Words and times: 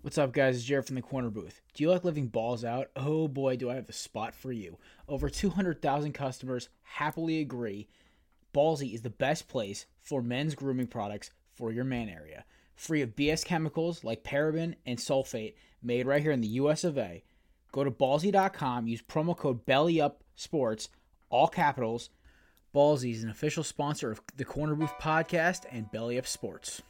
What's 0.00 0.16
up, 0.16 0.32
guys? 0.32 0.54
It's 0.54 0.64
Jared 0.64 0.86
from 0.86 0.94
the 0.94 1.02
Corner 1.02 1.28
Booth. 1.28 1.60
Do 1.74 1.82
you 1.82 1.90
like 1.90 2.04
living 2.04 2.28
balls 2.28 2.64
out? 2.64 2.86
Oh 2.94 3.26
boy, 3.26 3.56
do 3.56 3.68
I 3.68 3.74
have 3.74 3.88
the 3.88 3.92
spot 3.92 4.32
for 4.32 4.52
you. 4.52 4.78
Over 5.08 5.28
200,000 5.28 6.12
customers 6.12 6.68
happily 6.82 7.40
agree 7.40 7.88
Ballsy 8.54 8.94
is 8.94 9.02
the 9.02 9.10
best 9.10 9.48
place 9.48 9.86
for 10.00 10.22
men's 10.22 10.54
grooming 10.54 10.86
products 10.86 11.32
for 11.56 11.72
your 11.72 11.82
man 11.82 12.08
area. 12.08 12.44
Free 12.76 13.02
of 13.02 13.16
BS 13.16 13.44
chemicals 13.44 14.04
like 14.04 14.22
paraben 14.22 14.76
and 14.86 15.00
sulfate, 15.00 15.54
made 15.82 16.06
right 16.06 16.22
here 16.22 16.30
in 16.30 16.42
the 16.42 16.46
US 16.46 16.84
of 16.84 16.96
A. 16.96 17.24
Go 17.72 17.82
to 17.82 17.90
ballsy.com, 17.90 18.86
use 18.86 19.02
promo 19.02 19.36
code 19.36 19.66
BELLYUPSPORTS, 19.66 20.90
all 21.28 21.48
capitals. 21.48 22.10
Ballsy 22.72 23.12
is 23.12 23.24
an 23.24 23.30
official 23.30 23.64
sponsor 23.64 24.12
of 24.12 24.22
the 24.36 24.44
Corner 24.44 24.76
Booth 24.76 24.94
podcast 25.00 25.64
and 25.72 25.90
Belly 25.90 26.18
Up 26.18 26.26
Sports. 26.28 26.82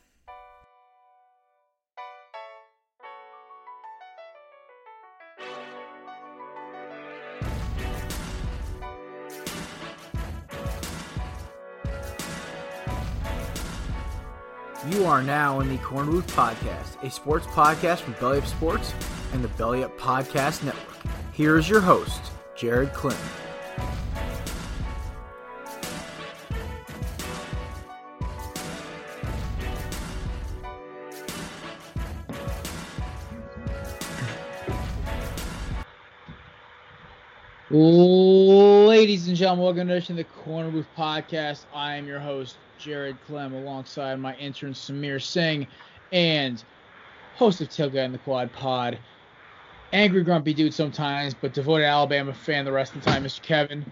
You 14.90 15.04
are 15.04 15.22
now 15.22 15.60
in 15.60 15.68
the 15.68 15.76
Corner 15.78 16.10
Booth 16.10 16.28
Podcast, 16.28 17.02
a 17.02 17.10
sports 17.10 17.46
podcast 17.48 17.98
from 17.98 18.14
Belly 18.14 18.38
Up 18.38 18.46
Sports 18.46 18.94
and 19.34 19.44
the 19.44 19.48
Belly 19.48 19.84
Up 19.84 19.98
Podcast 19.98 20.64
Network. 20.64 20.96
Here 21.34 21.58
is 21.58 21.68
your 21.68 21.80
host, 21.80 22.32
Jared 22.56 22.94
Clinton. 22.94 23.20
Ladies 38.98 39.28
and 39.28 39.36
gentlemen, 39.36 39.64
welcome 39.64 40.02
to 40.02 40.12
the 40.12 40.24
Corner 40.24 40.72
Booth 40.72 40.88
Podcast. 40.98 41.66
I 41.72 41.94
am 41.94 42.08
your 42.08 42.18
host, 42.18 42.56
Jared 42.80 43.16
Clem, 43.28 43.54
alongside 43.54 44.18
my 44.18 44.34
intern 44.38 44.72
Samir 44.72 45.22
Singh 45.22 45.68
and 46.10 46.64
host 47.36 47.60
of 47.60 47.68
Tailgate 47.68 48.06
in 48.06 48.10
the 48.10 48.18
Quad 48.18 48.52
Pod. 48.52 48.98
Angry, 49.92 50.24
grumpy 50.24 50.52
dude 50.52 50.74
sometimes, 50.74 51.32
but 51.32 51.54
devoted 51.54 51.84
Alabama 51.84 52.34
fan 52.34 52.64
the 52.64 52.72
rest 52.72 52.96
of 52.96 53.04
the 53.04 53.08
time, 53.08 53.22
Mr. 53.22 53.40
Kevin. 53.40 53.86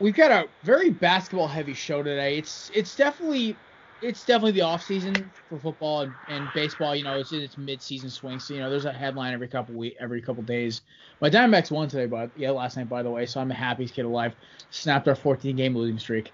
We've 0.00 0.14
got 0.14 0.30
a 0.30 0.50
very 0.64 0.90
basketball 0.90 1.48
heavy 1.48 1.72
show 1.72 2.02
today. 2.02 2.36
It's 2.36 2.70
it's 2.74 2.94
definitely 2.94 3.56
it's 4.02 4.24
definitely 4.24 4.52
the 4.52 4.62
off 4.62 4.82
season 4.82 5.30
for 5.48 5.58
football 5.58 6.02
and, 6.02 6.12
and 6.28 6.48
baseball. 6.54 6.94
You 6.94 7.04
know, 7.04 7.18
it's 7.18 7.32
its 7.32 7.58
mid 7.58 7.82
season 7.82 8.10
swing. 8.10 8.38
So 8.38 8.54
you 8.54 8.60
know, 8.60 8.70
there's 8.70 8.84
a 8.84 8.92
headline 8.92 9.34
every 9.34 9.48
couple 9.48 9.74
week, 9.74 9.96
every 10.00 10.22
couple 10.22 10.42
days. 10.42 10.82
My 11.20 11.30
Diamondbacks 11.30 11.70
won 11.70 11.88
today, 11.88 12.06
but 12.06 12.30
yeah, 12.36 12.50
last 12.50 12.76
night 12.76 12.88
by 12.88 13.02
the 13.02 13.10
way. 13.10 13.26
So 13.26 13.40
I'm 13.40 13.50
a 13.50 13.54
happy 13.54 13.86
kid 13.86 14.04
alive. 14.04 14.34
Snapped 14.70 15.08
our 15.08 15.14
14 15.14 15.56
game 15.56 15.76
losing 15.76 15.98
streak. 15.98 16.32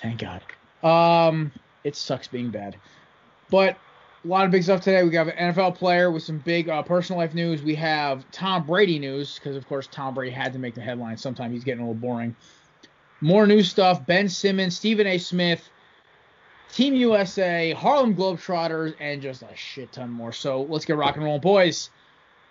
Thank 0.00 0.20
God. 0.20 0.42
Um, 0.82 1.52
it 1.84 1.96
sucks 1.96 2.28
being 2.28 2.50
bad, 2.50 2.76
but 3.50 3.76
a 4.24 4.28
lot 4.28 4.44
of 4.44 4.50
big 4.50 4.62
stuff 4.62 4.80
today. 4.80 5.02
We 5.04 5.10
got 5.10 5.28
an 5.28 5.54
NFL 5.54 5.76
player 5.76 6.10
with 6.10 6.22
some 6.22 6.38
big 6.38 6.68
uh, 6.68 6.82
personal 6.82 7.20
life 7.20 7.34
news. 7.34 7.62
We 7.62 7.74
have 7.76 8.28
Tom 8.32 8.66
Brady 8.66 8.98
news 8.98 9.36
because 9.36 9.56
of 9.56 9.66
course 9.68 9.88
Tom 9.90 10.14
Brady 10.14 10.32
had 10.32 10.52
to 10.52 10.58
make 10.58 10.74
the 10.74 10.80
headlines. 10.80 11.22
Sometimes 11.22 11.52
he's 11.52 11.64
getting 11.64 11.80
a 11.80 11.88
little 11.88 12.00
boring. 12.00 12.34
More 13.20 13.46
new 13.46 13.62
stuff. 13.62 14.04
Ben 14.04 14.28
Simmons, 14.28 14.76
Stephen 14.76 15.06
A. 15.06 15.18
Smith, 15.18 15.68
Team 16.72 16.94
USA, 16.94 17.72
Harlem 17.72 18.14
Globetrotters, 18.14 18.94
and 19.00 19.22
just 19.22 19.42
a 19.42 19.56
shit 19.56 19.92
ton 19.92 20.10
more. 20.10 20.32
So 20.32 20.62
let's 20.62 20.84
get 20.84 20.96
rock 20.96 21.16
and 21.16 21.24
roll, 21.24 21.38
boys. 21.38 21.90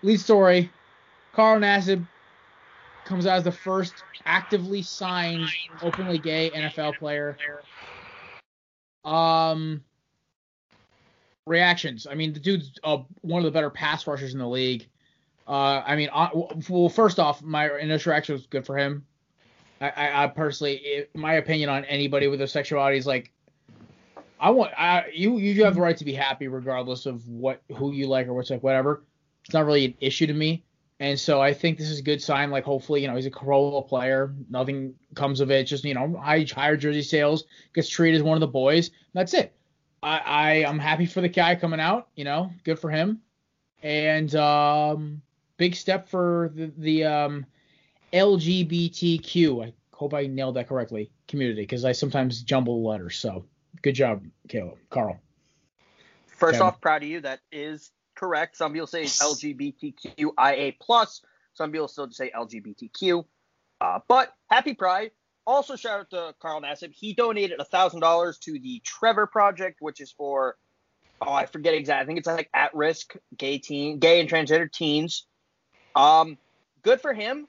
Lead 0.01 0.19
story: 0.19 0.71
Carl 1.33 1.59
Nassib 1.59 2.07
comes 3.05 3.27
out 3.27 3.37
as 3.37 3.43
the 3.43 3.51
first 3.51 3.93
actively 4.25 4.81
signed, 4.81 5.47
openly 5.81 6.17
gay 6.17 6.49
NFL 6.49 6.97
player. 6.97 7.37
Um, 9.03 9.83
reactions. 11.45 12.07
I 12.09 12.15
mean, 12.15 12.33
the 12.33 12.39
dude's 12.39 12.71
uh, 12.83 12.99
one 13.21 13.39
of 13.39 13.45
the 13.45 13.51
better 13.51 13.69
pass 13.69 14.07
rushers 14.07 14.33
in 14.33 14.39
the 14.39 14.47
league. 14.47 14.87
Uh, 15.47 15.83
I 15.85 15.95
mean, 15.95 16.09
uh, 16.11 16.29
well, 16.69 16.89
first 16.89 17.19
off, 17.19 17.43
my 17.43 17.69
initial 17.77 18.11
reaction 18.11 18.33
was 18.33 18.47
good 18.47 18.65
for 18.65 18.77
him. 18.77 19.05
I, 19.79 19.89
I, 19.89 20.23
I 20.23 20.27
personally, 20.27 20.75
it, 20.77 21.15
my 21.15 21.33
opinion 21.33 21.69
on 21.69 21.85
anybody 21.85 22.27
with 22.27 22.39
their 22.39 22.47
sexuality 22.47 22.97
is 22.97 23.05
like, 23.05 23.31
I 24.40 24.50
want, 24.50 24.73
I, 24.78 25.06
you, 25.13 25.38
you 25.38 25.63
have 25.63 25.75
the 25.75 25.81
right 25.81 25.97
to 25.97 26.06
be 26.06 26.13
happy 26.13 26.47
regardless 26.47 27.06
of 27.06 27.28
what, 27.28 27.62
who 27.75 27.94
you 27.94 28.07
like 28.07 28.28
or 28.28 28.34
what's 28.34 28.50
like, 28.50 28.63
whatever. 28.63 29.03
It's 29.46 29.53
not 29.53 29.66
really 29.66 29.85
an 29.85 29.94
issue 30.00 30.28
to 30.28 30.34
me. 30.34 30.66
And 31.00 31.19
so 31.19 31.41
I 31.41 31.53
think 31.53 31.78
this 31.78 31.90
is 31.90 32.00
a 32.00 32.03
good 32.03 32.22
sign. 32.22 32.51
Like, 32.51 32.63
hopefully, 32.63 33.01
you 33.01 33.07
know, 33.07 33.16
he's 33.16 33.25
a 33.25 33.31
Corolla 33.31 33.81
player. 33.81 34.34
Nothing 34.50 34.95
comes 35.13 35.41
of 35.41 35.51
it. 35.51 35.66
Just, 35.66 35.84
you 35.84 35.94
know, 35.94 36.18
high, 36.18 36.45
higher 36.50 36.78
jersey 36.78 37.01
sales, 37.01 37.45
gets 37.74 37.90
treated 37.90 38.18
as 38.18 38.24
one 38.24 38.35
of 38.35 38.40
the 38.40 38.47
boys. 38.47 38.91
That's 39.13 39.34
it. 39.34 39.53
I, 40.01 40.19
I 40.19 40.51
am 40.69 40.79
happy 40.79 41.06
for 41.06 41.22
the 41.22 41.28
guy 41.28 41.56
coming 41.56 41.81
out. 41.81 42.07
You 42.16 42.24
know, 42.24 42.51
good 42.63 42.79
for 42.79 42.90
him. 42.90 43.22
And 43.84 44.34
um, 44.35 45.22
big 45.57 45.75
step 45.75 46.07
for 46.07 46.51
the, 46.56 46.72
the 46.78 47.03
um, 47.03 47.45
LGBTQ. 48.13 49.66
I 49.66 49.74
hope 49.91 50.13
I 50.13 50.28
nailed 50.28 50.56
that 50.56 50.69
correctly. 50.69 51.12
Community, 51.28 51.63
because 51.63 51.84
I 51.84 51.91
sometimes 51.91 52.41
jumble 52.41 52.84
letters. 52.84 53.18
So 53.18 53.45
good 53.81 53.96
job, 53.96 54.24
Caleb, 54.47 54.78
Carl. 54.90 55.19
First 56.28 56.53
Kevin. 56.53 56.68
off, 56.68 56.81
proud 56.81 57.03
of 57.03 57.09
you. 57.09 57.22
That 57.22 57.40
is 57.52 57.91
correct. 58.16 58.58
Some 58.58 58.74
people 58.74 58.88
say 58.88 59.03
LGBTQIA 59.03 60.75
plus. 60.80 61.22
Some 61.53 61.72
people 61.72 61.88
still 61.88 62.08
just 62.08 62.18
say 62.18 62.31
LGBTQ. 62.36 63.25
Uh, 63.80 64.00
but 64.08 64.34
happy 64.50 64.74
Pride. 64.74 65.12
Also, 65.47 65.75
shout 65.75 66.00
out 66.00 66.09
to 66.09 66.36
Carl 66.40 66.62
Nassib. 66.62 66.91
He 66.91 67.13
donated 67.13 67.59
thousand 67.72 68.00
dollars 68.00 68.40
to 68.40 68.59
the 68.59 68.81
Trevor 68.84 69.28
Project, 69.28 69.78
which 69.80 70.02
is 70.02 70.12
for 70.12 70.57
oh 71.22 71.31
I 71.31 71.46
forget 71.46 71.74
exactly. 71.74 72.03
I 72.03 72.06
think 72.06 72.19
it's 72.19 72.28
like 72.28 72.50
at 72.53 72.74
risk 72.74 73.16
gay 73.38 73.59
teen, 73.59 74.00
gay 74.00 74.19
and 74.19 74.30
transgender 74.30 74.71
teens. 74.71 75.28
Um, 75.95 76.38
good 76.81 77.00
for 77.00 77.13
him. 77.13 77.48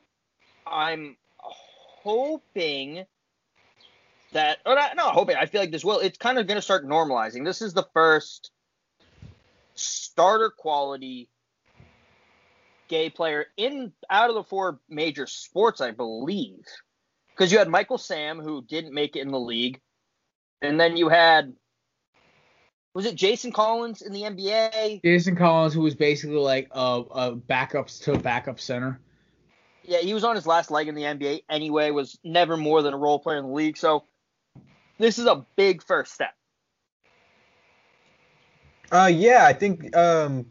I'm 0.67 1.17
hoping 1.39 3.07
that, 4.33 4.59
oh, 4.67 4.73
or 4.73 4.75
not, 4.75 4.97
not 4.97 5.15
hoping. 5.15 5.37
I 5.37 5.47
feel 5.47 5.61
like 5.61 5.71
this 5.71 5.85
will. 5.85 6.01
It's 6.01 6.19
kind 6.19 6.39
of 6.39 6.47
going 6.47 6.57
to 6.57 6.63
start 6.63 6.87
normalizing. 6.87 7.45
This 7.45 7.63
is 7.63 7.73
the 7.73 7.87
first 7.93 8.51
starter 9.75 10.51
quality 10.51 11.29
gay 12.89 13.11
player 13.11 13.47
in 13.57 13.93
out 14.11 14.31
of 14.31 14.37
the 14.37 14.45
four 14.45 14.81
major 14.89 15.27
sports, 15.27 15.81
I 15.81 15.91
believe. 15.91 16.65
Because 17.31 17.53
you 17.53 17.59
had 17.59 17.69
Michael 17.69 17.99
Sam, 17.99 18.41
who 18.41 18.63
didn't 18.63 18.95
make 18.95 19.15
it 19.15 19.21
in 19.21 19.31
the 19.31 19.41
league, 19.41 19.81
and 20.63 20.81
then 20.81 20.97
you 20.97 21.09
had 21.09 21.55
was 22.95 23.05
it 23.05 23.15
Jason 23.15 23.53
Collins 23.53 24.01
in 24.01 24.15
the 24.15 24.23
NBA? 24.23 25.03
Jason 25.05 25.37
Collins, 25.37 25.75
who 25.75 25.83
was 25.83 25.95
basically 25.95 26.39
like 26.39 26.69
a, 26.71 27.03
a 27.11 27.37
backups 27.37 28.03
to 28.05 28.15
a 28.15 28.19
backup 28.19 28.59
center. 28.59 28.99
Yeah, 29.83 29.99
he 29.99 30.15
was 30.15 30.25
on 30.25 30.35
his 30.35 30.47
last 30.47 30.71
leg 30.71 30.89
in 30.89 30.95
the 30.95 31.03
NBA 31.03 31.43
anyway. 31.51 31.91
Was 31.91 32.19
never 32.25 32.57
more 32.57 32.81
than 32.81 32.95
a 32.95 32.97
role 32.97 33.19
player 33.19 33.37
in 33.37 33.45
the 33.45 33.53
league. 33.53 33.77
So 33.77 34.05
this 34.99 35.19
is 35.19 35.27
a 35.27 35.45
big 35.57 35.83
first 35.83 36.13
step. 36.13 36.35
Uh, 38.93 39.11
yeah, 39.13 39.45
I 39.47 39.53
think 39.53 39.95
um, 39.97 40.47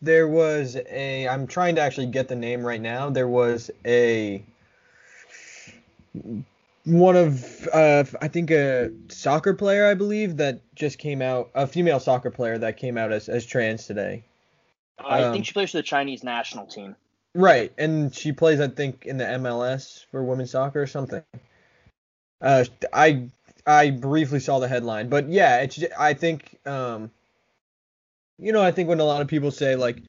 there 0.00 0.28
was 0.28 0.76
a. 0.88 1.28
I'm 1.28 1.46
trying 1.46 1.74
to 1.76 1.80
actually 1.80 2.06
get 2.06 2.28
the 2.28 2.36
name 2.36 2.64
right 2.64 2.80
now. 2.80 3.10
There 3.10 3.28
was 3.28 3.70
a 3.84 4.44
one 6.84 7.16
of 7.16 7.66
uh, 7.72 8.04
I 8.22 8.28
think 8.28 8.50
a 8.50 8.90
soccer 9.08 9.54
player 9.54 9.86
I 9.86 9.94
believe 9.94 10.36
that 10.36 10.60
just 10.74 10.98
came 10.98 11.20
out 11.20 11.50
a 11.54 11.66
female 11.66 11.98
soccer 11.98 12.30
player 12.30 12.58
that 12.58 12.76
came 12.76 12.96
out 12.96 13.12
as, 13.12 13.28
as 13.28 13.44
trans 13.44 13.86
today. 13.86 14.22
I 14.98 15.22
Um, 15.22 15.32
think 15.32 15.46
she 15.46 15.52
plays 15.52 15.72
for 15.72 15.78
the 15.78 15.82
Chinese 15.82 16.22
national 16.22 16.66
team. 16.66 16.96
Right, 17.34 17.72
and 17.76 18.14
she 18.14 18.32
plays 18.32 18.60
I 18.60 18.68
think 18.68 19.04
in 19.04 19.18
the 19.18 19.24
MLS 19.24 20.04
for 20.10 20.24
women's 20.24 20.52
soccer 20.52 20.82
or 20.82 20.86
something. 20.86 21.22
Uh, 22.40 22.64
I 22.92 23.28
I 23.66 23.90
briefly 23.90 24.40
saw 24.40 24.58
the 24.58 24.68
headline, 24.68 25.08
but 25.08 25.28
yeah, 25.28 25.60
it's 25.60 25.82
I 25.98 26.14
think 26.14 26.58
um, 26.66 27.10
you 28.38 28.52
know 28.52 28.62
I 28.62 28.70
think 28.70 28.88
when 28.88 29.00
a 29.00 29.04
lot 29.04 29.22
of 29.22 29.28
people 29.28 29.50
say 29.50 29.74
like 29.76 30.02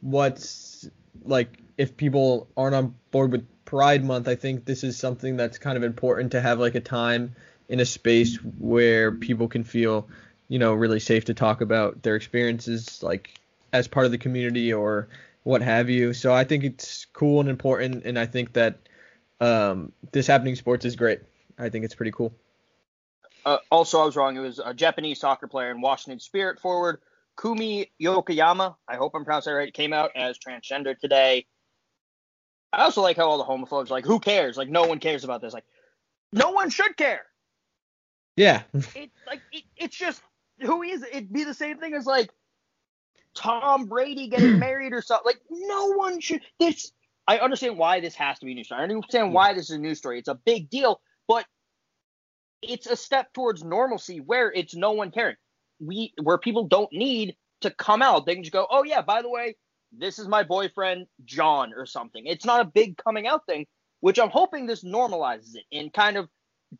what's 0.00 0.88
like 1.24 1.58
if 1.76 1.96
people 1.96 2.48
aren't 2.56 2.74
on 2.74 2.94
board 3.10 3.32
with 3.32 3.46
Pride 3.64 4.04
Month, 4.04 4.28
I 4.28 4.34
think 4.34 4.64
this 4.64 4.82
is 4.82 4.96
something 4.96 5.36
that's 5.36 5.58
kind 5.58 5.76
of 5.76 5.82
important 5.82 6.32
to 6.32 6.40
have 6.40 6.58
like 6.58 6.74
a 6.74 6.80
time 6.80 7.34
in 7.68 7.80
a 7.80 7.84
space 7.84 8.36
where 8.58 9.12
people 9.12 9.48
can 9.48 9.64
feel 9.64 10.08
you 10.48 10.58
know 10.58 10.72
really 10.72 11.00
safe 11.00 11.26
to 11.26 11.34
talk 11.34 11.60
about 11.60 12.02
their 12.02 12.16
experiences 12.16 13.02
like 13.02 13.38
as 13.72 13.88
part 13.88 14.06
of 14.06 14.12
the 14.12 14.18
community 14.18 14.72
or 14.72 15.08
what 15.44 15.62
have 15.62 15.90
you. 15.90 16.12
So 16.12 16.32
I 16.32 16.44
think 16.44 16.64
it's 16.64 17.06
cool 17.12 17.40
and 17.40 17.48
important, 17.48 18.04
and 18.04 18.18
I 18.18 18.26
think 18.26 18.52
that 18.54 18.78
um, 19.40 19.92
this 20.12 20.26
happening 20.26 20.54
sports 20.54 20.84
is 20.84 20.96
great. 20.96 21.20
I 21.58 21.68
think 21.68 21.84
it's 21.84 21.94
pretty 21.94 22.12
cool. 22.12 22.32
Uh, 23.44 23.58
also, 23.70 24.00
I 24.00 24.04
was 24.04 24.16
wrong. 24.16 24.36
It 24.36 24.40
was 24.40 24.60
a 24.64 24.74
Japanese 24.74 25.20
soccer 25.20 25.48
player 25.48 25.70
and 25.70 25.82
Washington 25.82 26.20
Spirit 26.20 26.60
forward 26.60 27.00
Kumi 27.40 27.92
Yokoyama. 28.00 28.76
I 28.88 28.96
hope 28.96 29.12
I'm 29.14 29.24
pronouncing 29.24 29.52
that 29.52 29.58
right. 29.58 29.74
Came 29.74 29.92
out 29.92 30.10
as 30.14 30.38
transgender 30.38 30.98
today. 30.98 31.46
I 32.72 32.84
also 32.84 33.02
like 33.02 33.16
how 33.16 33.28
all 33.28 33.38
the 33.38 33.44
homophobes 33.44 33.90
like, 33.90 34.04
who 34.06 34.18
cares? 34.18 34.56
Like, 34.56 34.68
no 34.68 34.84
one 34.84 34.98
cares 34.98 35.24
about 35.24 35.42
this. 35.42 35.52
Like, 35.52 35.64
no 36.32 36.50
one 36.50 36.70
should 36.70 36.96
care. 36.96 37.22
Yeah, 38.36 38.62
It 38.94 39.10
like 39.26 39.42
it, 39.52 39.64
it's 39.76 39.96
just 39.96 40.22
who 40.60 40.82
is 40.82 41.02
it? 41.02 41.10
It'd 41.12 41.32
be 41.32 41.44
the 41.44 41.52
same 41.52 41.78
thing 41.78 41.92
as 41.92 42.06
like 42.06 42.30
Tom 43.34 43.86
Brady 43.86 44.28
getting 44.28 44.58
married 44.58 44.94
or 44.94 45.02
something. 45.02 45.26
Like, 45.26 45.40
no 45.50 45.92
one 45.92 46.20
should. 46.20 46.40
This 46.58 46.92
I 47.28 47.38
understand 47.38 47.78
why 47.78 48.00
this 48.00 48.14
has 48.16 48.38
to 48.38 48.46
be 48.46 48.52
a 48.52 48.54
news 48.54 48.66
story. 48.66 48.80
I 48.80 48.84
understand 48.84 49.32
why 49.32 49.52
this 49.54 49.70
is 49.70 49.76
a 49.76 49.78
news 49.78 49.98
story. 49.98 50.18
It's 50.18 50.28
a 50.28 50.34
big 50.34 50.70
deal, 50.70 51.00
it's 52.62 52.86
a 52.86 52.96
step 52.96 53.32
towards 53.32 53.62
normalcy 53.64 54.20
where 54.20 54.52
it's 54.52 54.74
no 54.74 54.92
one 54.92 55.10
caring. 55.10 55.36
We 55.80 56.14
where 56.22 56.38
people 56.38 56.64
don't 56.68 56.92
need 56.92 57.36
to 57.62 57.70
come 57.70 58.02
out. 58.02 58.26
They 58.26 58.34
can 58.34 58.44
just 58.44 58.52
go, 58.52 58.66
oh 58.70 58.84
yeah, 58.84 59.02
by 59.02 59.22
the 59.22 59.28
way, 59.30 59.56
this 59.96 60.18
is 60.18 60.28
my 60.28 60.42
boyfriend 60.42 61.06
John 61.24 61.72
or 61.74 61.86
something. 61.86 62.26
It's 62.26 62.44
not 62.44 62.60
a 62.60 62.64
big 62.64 62.96
coming 62.96 63.26
out 63.26 63.44
thing, 63.46 63.66
which 64.00 64.18
I'm 64.18 64.30
hoping 64.30 64.66
this 64.66 64.84
normalizes 64.84 65.54
it 65.56 65.64
and 65.72 65.92
kind 65.92 66.16
of 66.16 66.28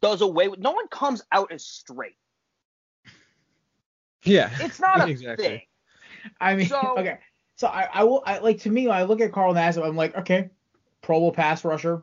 does 0.00 0.20
away 0.23 0.49
with. 0.49 0.61
No 0.61 0.70
one 0.73 0.88
comes 0.88 1.23
out 1.32 1.52
as 1.52 1.64
straight. 1.67 2.17
yeah. 4.25 4.50
It's 4.61 4.81
not 4.81 5.00
a 5.06 5.11
Exactly. 5.11 5.46
thing. 5.46 5.61
I 6.40 6.55
mean, 6.55 6.69
So- 6.69 6.94
okay. 6.99 7.19
So 7.56 7.69
I, 7.69 7.88
I 7.93 8.05
will 8.05 8.23
I 8.26 8.38
like 8.38 8.61
to 8.61 8.70
me 8.70 8.88
when 8.88 8.96
I 8.96 9.05
look 9.05 9.20
at 9.20 9.31
Carl 9.31 9.55
Nassib, 9.55 9.87
I'm 9.87 9.94
like, 9.94 10.17
okay, 10.17 10.50
Pro 11.00 11.20
Bowl 11.20 11.31
pass 11.32 11.64
rusher, 11.64 12.02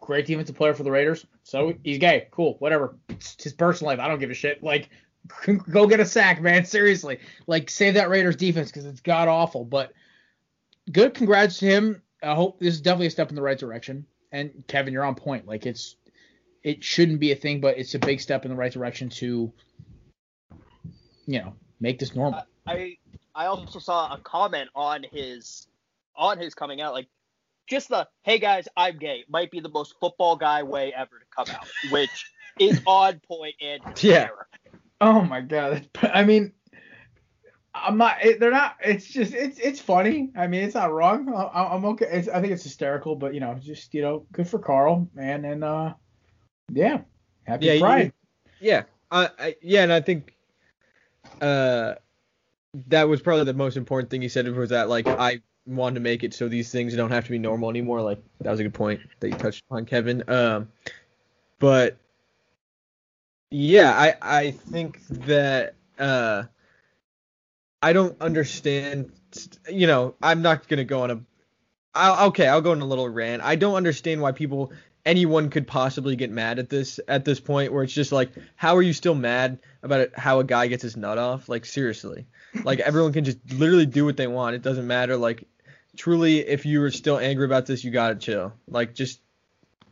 great 0.00 0.26
defensive 0.26 0.56
player 0.56 0.74
for 0.74 0.82
the 0.82 0.90
Raiders. 0.90 1.26
So 1.42 1.74
he's 1.82 1.98
gay, 1.98 2.28
cool, 2.30 2.56
whatever. 2.58 2.96
It's 3.08 3.42
his 3.42 3.52
personal 3.52 3.92
life. 3.92 4.00
I 4.00 4.08
don't 4.08 4.18
give 4.18 4.30
a 4.30 4.34
shit. 4.34 4.62
Like, 4.62 4.90
go 5.70 5.86
get 5.86 6.00
a 6.00 6.06
sack, 6.06 6.40
man. 6.40 6.64
Seriously, 6.66 7.20
like 7.46 7.70
save 7.70 7.94
that 7.94 8.10
Raiders 8.10 8.36
defense 8.36 8.70
because 8.70 8.86
it's 8.86 9.00
god 9.00 9.28
awful. 9.28 9.64
But 9.64 9.92
good, 10.90 11.14
congrats 11.14 11.58
to 11.58 11.66
him. 11.66 12.02
I 12.22 12.34
hope 12.34 12.60
this 12.60 12.74
is 12.74 12.80
definitely 12.80 13.08
a 13.08 13.10
step 13.10 13.30
in 13.30 13.36
the 13.36 13.42
right 13.42 13.58
direction. 13.58 14.06
And 14.30 14.64
Kevin, 14.66 14.92
you're 14.92 15.04
on 15.04 15.14
point. 15.14 15.46
Like 15.46 15.66
it's 15.66 15.96
it 16.62 16.84
shouldn't 16.84 17.20
be 17.20 17.32
a 17.32 17.36
thing, 17.36 17.60
but 17.60 17.78
it's 17.78 17.94
a 17.94 17.98
big 17.98 18.20
step 18.20 18.44
in 18.44 18.50
the 18.50 18.56
right 18.56 18.72
direction 18.72 19.08
to, 19.08 19.52
you 21.26 21.40
know, 21.40 21.54
make 21.80 21.98
this 21.98 22.14
normal. 22.14 22.44
I 22.66 22.96
I 23.34 23.46
also 23.46 23.78
saw 23.78 24.14
a 24.14 24.18
comment 24.18 24.70
on 24.74 25.04
his 25.10 25.66
on 26.16 26.38
his 26.38 26.54
coming 26.54 26.80
out 26.80 26.92
like 26.92 27.08
just 27.68 27.88
the 27.88 28.08
hey 28.22 28.38
guys 28.38 28.68
I'm 28.76 28.98
gay 28.98 29.24
might 29.28 29.50
be 29.50 29.60
the 29.60 29.68
most 29.68 29.94
football 30.00 30.36
guy 30.36 30.62
way 30.62 30.92
ever 30.94 31.18
to 31.18 31.24
come 31.34 31.46
out, 31.48 31.66
which 31.90 32.30
is 32.58 32.80
on 32.86 33.20
point 33.26 33.54
and 33.60 33.80
Yeah. 34.00 34.26
fair. 34.28 34.46
Oh 35.00 35.22
my 35.22 35.40
god! 35.40 35.88
I 36.02 36.24
mean, 36.24 36.52
I'm 37.74 37.96
not. 37.98 38.24
It, 38.24 38.38
they're 38.40 38.50
not. 38.50 38.76
It's 38.84 39.06
just. 39.06 39.34
It's. 39.34 39.58
It's 39.58 39.80
funny. 39.80 40.30
I 40.36 40.46
mean, 40.46 40.62
it's 40.62 40.74
not 40.74 40.92
wrong. 40.92 41.32
I, 41.34 41.64
I'm 41.74 41.84
okay. 41.86 42.06
It's, 42.10 42.28
I 42.28 42.40
think 42.40 42.52
it's 42.52 42.62
hysterical, 42.62 43.16
but 43.16 43.34
you 43.34 43.40
know, 43.40 43.54
just 43.60 43.94
you 43.94 44.02
know, 44.02 44.26
good 44.32 44.46
for 44.48 44.58
Carl, 44.58 45.08
man, 45.14 45.44
and 45.44 45.64
uh, 45.64 45.94
yeah, 46.70 47.00
happy 47.44 47.66
Yeah, 47.66 47.72
you- 47.72 47.80
Pride. 47.80 48.12
Yeah. 48.60 48.82
I, 49.10 49.28
I 49.38 49.56
yeah, 49.60 49.82
and 49.82 49.92
I 49.92 50.00
think 50.00 50.34
uh 51.40 51.94
that 52.88 53.08
was 53.08 53.20
probably 53.20 53.44
the 53.44 53.52
most 53.54 53.76
important 53.76 54.10
thing 54.10 54.22
he 54.22 54.28
said 54.28 54.46
was 54.56 54.70
that 54.70 54.88
like 54.88 55.06
I 55.06 55.40
wanted 55.66 55.94
to 55.94 56.00
make 56.00 56.24
it 56.24 56.34
so 56.34 56.48
these 56.48 56.70
things 56.70 56.94
don't 56.94 57.10
have 57.10 57.24
to 57.24 57.30
be 57.30 57.38
normal 57.38 57.70
anymore. 57.70 58.02
Like 58.02 58.22
that 58.40 58.50
was 58.50 58.60
a 58.60 58.64
good 58.64 58.74
point 58.74 59.00
that 59.20 59.28
you 59.28 59.34
touched 59.34 59.64
upon, 59.68 59.86
Kevin. 59.86 60.24
Um, 60.28 60.68
but 61.58 61.96
yeah, 63.50 63.92
I 63.92 64.14
I 64.20 64.50
think 64.50 65.06
that 65.08 65.74
uh 65.98 66.44
I 67.82 67.92
don't 67.92 68.20
understand. 68.20 69.12
You 69.68 69.86
know, 69.86 70.14
I'm 70.22 70.42
not 70.42 70.68
gonna 70.68 70.84
go 70.84 71.02
on 71.02 71.10
a. 71.10 71.20
I'll, 71.94 72.28
okay, 72.28 72.48
I'll 72.48 72.62
go 72.62 72.72
on 72.72 72.80
a 72.80 72.86
little 72.86 73.08
rant. 73.08 73.42
I 73.42 73.56
don't 73.56 73.74
understand 73.74 74.22
why 74.22 74.32
people 74.32 74.72
anyone 75.04 75.50
could 75.50 75.66
possibly 75.66 76.16
get 76.16 76.30
mad 76.30 76.58
at 76.58 76.68
this 76.68 77.00
at 77.08 77.24
this 77.24 77.40
point 77.40 77.72
where 77.72 77.82
it's 77.82 77.92
just 77.92 78.12
like 78.12 78.30
how 78.56 78.76
are 78.76 78.82
you 78.82 78.92
still 78.92 79.14
mad 79.14 79.58
about 79.82 80.00
it, 80.00 80.12
how 80.16 80.38
a 80.38 80.44
guy 80.44 80.66
gets 80.68 80.82
his 80.82 80.96
nut 80.96 81.18
off 81.18 81.48
like 81.48 81.64
seriously 81.64 82.24
like 82.64 82.78
everyone 82.80 83.12
can 83.12 83.24
just 83.24 83.38
literally 83.52 83.86
do 83.86 84.04
what 84.04 84.16
they 84.16 84.28
want 84.28 84.54
it 84.54 84.62
doesn't 84.62 84.86
matter 84.86 85.16
like 85.16 85.44
truly 85.96 86.40
if 86.40 86.64
you 86.64 86.80
were 86.80 86.90
still 86.90 87.18
angry 87.18 87.44
about 87.44 87.66
this 87.66 87.84
you 87.84 87.90
gotta 87.90 88.14
chill 88.14 88.52
like 88.68 88.94
just 88.94 89.20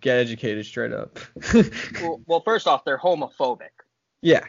get 0.00 0.18
educated 0.18 0.64
straight 0.64 0.92
up 0.92 1.18
Well, 2.00 2.20
well, 2.26 2.40
first 2.40 2.66
off, 2.66 2.84
they're 2.84 2.98
homophobic. 2.98 3.70
yeah 4.22 4.44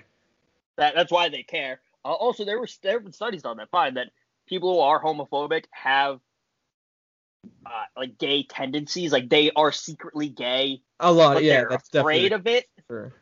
That 0.77 0.95
that's 0.95 1.11
why 1.11 1.29
they 1.29 1.43
care. 1.43 1.81
Uh, 2.03 2.13
also, 2.13 2.45
there 2.45 2.59
were 2.59 2.67
there 2.81 2.93
have 2.93 3.03
been 3.03 3.11
studies 3.11 3.43
done 3.43 3.57
that 3.57 3.69
find 3.69 3.97
that 3.97 4.07
people 4.47 4.73
who 4.73 4.79
are 4.79 5.01
homophobic 5.01 5.65
have 5.71 6.19
uh, 7.65 7.69
like 7.97 8.17
gay 8.17 8.43
tendencies, 8.43 9.11
like 9.11 9.29
they 9.29 9.51
are 9.51 9.71
secretly 9.71 10.29
gay, 10.29 10.81
a 10.99 11.11
lot 11.11 11.35
but 11.35 11.43
yeah 11.43 11.59
they're 11.59 11.69
that's 11.69 11.89
afraid 11.93 12.29
definitely 12.29 12.53
of 12.53 12.59
it. 12.59 12.65
for 12.87 13.13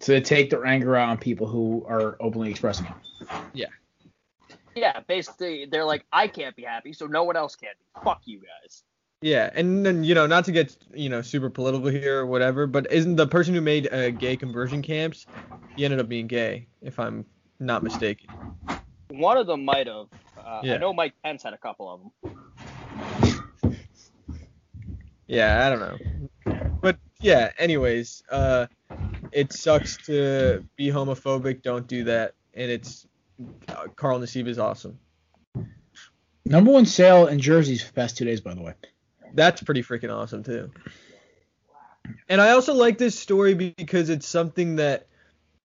So 0.00 0.12
they 0.12 0.20
take 0.20 0.50
their 0.50 0.66
anger 0.66 0.94
out 0.96 1.08
on 1.08 1.18
people 1.18 1.46
who 1.46 1.84
are 1.88 2.16
openly 2.20 2.50
expressing 2.50 2.86
it. 2.86 3.28
Yeah, 3.54 3.66
basically, 5.06 5.66
they're 5.66 5.84
like, 5.84 6.04
I 6.12 6.28
can't 6.28 6.54
be 6.56 6.62
happy, 6.62 6.92
so 6.92 7.06
no 7.06 7.24
one 7.24 7.36
else 7.36 7.56
can 7.56 7.70
be. 7.78 8.00
Fuck 8.04 8.22
you 8.24 8.40
guys. 8.40 8.82
Yeah, 9.22 9.50
and 9.54 9.84
then 9.84 10.04
you 10.04 10.14
know, 10.14 10.26
not 10.26 10.44
to 10.44 10.52
get 10.52 10.76
you 10.92 11.08
know 11.08 11.22
super 11.22 11.48
political 11.48 11.88
here 11.88 12.20
or 12.20 12.26
whatever, 12.26 12.66
but 12.66 12.92
isn't 12.92 13.16
the 13.16 13.26
person 13.26 13.54
who 13.54 13.62
made 13.62 13.92
uh, 13.92 14.10
gay 14.10 14.36
conversion 14.36 14.82
camps? 14.82 15.26
He 15.74 15.84
ended 15.84 16.00
up 16.00 16.08
being 16.08 16.26
gay, 16.26 16.66
if 16.82 17.00
I'm 17.00 17.24
not 17.58 17.82
mistaken. 17.82 18.28
One 19.08 19.38
of 19.38 19.46
them 19.46 19.64
might 19.64 19.86
have. 19.86 20.06
Uh, 20.38 20.60
Yeah. 20.62 20.74
I 20.74 20.76
know 20.78 20.92
Mike 20.92 21.14
Pence 21.24 21.42
had 21.42 21.54
a 21.54 21.58
couple 21.58 21.90
of 21.90 22.00
them. 22.02 23.76
Yeah, 25.26 25.66
I 25.66 25.70
don't 25.70 25.80
know, 25.80 26.78
but 26.80 26.98
yeah. 27.20 27.50
Anyways, 27.58 28.22
uh, 28.30 28.66
it 29.32 29.52
sucks 29.52 29.96
to 30.06 30.64
be 30.76 30.88
homophobic. 30.88 31.62
Don't 31.62 31.86
do 31.88 32.04
that. 32.04 32.34
And 32.54 32.70
it's 32.70 33.06
Carl 33.96 34.20
Nassib 34.20 34.46
is 34.48 34.58
awesome. 34.58 34.98
Number 36.44 36.70
one 36.70 36.86
sale 36.86 37.26
in 37.26 37.40
jerseys 37.40 37.82
for 37.82 37.88
the 37.88 37.92
past 37.94 38.16
two 38.16 38.24
days, 38.24 38.40
by 38.40 38.54
the 38.54 38.62
way. 38.62 38.74
That's 39.34 39.62
pretty 39.62 39.82
freaking 39.82 40.14
awesome 40.14 40.42
too. 40.44 40.70
And 42.28 42.40
I 42.40 42.50
also 42.50 42.74
like 42.74 42.98
this 42.98 43.18
story 43.18 43.54
because 43.54 44.10
it's 44.10 44.26
something 44.28 44.76
that 44.76 45.08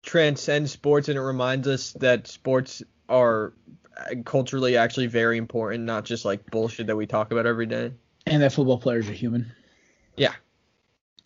transcends 0.01 0.71
sports 0.71 1.07
and 1.07 1.17
it 1.17 1.21
reminds 1.21 1.67
us 1.67 1.93
that 1.93 2.27
sports 2.27 2.81
are 3.07 3.53
uh, 3.95 4.15
culturally 4.25 4.75
actually 4.75 5.05
very 5.07 5.37
important, 5.37 5.83
not 5.83 6.03
just 6.05 6.25
like 6.25 6.49
bullshit 6.49 6.87
that 6.87 6.95
we 6.95 7.05
talk 7.05 7.31
about 7.31 7.45
every 7.45 7.67
day. 7.67 7.93
And 8.25 8.41
that 8.41 8.53
football 8.53 8.79
players 8.79 9.07
are 9.07 9.13
human. 9.13 9.51
Yeah. 10.17 10.33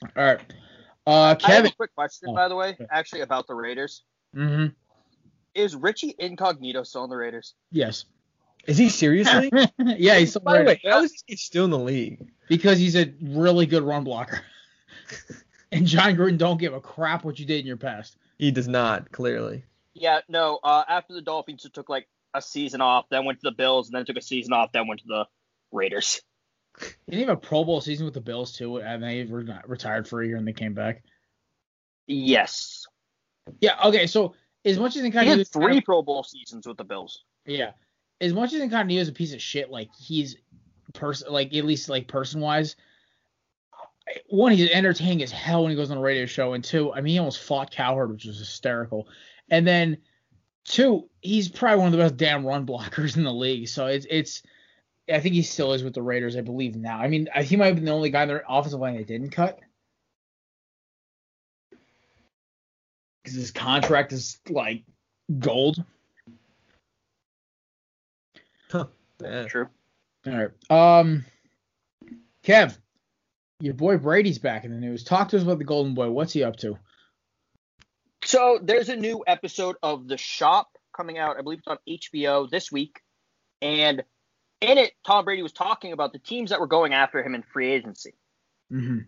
All 0.03 0.23
right. 0.23 0.41
Uh, 1.07 1.11
I 1.11 1.27
have 1.29 1.39
Kevin. 1.39 1.71
a 1.71 1.75
quick 1.75 1.95
question, 1.95 2.29
Oh, 2.29 2.33
by 2.33 2.47
the 2.49 2.55
way, 2.55 2.75
yeah. 2.79 2.87
actually 2.91 3.21
about 3.21 3.47
the 3.47 3.53
Raiders. 3.53 4.03
Mm-hmm. 4.35 4.73
Is 5.55 5.75
Richie 5.75 6.13
Incognito 6.19 6.83
still 6.83 7.05
in 7.05 7.09
the 7.09 7.15
Raiders? 7.15 7.55
Yes. 7.71 8.05
Is 8.67 8.77
he 8.77 8.89
seriously? 8.89 9.51
yeah, 9.77 10.17
he's 10.17 10.31
still 10.31 10.41
By 10.41 10.59
the 10.59 10.65
way, 10.65 10.81
how 10.83 11.03
is 11.03 11.23
he 11.25 11.35
still 11.35 11.65
in 11.65 11.71
the 11.71 11.79
league? 11.79 12.27
because 12.47 12.77
he's 12.77 12.95
a 12.95 13.13
really 13.21 13.65
good 13.65 13.83
run 13.83 14.03
blocker. 14.03 14.41
and 15.71 15.85
Jon 15.85 16.15
Gruden 16.15 16.37
don't 16.37 16.59
give 16.59 16.73
a 16.73 16.81
crap 16.81 17.23
what 17.23 17.39
you 17.39 17.45
did 17.45 17.61
in 17.61 17.65
your 17.65 17.77
past. 17.77 18.17
He 18.37 18.51
does 18.51 18.67
not, 18.67 19.11
clearly. 19.11 19.63
Yeah, 19.93 20.21
no. 20.27 20.59
Uh, 20.63 20.83
after 20.87 21.13
the 21.13 21.21
Dolphins, 21.21 21.65
it 21.65 21.73
took 21.73 21.89
like 21.89 22.07
a 22.33 22.41
season 22.41 22.81
off, 22.81 23.05
then 23.09 23.25
went 23.25 23.39
to 23.39 23.49
the 23.49 23.55
Bills, 23.55 23.87
and 23.87 23.95
then 23.95 24.05
took 24.05 24.17
a 24.17 24.21
season 24.21 24.53
off, 24.53 24.71
then 24.71 24.87
went 24.87 25.01
to 25.01 25.07
the 25.07 25.25
Raiders. 25.71 26.21
Didn't 26.79 26.93
he 27.07 27.19
have 27.21 27.29
a 27.29 27.37
Pro 27.37 27.63
Bowl 27.63 27.79
season 27.79 28.05
with 28.05 28.13
the 28.13 28.21
Bills 28.21 28.51
too, 28.51 28.77
and 28.81 29.01
they 29.01 29.23
re- 29.23 29.47
retired 29.65 30.07
for 30.07 30.21
a 30.21 30.27
year 30.27 30.35
and 30.35 30.47
they 30.47 30.53
came 30.53 30.73
back. 30.73 31.03
Yes. 32.05 32.85
Yeah. 33.61 33.75
Okay. 33.85 34.07
So 34.07 34.35
as 34.65 34.77
much 34.79 34.95
as 34.95 35.01
He 35.01 35.07
Incognito, 35.07 35.37
had 35.37 35.47
three 35.47 35.81
Pro 35.81 36.01
Bowl 36.01 36.23
seasons 36.23 36.67
with 36.67 36.77
the 36.77 36.83
Bills. 36.83 37.23
yeah, 37.45 37.71
as 38.19 38.33
much 38.33 38.53
as 38.53 38.61
Incognito 38.61 39.01
is 39.01 39.09
a 39.09 39.13
piece 39.13 39.33
of 39.33 39.41
shit, 39.41 39.69
like 39.69 39.89
he's 39.97 40.37
person, 40.93 41.31
like 41.31 41.53
at 41.53 41.65
least 41.65 41.89
like 41.89 42.07
person 42.07 42.41
wise. 42.41 42.75
One, 44.29 44.51
he's 44.51 44.69
entertaining 44.69 45.23
as 45.23 45.31
hell 45.31 45.63
when 45.63 45.71
he 45.71 45.75
goes 45.75 45.89
on 45.89 45.97
a 45.97 46.01
radio 46.01 46.25
show, 46.25 46.53
and 46.53 46.63
two, 46.63 46.93
I 46.93 47.01
mean, 47.01 47.13
he 47.13 47.19
almost 47.19 47.41
fought 47.41 47.71
Cowherd, 47.71 48.11
which 48.11 48.25
was 48.25 48.37
hysterical. 48.37 49.07
And 49.49 49.65
then 49.65 49.97
two, 50.63 51.09
he's 51.21 51.49
probably 51.49 51.79
one 51.79 51.87
of 51.87 51.91
the 51.93 51.97
best 51.97 52.17
damn 52.17 52.45
run 52.45 52.65
blockers 52.67 53.17
in 53.17 53.23
the 53.23 53.33
league. 53.33 53.67
So 53.67 53.87
it's 53.87 54.05
it's, 54.09 54.43
I 55.11 55.19
think 55.19 55.35
he 55.35 55.41
still 55.41 55.73
is 55.73 55.83
with 55.83 55.93
the 55.93 56.03
Raiders, 56.03 56.35
I 56.35 56.41
believe 56.41 56.75
now. 56.75 56.99
I 56.99 57.07
mean, 57.07 57.27
he 57.43 57.55
might 57.55 57.67
have 57.67 57.75
been 57.75 57.85
the 57.85 57.91
only 57.91 58.09
guy 58.09 58.23
in 58.23 58.27
their 58.27 58.43
offensive 58.47 58.79
line 58.79 58.95
they 58.95 59.03
didn't 59.03 59.31
cut. 59.31 59.59
Because 63.25 63.39
his 63.39 63.51
contract 63.51 64.13
is 64.13 64.39
like 64.49 64.83
gold. 65.39 65.83
Yeah. 69.23 69.45
True. 69.45 69.67
All 70.27 70.33
right. 70.69 70.99
Um, 70.99 71.23
Kev, 72.43 72.77
your 73.61 73.73
boy 73.73 73.97
Brady's 73.97 74.39
back 74.39 74.65
in 74.65 74.71
the 74.71 74.77
news. 74.77 75.03
Talk 75.05 75.29
to 75.29 75.37
us 75.37 75.43
about 75.43 75.57
the 75.57 75.63
Golden 75.63 75.93
Boy. 75.93 76.09
What's 76.09 76.33
he 76.33 76.43
up 76.43 76.57
to? 76.57 76.77
So 78.25 78.59
there's 78.61 78.89
a 78.89 78.95
new 78.95 79.23
episode 79.25 79.77
of 79.81 80.07
The 80.07 80.17
Shop 80.17 80.67
coming 80.95 81.17
out. 81.17 81.37
I 81.37 81.43
believe 81.43 81.59
it's 81.59 81.67
on 81.67 81.77
HBO 81.87 82.49
this 82.49 82.71
week, 82.71 82.99
and 83.61 84.03
in 84.61 84.77
it, 84.77 84.91
Tom 85.05 85.25
Brady 85.25 85.43
was 85.43 85.53
talking 85.53 85.93
about 85.93 86.11
the 86.11 86.19
teams 86.19 86.49
that 86.49 86.59
were 86.59 86.67
going 86.67 86.93
after 86.93 87.23
him 87.23 87.35
in 87.35 87.43
free 87.43 87.71
agency. 87.71 88.15
Mm-hmm. 88.71 88.99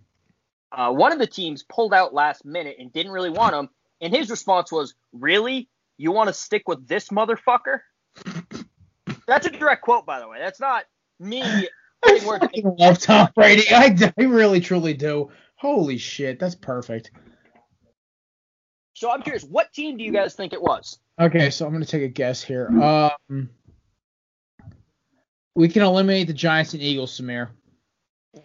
Uh, 0.72 0.92
one 0.92 1.12
of 1.12 1.20
the 1.20 1.28
teams 1.28 1.64
pulled 1.64 1.94
out 1.94 2.14
last 2.14 2.46
minute 2.46 2.78
and 2.80 2.94
didn't 2.94 3.12
really 3.12 3.30
want 3.30 3.56
him, 3.56 3.70
and 4.02 4.14
his 4.14 4.30
response 4.30 4.72
was, 4.72 4.96
"Really? 5.14 5.70
You 5.98 6.12
want 6.12 6.28
to 6.28 6.34
stick 6.34 6.64
with 6.68 6.88
this 6.88 7.10
motherfucker?" 7.10 7.80
That's 9.28 9.46
a 9.46 9.52
direct 9.52 9.82
quote, 9.82 10.06
by 10.06 10.20
the 10.20 10.28
way. 10.28 10.38
That's 10.40 10.60
not 10.60 10.86
me. 11.20 11.42
I 12.06 12.20
fucking 12.20 12.76
love 12.78 13.00
Tom 13.00 13.30
Brady. 13.36 13.64
I, 13.70 14.14
I 14.18 14.24
really 14.24 14.62
truly 14.62 14.94
do. 14.94 15.30
Holy 15.56 15.98
shit, 15.98 16.40
that's 16.40 16.56
perfect. 16.56 17.12
So 18.94 19.12
I'm 19.12 19.22
curious, 19.22 19.44
what 19.44 19.72
team 19.74 19.98
do 19.98 20.04
you 20.04 20.12
guys 20.12 20.34
think 20.34 20.54
it 20.54 20.62
was? 20.62 21.00
Okay, 21.20 21.50
so 21.50 21.66
I'm 21.66 21.72
gonna 21.74 21.86
take 21.86 22.04
a 22.04 22.08
guess 22.08 22.44
here. 22.44 22.68
Um, 22.82 23.50
we 25.56 25.70
can 25.70 25.84
eliminate 25.84 26.28
the 26.28 26.34
Giants 26.34 26.74
and 26.74 26.82
Eagles, 26.82 27.20
Samir. 27.20 27.50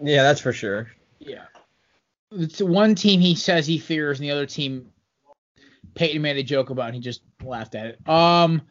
Yeah, 0.03 0.23
that's 0.23 0.41
for 0.41 0.53
sure. 0.53 0.91
Yeah. 1.19 1.45
It's 2.33 2.61
one 2.61 2.95
team 2.95 3.21
he 3.21 3.35
says 3.35 3.67
he 3.67 3.79
fears, 3.79 4.19
and 4.19 4.29
the 4.29 4.33
other 4.33 4.47
team 4.47 4.92
Peyton 5.95 6.23
made 6.23 6.37
a 6.37 6.43
joke 6.43 6.71
about, 6.71 6.87
and 6.87 6.95
he 6.95 7.01
just 7.01 7.23
laughed 7.43 7.75
at 7.75 7.87
it. 7.87 8.09
Um, 8.09 8.63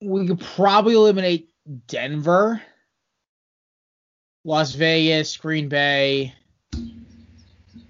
we 0.00 0.26
could 0.26 0.40
probably 0.40 0.94
eliminate 0.94 1.50
Denver, 1.86 2.62
Las 4.44 4.74
Vegas, 4.74 5.36
Green 5.36 5.68
Bay, 5.68 6.34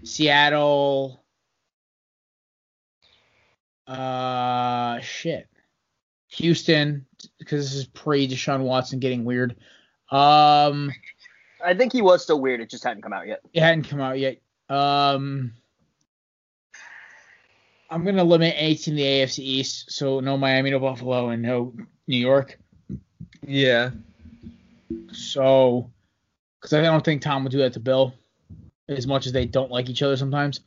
Seattle. 0.04 1.24
Uh, 3.86 5.00
shit. 5.00 5.48
Houston, 6.28 7.06
because 7.38 7.64
this 7.64 7.74
is 7.74 7.86
pre 7.86 8.28
Deshaun 8.28 8.62
Watson 8.62 8.98
getting 8.98 9.24
weird. 9.24 9.56
Um, 10.10 10.92
I 11.64 11.74
think 11.74 11.92
he 11.92 12.02
was 12.02 12.22
still 12.22 12.40
weird. 12.40 12.60
It 12.60 12.70
just 12.70 12.84
hadn't 12.84 13.02
come 13.02 13.12
out 13.12 13.26
yet. 13.26 13.40
it 13.52 13.60
hadn't 13.60 13.88
come 13.88 14.00
out 14.00 14.18
yet. 14.18 14.38
Um, 14.68 15.52
I'm 17.90 18.04
gonna 18.04 18.24
limit 18.24 18.54
any 18.56 18.74
team 18.74 18.92
in 18.92 18.96
the 18.96 19.04
AFC 19.04 19.38
East, 19.40 19.92
so 19.92 20.20
no 20.20 20.36
Miami, 20.36 20.70
no 20.70 20.78
Buffalo, 20.78 21.28
and 21.28 21.42
no 21.42 21.74
New 22.06 22.18
York. 22.18 22.58
Yeah. 23.46 23.90
So, 25.12 25.90
because 26.60 26.72
I 26.72 26.82
don't 26.82 27.04
think 27.04 27.22
Tom 27.22 27.44
would 27.44 27.52
do 27.52 27.58
that 27.58 27.74
to 27.74 27.80
Bill, 27.80 28.14
as 28.88 29.06
much 29.06 29.26
as 29.26 29.32
they 29.32 29.46
don't 29.46 29.70
like 29.70 29.88
each 29.88 30.02
other 30.02 30.16
sometimes. 30.16 30.60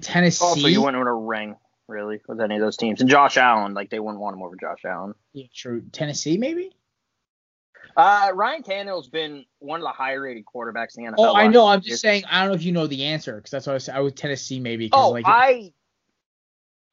Tennessee. 0.00 0.44
Also, 0.44 0.66
you 0.66 0.82
wouldn't 0.82 0.98
want 0.98 1.06
to 1.06 1.14
ring 1.14 1.56
really 1.88 2.20
with 2.28 2.40
any 2.40 2.56
of 2.56 2.60
those 2.60 2.76
teams. 2.76 3.00
And 3.00 3.08
Josh 3.08 3.36
Allen, 3.36 3.74
like 3.74 3.90
they 3.90 4.00
wouldn't 4.00 4.20
want 4.20 4.36
him 4.36 4.42
over 4.42 4.56
Josh 4.56 4.84
Allen. 4.84 5.14
Yeah, 5.32 5.46
true. 5.54 5.82
Tennessee, 5.92 6.36
maybe. 6.36 6.72
Uh, 7.96 8.30
Ryan 8.34 8.62
Tannehill's 8.62 9.08
been 9.08 9.44
one 9.60 9.80
of 9.80 9.84
the 9.84 9.92
higher 9.92 10.22
rated 10.22 10.44
quarterbacks 10.44 10.96
in 10.96 11.04
the 11.04 11.10
NFL. 11.10 11.14
Oh, 11.18 11.34
I 11.34 11.46
know. 11.46 11.66
I'm 11.66 11.80
year. 11.80 11.90
just 11.90 12.02
saying. 12.02 12.24
I 12.30 12.40
don't 12.40 12.48
know 12.48 12.54
if 12.54 12.64
you 12.64 12.72
know 12.72 12.86
the 12.86 13.04
answer, 13.04 13.36
because 13.36 13.50
that's 13.50 13.66
what 13.66 13.72
I 13.72 13.74
was. 13.74 13.88
I 13.88 14.00
would 14.00 14.16
Tennessee 14.16 14.60
maybe. 14.60 14.90
Oh, 14.92 15.10
like, 15.10 15.24
I 15.26 15.72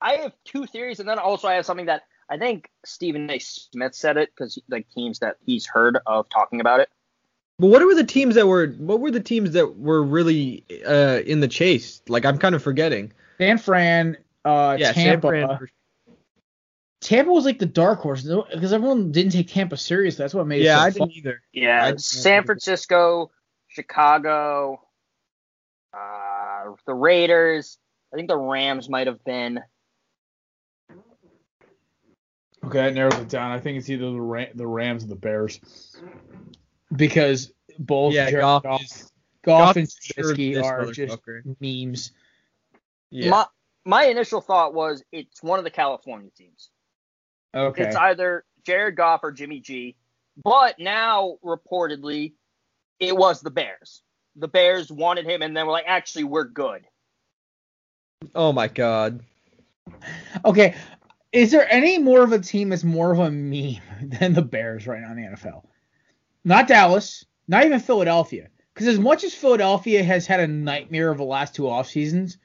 I 0.02 0.14
have 0.18 0.34
two 0.46 0.66
theories, 0.66 1.00
and 1.00 1.08
then 1.08 1.20
also 1.20 1.48
I 1.48 1.54
have 1.54 1.66
something 1.66 1.88
that 1.88 2.04
I 2.30 2.38
think 2.38 2.70
Stephen 2.86 3.30
A. 3.30 3.40
Smith 3.40 3.94
said 3.94 4.18
it 4.18 4.30
because 4.36 4.60
like 4.70 4.88
teams 4.90 5.20
that 5.20 5.38
he's 5.46 5.66
heard 5.66 5.98
of 6.06 6.30
talking 6.30 6.62
about 6.62 6.80
it. 6.80 6.90
But 7.60 7.68
what 7.68 7.86
were 7.86 7.94
the 7.94 8.04
teams 8.04 8.36
that 8.36 8.48
were 8.48 8.68
what 8.78 9.00
were 9.00 9.12
the 9.12 9.20
teams 9.20 9.52
that 9.52 9.78
were 9.78 10.02
really 10.02 10.66
uh 10.86 11.20
in 11.26 11.42
the 11.42 11.48
chase? 11.48 12.02
Like 12.08 12.26
I'm 12.26 12.38
kind 12.38 12.56
of 12.56 12.64
forgetting. 12.64 13.14
San 13.38 13.58
Fran, 13.58 14.18
uh, 14.46 14.78
yeah, 14.80 14.92
Tampa. 14.92 15.30
San 15.30 15.48
Fran. 15.48 15.68
For- 17.02 17.08
Tampa 17.08 17.32
was 17.32 17.46
like 17.46 17.60
the 17.60 17.66
dark 17.66 18.00
horse 18.00 18.24
because 18.24 18.74
everyone 18.74 19.12
didn't 19.12 19.32
take 19.32 19.48
Tampa 19.50 19.76
serious. 19.78 20.16
That's 20.16 20.34
what 20.34 20.48
made 20.48 20.64
Yeah, 20.64 20.76
it 20.76 20.80
so 20.80 20.86
I 20.86 20.92
fun. 20.92 21.08
didn't 21.10 21.18
either. 21.18 21.42
Yeah, 21.52 21.86
I- 21.86 21.96
San 21.98 22.44
Francisco, 22.46 23.32
Chicago, 23.68 24.82
uh, 25.94 26.72
the 26.86 26.94
Raiders. 26.94 27.78
I 28.14 28.18
think 28.18 28.28
the 28.28 28.38
Rams 28.38 28.90
might 28.90 29.08
have 29.08 29.24
been. 29.24 29.62
Okay, 32.64 32.78
that 32.78 32.94
narrows 32.94 33.16
it 33.16 33.30
down. 33.30 33.52
I 33.52 33.60
think 33.60 33.80
it's 33.80 33.90
either 33.90 34.12
the 34.12 34.22
Ram- 34.22 34.52
the 34.54 34.68
Rams 34.68 35.04
or 35.04 35.08
the 35.08 35.16
Bears 35.16 35.60
because 36.96 37.52
both 37.80 38.14
Yeah, 38.14 38.30
Jared 38.30 38.42
Goff 38.44 38.64
Goff, 38.64 38.82
is- 38.84 39.12
Goff 39.44 39.68
Goff 39.70 39.76
and 39.78 39.88
is 39.88 39.96
Trubisky 39.96 40.64
are 40.64 40.92
just 40.92 41.18
memes. 41.60 42.12
Yeah. 43.10 43.30
My 43.32 43.46
my 43.84 44.04
initial 44.06 44.42
thought 44.42 44.76
was 44.76 45.04
it's 45.12 45.42
one 45.42 45.58
of 45.58 45.66
the 45.66 45.72
California 45.72 46.30
teams. 46.38 46.70
Okay, 47.54 47.84
It's 47.84 47.96
either 47.96 48.46
Jared 48.64 48.96
Goff 48.96 49.24
or 49.24 49.32
Jimmy 49.32 49.60
G. 49.60 49.96
But 50.44 50.80
now 50.80 51.38
reportedly, 51.44 52.34
it 53.00 53.16
was 53.16 53.42
the 53.42 53.52
Bears. 53.52 54.02
The 54.36 54.48
Bears 54.48 54.92
wanted 54.92 55.26
him, 55.26 55.42
and 55.42 55.56
then 55.56 55.66
we're 55.66 55.74
like, 55.74 55.86
actually, 55.88 56.24
we're 56.24 56.46
good. 56.46 56.86
oh 58.36 58.54
my 58.54 58.68
god. 58.68 59.22
okay. 60.46 60.76
Is 61.32 61.52
there 61.52 61.72
any 61.72 61.98
more 61.98 62.24
of 62.24 62.34
a 62.34 62.40
team 62.40 62.70
that's 62.70 62.84
more 62.84 63.12
of 63.12 63.20
a 63.20 63.32
meme 63.32 63.82
than 64.02 64.34
the 64.34 64.42
Bears 64.42 64.88
right 64.88 65.02
now 65.02 65.12
in 65.12 65.18
the 65.18 65.28
NFL? 65.30 65.64
Not 66.44 66.68
Dallas, 66.68 67.26
not 67.48 67.66
even 67.66 67.80
Philadelphia. 67.80 68.50
Because 68.74 68.88
as 68.88 69.00
much 69.00 69.24
as 69.24 69.34
Philadelphia 69.34 70.04
has 70.04 70.26
had 70.26 70.40
a 70.40 70.48
nightmare 70.48 71.12
of 71.12 71.18
the 71.18 71.24
last 71.24 71.56
two 71.56 71.70
off 71.70 71.88
seasons, 71.88 72.38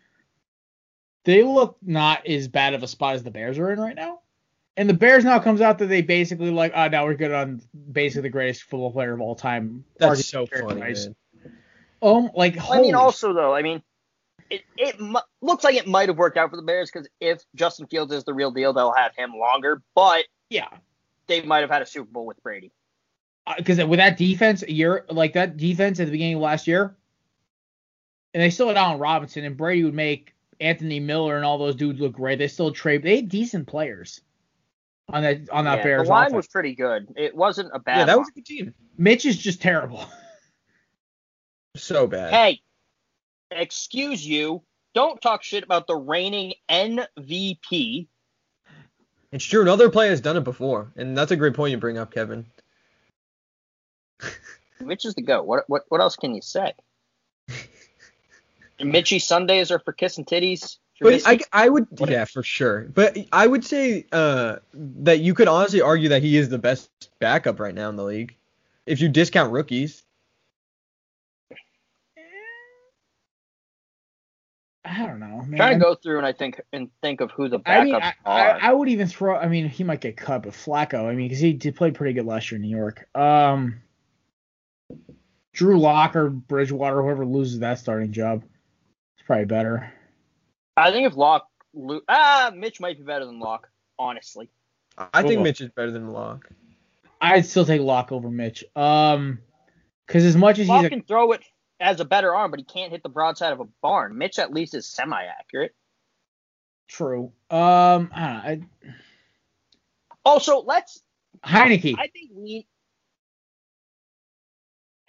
they 1.25 1.42
look 1.42 1.78
not 1.82 2.26
as 2.26 2.48
bad 2.48 2.75
of 2.75 2.82
a 2.82 2.88
spot 2.88 3.14
as 3.14 3.22
the 3.22 3.30
Bears 3.30 3.58
are 3.58 3.72
in 3.72 3.80
right 3.80 3.94
now. 3.94 4.20
And 4.76 4.88
the 4.90 4.95
Bears 4.95 5.25
now 5.25 5.38
comes 5.38 5.61
out 5.61 5.78
that 5.78 5.87
they 5.87 6.02
basically 6.02 6.50
like, 6.50 6.73
oh, 6.75 6.88
now 6.88 7.06
we're 7.06 7.14
good 7.14 7.33
on 7.33 7.62
basically 7.92 8.23
the 8.23 8.28
greatest 8.30 8.64
football 8.64 8.92
player 8.92 9.14
of 9.14 9.21
all 9.21 9.35
time. 9.35 9.85
That's 9.99 10.26
so 10.28 10.47
funny, 10.47 10.80
Rice. 10.80 11.06
man. 11.06 11.16
Oh, 12.02 12.30
like 12.35 12.59
I 12.71 12.83
mean, 12.83 12.95
also 12.95 13.33
though, 13.33 13.54
I 13.54 13.62
mean, 13.62 13.83
it 14.50 14.62
it 14.76 15.00
mu- 15.00 15.18
looks 15.40 15.64
like 15.64 15.76
it 15.76 15.87
might 15.87 16.11
have 16.11 16.18
worked 16.18 16.37
out 16.37 16.50
for 16.50 16.56
the 16.56 16.62
Bears 16.62 16.90
because 16.90 17.09
if 17.21 17.42
Justin 17.54 17.87
Fields 17.87 18.12
is 18.12 18.25
the 18.25 18.35
real 18.35 18.50
deal, 18.50 18.75
they'll 18.75 18.92
have 18.92 19.12
him 19.16 19.33
longer. 19.33 19.83
But 19.95 20.25
yeah. 20.50 20.68
they 21.26 21.40
might 21.42 21.61
have 21.61 21.71
had 21.71 21.80
a 21.80 21.87
Super 21.87 22.11
Bowl 22.11 22.26
with 22.26 22.42
Brady. 22.42 22.71
Uh, 23.47 23.54
because 23.56 23.83
with 23.83 23.99
that 23.99 24.18
defense, 24.18 24.62
a 24.62 24.71
year 24.71 25.06
like 25.09 25.33
that 25.33 25.56
defense 25.56 26.00
at 26.00 26.06
the 26.06 26.12
beginning 26.12 26.35
of 26.35 26.42
last 26.42 26.66
year, 26.66 26.95
and 28.35 28.42
they 28.42 28.50
still 28.50 28.68
had 28.68 28.76
Allen 28.76 28.99
Robinson 28.99 29.45
and 29.45 29.56
Brady 29.56 29.85
would 29.85 29.95
make 29.95 30.35
Anthony 30.61 31.00
Miller 31.00 31.37
and 31.37 31.47
all 31.47 31.56
those 31.56 31.76
dudes 31.76 31.99
look 31.99 32.12
great. 32.12 32.38
They 32.38 32.49
still 32.49 32.73
trade. 32.73 33.02
They 33.02 33.16
had 33.16 33.30
decent 33.30 33.66
players 33.66 34.21
on 35.08 35.22
that 35.22 35.48
on 35.50 35.64
that 35.64 35.78
Yeah, 35.78 35.82
Bears 35.84 36.06
the 36.06 36.10
line 36.12 36.22
offense. 36.26 36.36
was 36.36 36.46
pretty 36.48 36.75
good. 36.75 37.12
It 37.16 37.34
wasn't 37.34 37.70
a 37.72 37.78
bad. 37.78 37.98
Yeah, 37.98 38.04
that 38.06 38.12
line. 38.12 38.18
was 38.20 38.28
a 38.28 38.32
good 38.32 38.46
team. 38.46 38.75
Mitch 38.98 39.25
is 39.26 39.36
just 39.36 39.60
terrible. 39.62 40.04
So 41.76 42.06
bad. 42.06 42.32
Hey, 42.32 42.62
excuse 43.50 44.26
you. 44.26 44.62
Don't 44.94 45.20
talk 45.20 45.42
shit 45.42 45.62
about 45.62 45.86
the 45.86 45.94
reigning 45.94 46.54
MVP. 46.70 48.06
It's 49.30 49.44
true. 49.44 49.60
Another 49.60 49.90
player 49.90 50.08
has 50.08 50.22
done 50.22 50.38
it 50.38 50.44
before, 50.44 50.90
and 50.96 51.14
that's 51.18 51.32
a 51.32 51.36
great 51.36 51.52
point 51.52 51.72
you 51.72 51.76
bring 51.76 51.98
up, 51.98 52.10
Kevin. 52.14 52.46
Mitch 54.80 55.04
is 55.04 55.14
the 55.16 55.20
goat. 55.20 55.44
What 55.46 55.64
what 55.68 55.82
what 55.90 56.00
else 56.00 56.16
can 56.16 56.34
you 56.34 56.40
say? 56.40 56.72
Mitchy 58.80 59.18
Sundays 59.18 59.70
are 59.70 59.78
for 59.78 59.92
kissing 59.92 60.25
titties. 60.25 60.78
But 61.00 61.22
I, 61.26 61.40
I 61.52 61.68
would 61.68 61.86
What- 61.90 62.10
yeah 62.10 62.24
for 62.24 62.42
sure. 62.42 62.82
But 62.82 63.18
I 63.32 63.46
would 63.46 63.64
say 63.64 64.06
uh, 64.12 64.56
that 64.72 65.20
you 65.20 65.34
could 65.34 65.48
honestly 65.48 65.80
argue 65.80 66.08
that 66.10 66.22
he 66.22 66.36
is 66.36 66.48
the 66.48 66.58
best 66.58 66.90
backup 67.18 67.60
right 67.60 67.74
now 67.74 67.88
in 67.90 67.96
the 67.96 68.04
league. 68.04 68.36
If 68.86 69.00
you 69.00 69.08
discount 69.08 69.52
rookies, 69.52 70.04
I 74.86 75.04
don't 75.04 75.18
know. 75.18 75.42
Man. 75.46 75.56
trying 75.56 75.78
to 75.78 75.84
go 75.84 75.94
through 75.96 76.18
and 76.18 76.26
I 76.26 76.32
think 76.32 76.60
and 76.72 76.88
think 77.02 77.20
of 77.20 77.32
who 77.32 77.48
the 77.48 77.58
backups 77.58 77.80
I 77.80 77.84
mean, 77.84 77.94
I, 77.96 78.14
I, 78.24 78.50
are. 78.50 78.58
I 78.62 78.72
would 78.72 78.88
even 78.88 79.08
throw. 79.08 79.36
I 79.36 79.48
mean, 79.48 79.68
he 79.68 79.82
might 79.84 80.00
get 80.00 80.16
cut, 80.16 80.44
but 80.44 80.52
Flacco. 80.52 81.06
I 81.06 81.14
mean, 81.14 81.26
because 81.28 81.40
he 81.40 81.52
did 81.52 81.74
play 81.74 81.90
pretty 81.90 82.14
good 82.14 82.24
last 82.24 82.50
year 82.50 82.56
in 82.56 82.62
New 82.62 82.76
York. 82.76 83.08
Um, 83.14 83.80
Drew 85.52 85.80
Lock 85.80 86.14
or 86.14 86.30
Bridgewater, 86.30 87.02
whoever 87.02 87.26
loses 87.26 87.60
that 87.60 87.78
starting 87.78 88.12
job, 88.12 88.44
it's 89.16 89.26
probably 89.26 89.46
better. 89.46 89.92
I 90.76 90.90
think 90.90 91.06
if 91.06 91.16
Lock, 91.16 91.49
lo- 91.75 92.02
ah, 92.09 92.52
Mitch 92.54 92.80
might 92.80 92.99
be 92.99 93.04
better 93.04 93.25
than 93.25 93.40
Lock, 93.40 93.68
honestly. 93.99 94.50
I 94.99 95.23
think 95.23 95.35
Hold. 95.35 95.45
Mitch 95.45 95.61
is 95.61 95.71
better 95.71 95.90
than 95.90 96.09
Lock. 96.12 96.49
I'd 97.21 97.47
still 97.47 97.64
take 97.64 97.80
Lock 97.80 98.12
over 98.12 98.30
Mitch. 98.30 98.64
Um, 98.75 99.38
because 100.06 100.25
as 100.25 100.37
much 100.37 100.59
as 100.59 100.68
Lock 100.68 100.78
he's 100.80 100.87
a, 100.87 100.90
can 100.90 101.02
throw 101.02 101.33
it 101.33 101.42
as 101.80 102.00
a 102.00 102.04
better 102.04 102.35
arm, 102.35 102.50
but 102.50 102.61
he 102.61 102.64
can't 102.64 102.92
hit 102.92 103.02
the 103.02 103.09
broadside 103.09 103.52
of 103.52 103.61
a 103.61 103.66
barn. 103.83 104.16
Mitch 104.16 104.38
at 104.38 104.52
least 104.52 104.75
is 104.75 104.87
semi-accurate. 104.87 105.75
true. 106.88 107.33
Um, 107.50 108.11
I 108.14 108.59
don't 108.61 108.61
know. 108.85 108.92
Also, 110.25 110.62
let's. 110.62 111.02
I, 111.42 111.68
Heinicke. 111.68 111.95
I 111.99 112.09
think 112.09 112.30
we. 112.35 112.66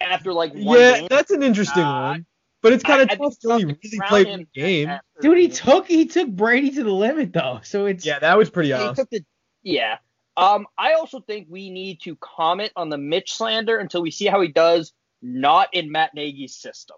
After 0.00 0.32
like 0.32 0.52
one 0.54 0.78
Yeah, 0.78 0.98
game, 1.00 1.08
that's 1.10 1.30
an 1.30 1.42
interesting 1.42 1.82
Uh, 1.82 2.10
one. 2.10 2.26
But 2.60 2.72
it's 2.72 2.82
kind 2.82 3.02
of 3.02 3.08
tough 3.08 3.18
think 3.18 3.40
to 3.40 3.48
really 3.48 3.64
Trump 3.64 3.80
can 3.82 3.90
play 3.90 3.98
crown 3.98 4.12
one 4.32 4.40
him 4.40 4.48
game. 4.54 4.88
at- 4.88 4.94
at 5.16 5.22
Dude, 5.22 5.38
he 5.38 5.48
took 5.48 5.86
he 5.86 6.06
took 6.06 6.28
Brady 6.28 6.70
to 6.72 6.82
the 6.84 6.92
limit 6.92 7.32
though, 7.32 7.60
so 7.62 7.86
it's 7.86 8.04
Yeah, 8.04 8.18
that 8.18 8.36
was 8.36 8.50
pretty 8.50 8.72
awesome. 8.72 8.94
took 8.96 9.10
the 9.10 9.24
yeah. 9.62 9.98
Um, 10.36 10.66
I 10.76 10.92
also 10.94 11.20
think 11.20 11.48
we 11.50 11.68
need 11.70 12.00
to 12.02 12.16
comment 12.16 12.72
on 12.76 12.88
the 12.90 12.98
Mitch 12.98 13.32
slander 13.34 13.78
until 13.78 14.02
we 14.02 14.10
see 14.12 14.26
how 14.26 14.40
he 14.40 14.48
does 14.48 14.92
not 15.20 15.68
in 15.72 15.90
Matt 15.90 16.14
Nagy's 16.14 16.54
system. 16.56 16.96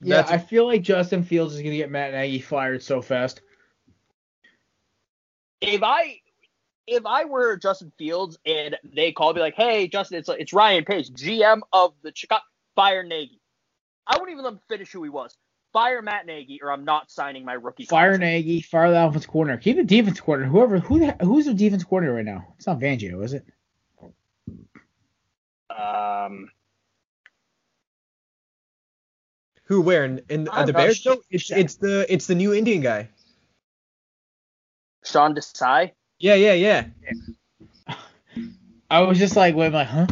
yeah. 0.00 0.16
That's- 0.22 0.32
I 0.32 0.38
feel 0.38 0.66
like 0.66 0.82
Justin 0.82 1.22
Fields 1.24 1.54
is 1.54 1.60
gonna 1.62 1.74
get 1.76 1.90
Matt 1.90 2.12
Nagy 2.12 2.40
fired 2.40 2.82
so 2.82 3.02
fast. 3.02 3.40
If 5.60 5.82
I 5.82 6.20
if 6.86 7.04
I 7.04 7.24
were 7.24 7.56
Justin 7.56 7.92
Fields 7.98 8.38
and 8.46 8.76
they 8.84 9.12
called 9.12 9.36
me 9.36 9.42
like, 9.42 9.54
"Hey, 9.56 9.88
Justin, 9.88 10.18
it's 10.18 10.28
it's 10.28 10.52
Ryan 10.52 10.84
Pace, 10.84 11.10
GM 11.10 11.60
of 11.72 11.94
the 12.02 12.12
Chicago 12.14 12.42
Fire 12.76 13.02
Nagy," 13.02 13.37
I 14.08 14.14
wouldn't 14.14 14.30
even 14.30 14.44
let 14.44 14.54
him 14.54 14.60
finish 14.68 14.90
who 14.90 15.02
he 15.02 15.10
was. 15.10 15.36
Fire 15.72 16.00
Matt 16.00 16.24
Nagy, 16.24 16.60
or 16.62 16.72
I'm 16.72 16.84
not 16.84 17.10
signing 17.10 17.44
my 17.44 17.52
rookie. 17.52 17.84
Fire 17.84 18.12
contract. 18.12 18.20
Nagy, 18.20 18.62
fire 18.62 18.90
the 18.90 19.06
offense 19.06 19.26
coordinator, 19.26 19.60
keep 19.60 19.76
the 19.76 19.84
defense 19.84 20.18
coordinator. 20.18 20.50
Whoever 20.50 20.78
who 20.78 20.98
the, 21.00 21.12
who's 21.20 21.44
the 21.44 21.54
defense 21.54 21.84
coordinator 21.84 22.16
right 22.16 22.24
now? 22.24 22.54
It's 22.56 22.66
not 22.66 22.80
Fangio, 22.80 23.22
is 23.22 23.34
it? 23.34 23.44
Um, 25.70 26.48
Who 29.68 29.82
where 29.82 30.06
in, 30.06 30.22
in 30.30 30.48
uh, 30.48 30.64
the 30.64 30.72
Bears? 30.72 31.04
No, 31.04 31.20
it's 31.30 31.50
it's 31.50 31.74
the 31.76 32.06
it's 32.12 32.26
the 32.26 32.34
new 32.34 32.54
Indian 32.54 32.80
guy. 32.80 33.10
Sean 35.04 35.34
Desai. 35.34 35.92
Yeah, 36.18 36.34
yeah, 36.34 36.54
yeah. 36.54 36.86
I 38.90 39.00
was 39.00 39.18
just 39.18 39.36
like, 39.36 39.54
wait, 39.54 39.66
I'm 39.66 39.72
like, 39.74 39.88
huh? 39.88 40.06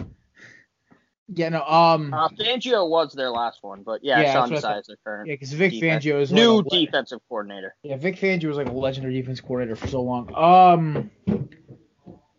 Yeah, 1.35 1.49
no, 1.49 1.65
um, 1.65 2.15
Uh, 2.15 2.29
Fangio 2.29 2.89
was 2.89 3.13
their 3.13 3.31
last 3.31 3.63
one, 3.63 3.83
but 3.83 4.05
yeah, 4.05 4.21
Yeah, 4.21 4.33
Sean 4.33 4.51
Desai 4.51 4.81
is 4.81 4.87
their 4.87 4.97
current 5.05 5.29
yeah, 5.29 5.35
because 5.35 5.53
Vic 5.53 5.73
defense- 5.73 6.05
Fangio 6.05 6.21
is 6.21 6.33
new 6.33 6.59
like 6.59 6.67
le- 6.73 6.81
defensive 6.87 7.19
coordinator. 7.29 7.75
Yeah, 7.83 7.97
Vic 7.97 8.17
Fangio 8.17 8.45
was 8.47 8.57
like 8.57 8.69
a 8.69 8.73
legendary 8.73 9.15
defense 9.15 9.41
coordinator 9.41 9.75
for 9.75 9.89
so 9.89 10.03
long. 10.03 10.33
Um, 10.37 11.11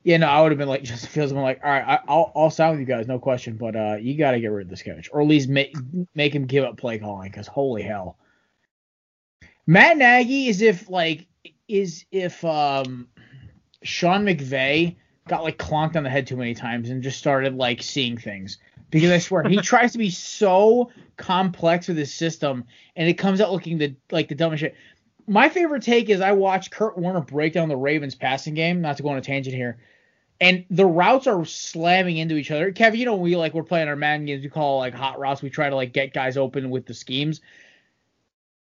yeah, 0.04 0.16
no, 0.18 0.28
I 0.28 0.42
would 0.42 0.52
have 0.54 0.58
been 0.58 0.70
like 0.70 0.84
Justin 0.84 1.10
Fields. 1.10 1.34
I'm 1.34 1.40
like, 1.40 1.60
all 1.64 1.70
right, 1.70 1.84
I, 1.86 2.00
I'll 2.08 2.32
I'll 2.34 2.50
sign 2.50 2.72
with 2.72 2.80
you 2.80 2.86
guys, 2.86 3.08
no 3.08 3.20
question. 3.20 3.58
But 3.58 3.76
uh, 3.76 3.98
you 4.00 4.18
got 4.18 4.32
to 4.32 4.40
get 4.40 4.48
rid 4.52 4.68
of 4.68 4.70
this 4.70 4.84
coach, 4.84 5.10
or 5.12 5.22
at 5.22 5.28
least 5.28 5.50
make 5.50 5.76
make 6.16 6.34
him 6.34 6.46
give 6.46 6.64
up 6.64 6.78
play 6.78 6.98
calling, 6.98 7.30
because 7.30 7.46
holy 7.48 7.84
hell, 7.84 8.18
Matt 9.66 9.98
Nagy 9.98 10.48
is 10.48 10.62
if 10.62 10.90
like 10.90 11.28
is 11.68 12.06
if 12.12 12.44
um 12.46 13.10
Sean 13.84 14.24
McVay 14.26 14.96
got 15.28 15.44
like 15.44 15.58
clonked 15.58 15.98
on 15.98 16.04
the 16.04 16.10
head 16.10 16.26
too 16.26 16.38
many 16.38 16.54
times 16.54 16.90
and 16.90 17.04
just 17.04 17.20
started 17.20 17.56
like 17.56 17.84
seeing 17.84 18.18
things. 18.18 18.60
Because 18.90 19.12
I 19.12 19.18
swear 19.20 19.44
he 19.44 19.58
tries 19.58 19.92
to 19.94 19.98
be 19.98 20.10
so 20.10 20.92
complex 21.18 21.88
with 21.88 21.98
his 21.98 22.14
system, 22.14 22.66
and 22.96 23.10
it 23.10 23.16
comes 23.16 23.42
out 23.42 23.52
looking 23.52 23.78
the 23.78 23.96
like 24.12 24.28
the 24.28 24.36
dumbest 24.36 24.62
shit. 24.62 24.76
My 25.28 25.50
favorite 25.50 25.84
take 25.84 26.10
is 26.10 26.22
I 26.22 26.32
watched 26.32 26.72
Kurt 26.72 26.98
Warner 26.98 27.20
break 27.20 27.54
down 27.54 27.68
the 27.68 27.76
Ravens 27.76 28.16
passing 28.16 28.54
game. 28.54 28.82
Not 28.82 28.98
to 28.98 29.04
go 29.04 29.10
on 29.10 29.18
a 29.18 29.22
tangent 29.22 29.56
here, 29.56 29.78
and 30.40 30.66
the 30.70 30.86
routes 30.86 31.28
are 31.28 31.44
slamming 31.46 32.18
into 32.18 32.36
each 32.36 32.52
other. 32.52 32.72
Kevin, 32.72 33.00
you 33.00 33.06
know 33.06 33.16
we 33.16 33.36
like 33.36 33.54
we're 33.54 33.64
playing 33.64 33.88
our 33.88 33.96
Madden 33.96 34.26
games. 34.26 34.44
We 34.44 34.50
call 34.50 34.78
like 34.80 34.94
hot 34.94 35.20
routes. 35.20 35.42
We 35.42 35.50
try 35.50 35.70
to 35.70 35.76
like 35.76 35.94
get 35.94 36.14
guys 36.14 36.38
open 36.38 36.70
with 36.70 36.86
the 36.86 36.94
schemes. 36.94 37.42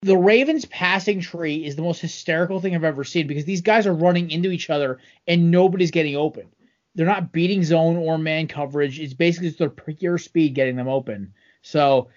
The 0.03 0.17
Ravens 0.17 0.65
passing 0.67 1.21
tree 1.21 1.65
is 1.65 1.75
the 1.75 1.83
most 1.83 2.01
hysterical 2.01 2.61
thing 2.61 2.75
I've 2.75 2.85
ever 2.85 3.03
seen 3.03 3.27
because 3.27 3.45
these 3.45 3.63
guys 3.63 3.87
are 3.87 3.95
running 3.95 4.31
into 4.31 4.51
each 4.51 4.71
other 4.71 4.99
and 5.27 5.51
nobody's 5.51 5.91
getting 5.91 6.17
open. 6.17 6.47
They're 6.97 7.07
not 7.07 7.31
beating 7.31 7.63
zone 7.63 7.97
or 7.97 8.17
man 8.17 8.49
coverage. 8.49 8.99
It's 8.99 9.15
basically 9.15 9.49
just 9.49 9.59
their 9.59 9.69
pure 9.69 10.19
speed 10.19 10.55
getting 10.55 10.77
them 10.77 10.89
open. 10.89 11.35
So 11.63 12.09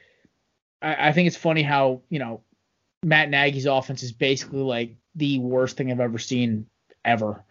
I, 0.81 1.09
I 1.09 1.11
think 1.11 1.27
it's 1.27 1.37
funny 1.37 1.61
how, 1.61 2.01
you 2.09 2.17
know, 2.17 2.41
Matt 3.03 3.29
Nagy's 3.29 3.65
offense 3.65 4.03
is 4.03 4.13
basically 4.13 4.61
like 4.61 4.95
the 5.15 5.39
worst 5.39 5.77
thing 5.77 5.91
I've 5.91 5.99
ever 5.99 6.17
seen 6.17 6.65
ever. 7.03 7.43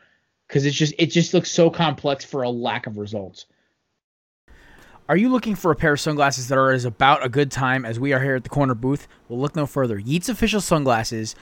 Because 0.48 0.64
it's 0.64 0.76
just 0.76 0.94
it 0.98 1.06
just 1.06 1.34
looks 1.34 1.50
so 1.50 1.68
complex 1.68 2.24
for 2.24 2.42
a 2.42 2.48
lack 2.48 2.86
of 2.86 2.96
results. 2.96 3.44
Are 5.06 5.16
you 5.16 5.28
looking 5.28 5.54
for 5.54 5.70
a 5.70 5.76
pair 5.76 5.92
of 5.92 6.00
sunglasses 6.00 6.48
that 6.48 6.56
are 6.56 6.70
as 6.70 6.86
about 6.86 7.24
a 7.24 7.28
good 7.28 7.50
time 7.50 7.84
as 7.84 8.00
we 8.00 8.14
are 8.14 8.22
here 8.22 8.36
at 8.36 8.44
the 8.44 8.50
corner 8.50 8.74
booth? 8.74 9.06
Well, 9.28 9.38
look 9.38 9.54
no 9.54 9.66
further. 9.66 9.98
Yeats 9.98 10.30
official 10.30 10.62
sunglasses 10.62 11.34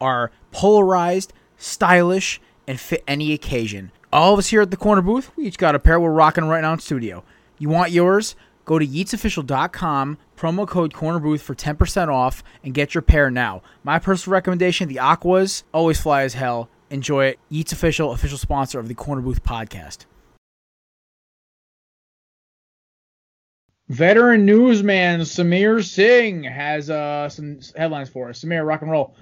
are 0.00 0.30
polarized, 0.52 1.32
stylish, 1.56 2.40
and 2.66 2.78
fit 2.78 3.02
any 3.06 3.32
occasion. 3.32 3.92
All 4.12 4.32
of 4.32 4.40
us 4.40 4.48
here 4.48 4.60
at 4.60 4.72
the 4.72 4.76
corner 4.76 5.02
booth, 5.02 5.30
we 5.36 5.46
each 5.46 5.56
got 5.56 5.76
a 5.76 5.78
pair 5.78 6.00
we're 6.00 6.10
rocking 6.10 6.44
right 6.44 6.62
now 6.62 6.72
in 6.72 6.80
studio. 6.80 7.22
You 7.58 7.68
want 7.68 7.92
yours? 7.92 8.34
Go 8.64 8.78
to 8.78 8.86
yeatsofficial.com, 8.86 10.18
promo 10.36 10.66
code 10.66 10.92
corner 10.92 11.20
booth 11.20 11.42
for 11.42 11.54
10% 11.54 12.08
off, 12.08 12.42
and 12.64 12.74
get 12.74 12.94
your 12.94 13.02
pair 13.02 13.30
now. 13.30 13.62
My 13.84 13.98
personal 14.00 14.32
recommendation, 14.32 14.88
the 14.88 14.98
Aquas, 14.98 15.62
always 15.72 16.00
fly 16.00 16.22
as 16.22 16.34
hell. 16.34 16.68
Enjoy 16.90 17.26
it. 17.26 17.38
Yeats 17.48 17.72
Official, 17.72 18.12
official 18.12 18.38
sponsor 18.38 18.80
of 18.80 18.88
the 18.88 18.94
Corner 18.94 19.22
Booth 19.22 19.44
podcast. 19.44 20.06
Veteran 23.88 24.44
newsman 24.44 25.20
Samir 25.20 25.84
Singh 25.84 26.44
has 26.44 26.90
uh, 26.90 27.28
some 27.28 27.60
headlines 27.76 28.08
for 28.08 28.28
us. 28.28 28.42
Samir, 28.42 28.66
rock 28.66 28.82
and 28.82 28.90
roll. 28.90 29.16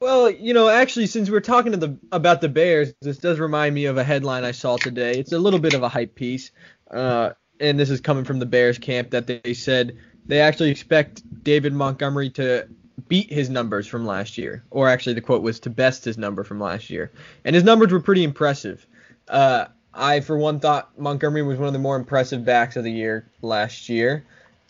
Well, 0.00 0.30
you 0.30 0.54
know, 0.54 0.70
actually, 0.70 1.06
since 1.08 1.28
we're 1.28 1.40
talking 1.40 1.72
the 1.72 1.98
about 2.10 2.40
the 2.40 2.48
Bears, 2.48 2.94
this 3.02 3.18
does 3.18 3.38
remind 3.38 3.74
me 3.74 3.84
of 3.84 3.98
a 3.98 4.04
headline 4.04 4.44
I 4.44 4.52
saw 4.52 4.78
today. 4.78 5.18
It's 5.18 5.32
a 5.32 5.38
little 5.38 5.58
bit 5.58 5.74
of 5.74 5.82
a 5.82 5.90
hype 5.90 6.14
piece, 6.14 6.52
uh, 6.90 7.32
and 7.60 7.78
this 7.78 7.90
is 7.90 8.00
coming 8.00 8.24
from 8.24 8.38
the 8.38 8.46
Bears 8.46 8.78
camp 8.78 9.10
that 9.10 9.26
they 9.26 9.52
said 9.52 9.98
they 10.24 10.40
actually 10.40 10.70
expect 10.70 11.22
David 11.44 11.74
Montgomery 11.74 12.30
to 12.30 12.66
beat 13.08 13.30
his 13.30 13.50
numbers 13.50 13.86
from 13.86 14.06
last 14.06 14.38
year, 14.38 14.64
or 14.70 14.88
actually 14.88 15.12
the 15.12 15.20
quote 15.20 15.42
was 15.42 15.60
to 15.60 15.70
best 15.70 16.06
his 16.06 16.16
number 16.16 16.44
from 16.44 16.58
last 16.58 16.88
year, 16.88 17.12
and 17.44 17.54
his 17.54 17.64
numbers 17.64 17.92
were 17.92 18.00
pretty 18.00 18.24
impressive. 18.24 18.86
Uh, 19.28 19.66
I, 19.92 20.20
for 20.20 20.38
one, 20.38 20.60
thought 20.60 20.98
Montgomery 20.98 21.42
was 21.42 21.58
one 21.58 21.66
of 21.66 21.74
the 21.74 21.78
more 21.78 21.96
impressive 21.96 22.42
backs 22.42 22.76
of 22.76 22.84
the 22.84 22.92
year 22.92 23.30
last 23.42 23.90
year. 23.90 24.24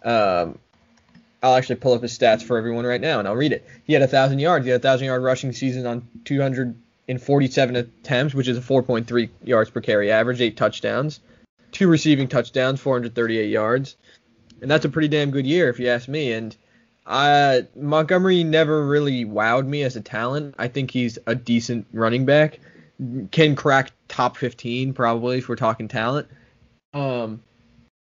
Um, 0.04 0.58
I'll 1.42 1.54
actually 1.54 1.76
pull 1.76 1.94
up 1.94 2.02
his 2.02 2.16
stats 2.16 2.42
for 2.42 2.58
everyone 2.58 2.84
right 2.84 3.00
now, 3.00 3.18
and 3.18 3.26
I'll 3.26 3.36
read 3.36 3.52
it. 3.52 3.66
He 3.84 3.92
had 3.92 4.02
a 4.02 4.08
thousand 4.08 4.40
yards. 4.40 4.64
He 4.64 4.70
had 4.70 4.80
a 4.80 4.82
thousand 4.82 5.06
yard 5.06 5.22
rushing 5.22 5.52
season 5.52 5.86
on 5.86 6.06
247 6.24 7.76
attempts, 7.76 8.34
which 8.34 8.48
is 8.48 8.58
a 8.58 8.60
4.3 8.60 9.30
yards 9.44 9.70
per 9.70 9.80
carry 9.80 10.10
average, 10.12 10.40
eight 10.40 10.56
touchdowns, 10.56 11.20
two 11.72 11.88
receiving 11.88 12.28
touchdowns, 12.28 12.80
438 12.80 13.48
yards, 13.48 13.96
and 14.60 14.70
that's 14.70 14.84
a 14.84 14.90
pretty 14.90 15.08
damn 15.08 15.30
good 15.30 15.46
year 15.46 15.70
if 15.70 15.78
you 15.78 15.88
ask 15.88 16.08
me. 16.08 16.32
And 16.32 16.54
uh, 17.06 17.62
Montgomery 17.74 18.44
never 18.44 18.86
really 18.86 19.24
wowed 19.24 19.66
me 19.66 19.82
as 19.82 19.96
a 19.96 20.00
talent. 20.00 20.54
I 20.58 20.68
think 20.68 20.90
he's 20.90 21.18
a 21.26 21.34
decent 21.34 21.86
running 21.92 22.26
back, 22.26 22.60
can 23.30 23.56
crack 23.56 23.92
top 24.08 24.36
15 24.36 24.92
probably 24.92 25.38
if 25.38 25.48
we're 25.48 25.56
talking 25.56 25.88
talent. 25.88 26.28
Um, 26.92 27.42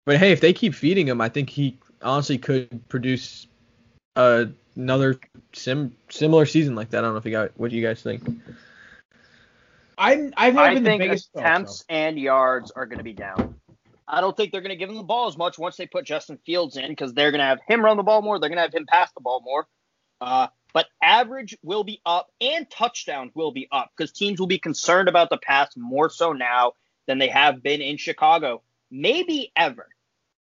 but 0.07 0.17
hey, 0.17 0.33
if 0.33 0.41
they 0.41 0.53
keep 0.53 0.75
feeding 0.75 1.09
him, 1.09 1.21
I 1.21 1.29
think 1.29 1.51
he 1.51 1.79
honestly 2.03 2.39
could 2.39 2.89
produce 2.89 3.47
uh, 4.17 4.47
another 4.77 5.19
sim 5.53 5.95
similar 6.11 6.47
season 6.47 6.75
like 6.75 6.91
that. 6.91 6.99
I 6.99 7.01
don't 7.03 7.13
know 7.13 7.19
if 7.19 7.25
you 7.25 7.33
got 7.33 7.53
what 7.57 7.71
do 7.71 7.77
you 7.77 7.87
guys 7.87 8.03
think? 8.03 8.23
I'm, 9.99 10.35
I've 10.37 10.55
never 10.55 10.67
I 10.67 10.75
been 10.75 10.85
think 10.85 11.01
the 11.01 11.09
biggest 11.09 11.31
attempts 11.35 11.85
and 11.89 12.19
yards 12.19 12.71
are 12.71 12.85
going 12.87 12.99
to 12.99 13.05
be 13.05 13.15
down. 13.15 13.55
I 14.09 14.21
don't 14.21 14.37
think 14.37 14.53
they're 14.53 14.61
going 14.61 14.71
to 14.71 14.77
give 14.77 14.91
him 14.91 14.97
the 14.97 15.03
ball 15.03 15.27
as 15.27 15.37
much 15.37 15.59
once 15.59 15.77
they 15.77 15.87
put 15.87 16.05
Justin 16.05 16.39
Fields 16.45 16.77
in 16.77 16.89
because 16.89 17.13
they're 17.15 17.33
going 17.33 17.41
to 17.41 17.47
have 17.47 17.61
him 17.67 17.85
run 17.85 17.97
the 17.97 18.03
ball 18.03 18.23
more. 18.23 18.39
They're 18.39 18.51
going 18.51 18.59
to 18.59 18.63
have 18.63 18.75
him 18.75 18.87
pass 18.87 19.11
the 19.13 19.21
ball 19.21 19.41
more. 19.45 19.67
Uh, 20.21 20.49
but 20.73 20.87
average 21.03 21.57
will 21.63 21.85
be 21.85 22.01
up 22.05 22.29
and 22.41 22.71
touchdowns 22.71 23.33
will 23.35 23.51
be 23.51 23.67
up 23.73 23.91
because 23.97 24.13
teams 24.13 24.39
will 24.39 24.47
be 24.47 24.59
concerned 24.59 25.09
about 25.09 25.31
the 25.31 25.39
pass 25.39 25.71
more 25.77 26.11
so 26.11 26.33
now 26.33 26.73
than 27.07 27.19
they 27.19 27.29
have 27.29 27.63
been 27.63 27.81
in 27.81 27.97
Chicago, 27.97 28.63
maybe 28.91 29.53
ever. 29.57 29.89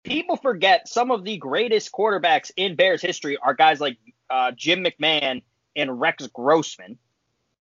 People 0.07 0.37
forget 0.37 0.89
some 0.89 1.11
of 1.11 1.25
the 1.25 1.37
greatest 1.37 1.91
quarterbacks 1.91 2.53
in 2.57 2.77
Bears 2.77 3.03
history 3.03 3.37
are 3.37 3.55
guys 3.55 3.81
like 3.81 3.99
uh, 4.31 4.53
Jim 4.53 4.85
McMahon 4.85 5.43
and 5.75 6.01
Rex 6.01 6.27
Grossman. 6.29 6.99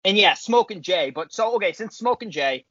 And 0.04 0.16
yeah, 0.16 0.34
Smoke 0.34 0.70
and 0.70 0.82
Jay. 0.82 1.10
But 1.10 1.32
so, 1.32 1.56
okay, 1.56 1.72
since 1.72 1.98
Smoke 1.98 2.22
and 2.22 2.30
Jay, 2.30 2.64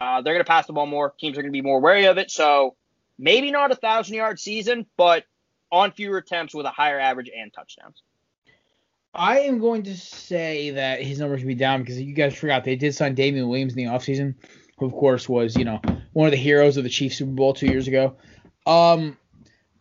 uh, 0.00 0.22
they're 0.22 0.34
going 0.34 0.44
to 0.44 0.48
pass 0.48 0.66
the 0.66 0.72
ball 0.72 0.86
more. 0.86 1.12
Teams 1.18 1.36
are 1.36 1.42
going 1.42 1.52
to 1.52 1.56
be 1.56 1.60
more 1.60 1.80
wary 1.80 2.06
of 2.06 2.18
it. 2.18 2.30
So 2.30 2.76
maybe 3.18 3.50
not 3.50 3.72
a 3.72 3.74
thousand 3.74 4.14
yard 4.14 4.38
season, 4.38 4.86
but 4.96 5.24
on 5.72 5.90
fewer 5.90 6.18
attempts 6.18 6.54
with 6.54 6.66
a 6.66 6.70
higher 6.70 6.98
average 6.98 7.30
and 7.36 7.52
touchdowns. 7.52 8.02
I 9.12 9.40
am 9.40 9.58
going 9.58 9.82
to 9.84 9.96
say 9.96 10.70
that 10.70 11.02
his 11.02 11.18
numbers 11.18 11.40
will 11.40 11.48
be 11.48 11.56
down 11.56 11.80
because 11.80 12.00
you 12.00 12.14
guys 12.14 12.36
forgot 12.36 12.62
they 12.62 12.76
did 12.76 12.94
sign 12.94 13.16
Damien 13.16 13.48
Williams 13.48 13.72
in 13.72 13.78
the 13.78 13.90
offseason, 13.90 14.36
who 14.78 14.86
of 14.86 14.92
course 14.92 15.28
was, 15.28 15.56
you 15.56 15.64
know, 15.64 15.80
one 16.12 16.28
of 16.28 16.30
the 16.30 16.36
heroes 16.36 16.76
of 16.76 16.84
the 16.84 16.90
Chiefs 16.90 17.16
Super 17.16 17.32
Bowl 17.32 17.52
two 17.52 17.66
years 17.66 17.88
ago. 17.88 18.16
Um, 18.70 19.16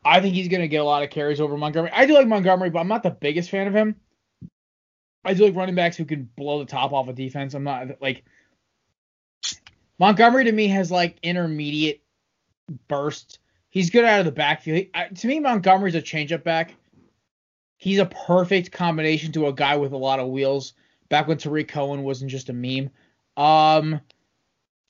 I 0.03 0.19
think 0.19 0.33
he's 0.33 0.47
going 0.47 0.61
to 0.61 0.67
get 0.67 0.81
a 0.81 0.83
lot 0.83 1.03
of 1.03 1.11
carries 1.11 1.39
over 1.39 1.55
Montgomery. 1.55 1.91
I 1.93 2.07
do 2.07 2.15
like 2.15 2.27
Montgomery, 2.27 2.71
but 2.71 2.79
I'm 2.79 2.87
not 2.87 3.03
the 3.03 3.11
biggest 3.11 3.51
fan 3.51 3.67
of 3.67 3.75
him. 3.75 3.95
I 5.23 5.35
do 5.35 5.45
like 5.45 5.55
running 5.55 5.75
backs 5.75 5.95
who 5.95 6.05
can 6.05 6.27
blow 6.35 6.59
the 6.59 6.65
top 6.65 6.91
off 6.91 7.07
a 7.07 7.13
defense. 7.13 7.53
I'm 7.53 7.63
not 7.63 8.01
like 8.01 8.23
Montgomery 9.99 10.45
to 10.45 10.51
me 10.51 10.69
has 10.69 10.89
like 10.89 11.17
intermediate 11.21 12.01
burst. 12.87 13.37
He's 13.69 13.91
good 13.91 14.05
out 14.05 14.19
of 14.19 14.25
the 14.25 14.31
backfield. 14.31 14.87
I, 14.95 15.09
to 15.09 15.27
me, 15.27 15.39
Montgomery's 15.39 15.93
a 15.93 16.01
changeup 16.01 16.43
back. 16.43 16.73
He's 17.77 17.99
a 17.99 18.07
perfect 18.07 18.71
combination 18.71 19.31
to 19.33 19.47
a 19.47 19.53
guy 19.53 19.75
with 19.75 19.91
a 19.91 19.97
lot 19.97 20.19
of 20.19 20.29
wheels. 20.29 20.73
Back 21.09 21.27
when 21.27 21.37
Tarik 21.37 21.67
Cohen 21.67 22.01
wasn't 22.01 22.31
just 22.31 22.49
a 22.49 22.53
meme. 22.53 22.89
Um, 23.37 24.01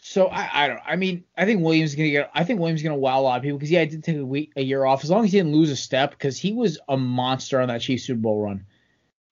so 0.01 0.27
I, 0.27 0.49
I 0.53 0.67
don't. 0.67 0.79
I 0.85 0.95
mean, 0.95 1.25
I 1.37 1.45
think 1.45 1.61
Williams 1.61 1.91
is 1.91 1.95
gonna 1.95 2.09
get. 2.09 2.31
I 2.33 2.43
think 2.43 2.59
Williams 2.59 2.79
is 2.79 2.83
gonna 2.83 2.95
wow 2.95 3.19
a 3.19 3.21
lot 3.21 3.37
of 3.37 3.43
people 3.43 3.57
because 3.57 3.71
yeah, 3.71 3.81
I 3.81 3.85
did 3.85 4.03
take 4.03 4.17
a 4.17 4.25
week, 4.25 4.53
a 4.55 4.61
year 4.61 4.85
off 4.85 5.03
as 5.03 5.09
long 5.09 5.25
as 5.25 5.31
he 5.31 5.37
didn't 5.37 5.53
lose 5.53 5.69
a 5.69 5.75
step 5.75 6.11
because 6.11 6.37
he 6.37 6.53
was 6.53 6.79
a 6.87 6.97
monster 6.97 7.59
on 7.59 7.67
that 7.67 7.81
Chiefs 7.81 8.05
Super 8.05 8.21
Bowl 8.21 8.41
run. 8.41 8.65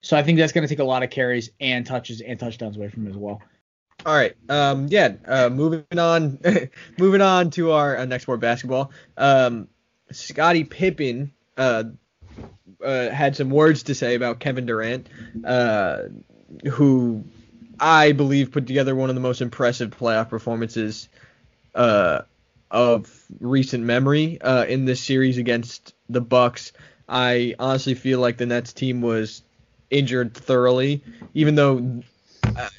So 0.02 0.18
I 0.18 0.24
think 0.24 0.38
that's 0.38 0.52
gonna 0.52 0.68
take 0.68 0.80
a 0.80 0.84
lot 0.84 1.04
of 1.04 1.10
carries 1.10 1.52
and 1.60 1.86
touches 1.86 2.22
and 2.22 2.40
touchdowns 2.40 2.76
away 2.76 2.90
from 2.90 3.06
him 3.06 3.12
as 3.12 3.18
well. 3.18 3.42
All 4.06 4.16
right. 4.16 4.36
Um. 4.50 4.88
Yeah. 4.90 5.14
Uh. 5.26 5.50
Moving 5.50 5.86
on. 5.98 6.40
moving 6.98 7.22
on 7.22 7.50
to 7.52 7.72
our 7.72 7.98
uh, 7.98 8.06
next 8.06 8.24
sport, 8.24 8.42
basketball. 8.42 8.92
Um. 9.16 9.70
Scottie 10.12 10.66
Pippen. 10.66 11.32
Uh, 11.56 11.86
uh. 12.84 13.10
Had 13.10 13.36
some 13.38 13.50
words 13.50 13.84
to 13.84 13.96
say 13.96 14.16
about 14.16 14.40
Kevin 14.40 14.66
Durant. 14.66 15.08
Uh. 15.46 16.04
Who 16.72 17.26
I 17.80 18.12
believe 18.12 18.52
put 18.52 18.68
together 18.68 18.96
one 18.96 19.10
of 19.10 19.16
the 19.16 19.22
most 19.22 19.42
impressive 19.42 19.92
playoff 19.92 20.30
performances 20.30 21.10
uh, 21.76 22.22
of 22.72 23.24
recent 23.40 23.84
memory 23.84 24.42
uh, 24.42 24.66
in 24.66 24.86
this 24.86 25.02
series 25.02 25.38
against 25.38 25.94
the 26.10 26.22
Bucks. 26.22 26.74
I 27.08 27.56
honestly 27.60 27.94
feel 27.94 28.20
like 28.20 28.38
the 28.38 28.46
Nets 28.46 28.74
team 28.74 29.02
was 29.02 29.44
injured 29.90 30.34
thoroughly, 30.34 31.04
even 31.34 31.56
though 31.56 32.02
uh, 32.44 32.70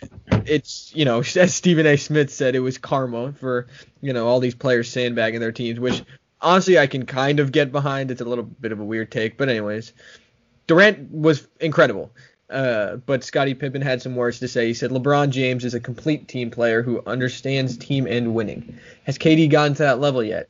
it's 0.44 0.92
you 0.94 1.04
know 1.04 1.18
as 1.36 1.54
Stephen 1.54 1.86
A. 1.86 1.96
Smith 1.96 2.30
said, 2.30 2.54
it 2.54 2.60
was 2.60 2.78
karma 2.78 3.32
for 3.32 3.66
you 4.00 4.12
know 4.12 4.26
all 4.26 4.40
these 4.40 4.54
players 4.54 4.90
sandbagging 4.90 5.40
their 5.40 5.52
teams, 5.52 5.80
which 5.80 6.02
honestly 6.40 6.78
I 6.78 6.86
can 6.86 7.06
kind 7.06 7.40
of 7.40 7.52
get 7.52 7.72
behind. 7.72 8.10
It's 8.10 8.20
a 8.20 8.24
little 8.26 8.44
bit 8.44 8.72
of 8.72 8.80
a 8.80 8.84
weird 8.84 9.10
take, 9.10 9.38
but 9.38 9.48
anyways, 9.48 9.92
Durant 10.66 11.10
was 11.10 11.46
incredible. 11.60 12.10
Uh, 12.50 12.96
but 12.96 13.24
Scottie 13.24 13.54
Pippen 13.54 13.82
had 13.82 14.00
some 14.00 14.16
words 14.16 14.38
to 14.38 14.48
say. 14.48 14.68
He 14.68 14.74
said 14.74 14.90
LeBron 14.90 15.30
James 15.30 15.64
is 15.64 15.74
a 15.74 15.80
complete 15.80 16.28
team 16.28 16.50
player 16.50 16.82
who 16.82 17.02
understands 17.06 17.76
team 17.76 18.06
and 18.06 18.34
winning. 18.34 18.78
Has 19.04 19.18
KD 19.18 19.50
gotten 19.50 19.74
to 19.74 19.82
that 19.82 20.00
level 20.00 20.22
yet? 20.22 20.48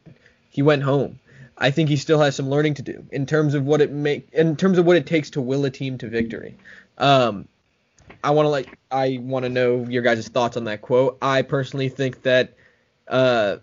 He 0.51 0.63
went 0.63 0.83
home. 0.83 1.19
I 1.57 1.73
think 1.73 1.89
he 1.89 1.97
still 1.97 2.21
has 2.21 2.37
some 2.37 2.49
learning 2.49 2.75
to 2.75 2.83
do 2.83 3.05
in 3.11 3.27
terms 3.27 3.55
of 3.55 3.65
what 3.65 3.81
it 3.81 3.91
make 3.91 4.29
in 4.33 4.57
terms 4.57 4.79
of 4.79 4.87
what 4.87 4.97
it 4.97 5.07
takes 5.07 5.31
to 5.31 5.41
will 5.41 5.65
a 5.65 5.71
team 5.71 5.99
to 5.99 6.09
victory. 6.09 6.57
Um, 6.99 7.49
I 8.23 8.31
want 8.31 8.47
to 8.47 8.51
like 8.51 8.79
I 8.91 9.19
want 9.21 9.45
to 9.45 9.49
know 9.49 9.85
your 9.89 10.03
guys' 10.03 10.29
thoughts 10.29 10.57
on 10.57 10.65
that 10.65 10.83
quote. 10.83 11.19
I 11.21 11.43
personally 11.43 11.89
think 11.89 12.23
that 12.23 12.55
uh, 13.09 13.57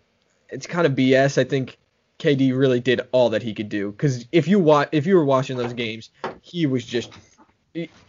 it's 0.50 0.68
kind 0.68 0.86
of 0.86 0.94
BS. 0.94 1.38
I 1.38 1.46
think 1.46 1.78
KD 2.20 2.58
really 2.58 2.80
did 2.80 3.02
all 3.12 3.30
that 3.30 3.44
he 3.44 3.54
could 3.54 3.70
do 3.70 3.92
because 3.92 4.26
if 4.32 4.48
you 4.48 4.60
wa- 4.60 4.88
if 4.92 5.06
you 5.06 5.16
were 5.16 5.26
watching 5.26 5.58
those 5.58 5.74
games, 5.74 6.10
he 6.42 6.66
was 6.66 6.86
just 6.86 7.12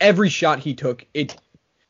every 0.00 0.28
shot 0.28 0.60
he 0.60 0.74
took, 0.74 1.06
it 1.14 1.36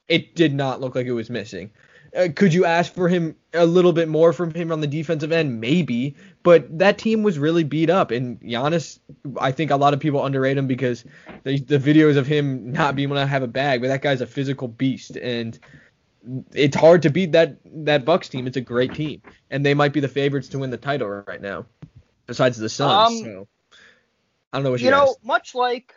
it 0.09 0.35
did 0.35 0.55
not 0.55 0.81
look 0.81 0.95
like 0.95 1.07
it 1.07 1.13
was 1.13 1.31
missing. 1.31 1.71
Uh, 2.17 2.29
could 2.35 2.55
you 2.55 2.65
ask 2.65 2.95
for 2.95 3.09
him 3.09 3.37
a 3.53 3.67
little 3.67 3.93
bit 3.93 4.09
more 4.09 4.33
from 4.33 4.55
him 4.55 4.73
on 4.73 4.81
the 4.81 4.87
defensive 4.87 5.33
end? 5.33 5.61
Maybe, 5.61 6.17
but 6.43 6.79
that 6.79 6.97
team 6.99 7.23
was 7.23 7.39
really 7.39 7.65
beat 7.65 7.91
up. 7.91 8.11
And 8.11 8.41
Giannis, 8.41 9.01
I 9.39 9.53
think 9.53 9.71
a 9.71 9.77
lot 9.77 9.93
of 9.93 10.01
people 10.01 10.25
underrate 10.25 10.57
him 10.57 10.67
because 10.67 11.05
the, 11.43 11.59
the 11.59 11.79
videos 11.79 12.17
of 12.17 12.27
him 12.27 12.73
not 12.73 12.97
being 12.97 13.09
able 13.09 13.17
to 13.17 13.27
have 13.27 13.43
a 13.43 13.49
bag, 13.49 13.83
but 13.83 13.89
that 13.89 14.03
guy's 14.03 14.21
a 14.21 14.27
physical 14.27 14.69
beast, 14.69 15.17
and 15.17 15.59
it's 16.53 16.77
hard 16.77 17.03
to 17.03 17.11
beat 17.11 17.33
that 17.33 17.59
that 17.65 18.05
Bucks 18.05 18.29
team. 18.29 18.47
It's 18.47 18.57
a 18.57 18.63
great 18.63 18.95
team, 18.95 19.21
and 19.51 19.67
they 19.67 19.75
might 19.75 19.93
be 19.93 20.01
the 20.01 20.09
favorites 20.09 20.49
to 20.49 20.59
win 20.59 20.71
the 20.71 20.79
title 20.79 21.09
right 21.27 21.43
now, 21.43 21.67
besides 22.27 22.57
the 22.57 22.69
Suns. 22.69 23.21
Um, 23.21 23.25
so 23.25 23.49
I 24.53 24.57
don't 24.57 24.65
know 24.65 24.71
what 24.71 24.81
you, 24.81 24.87
you 24.87 24.91
know. 24.93 25.03
Asked. 25.03 25.25
Much 25.25 25.55
like 25.55 25.93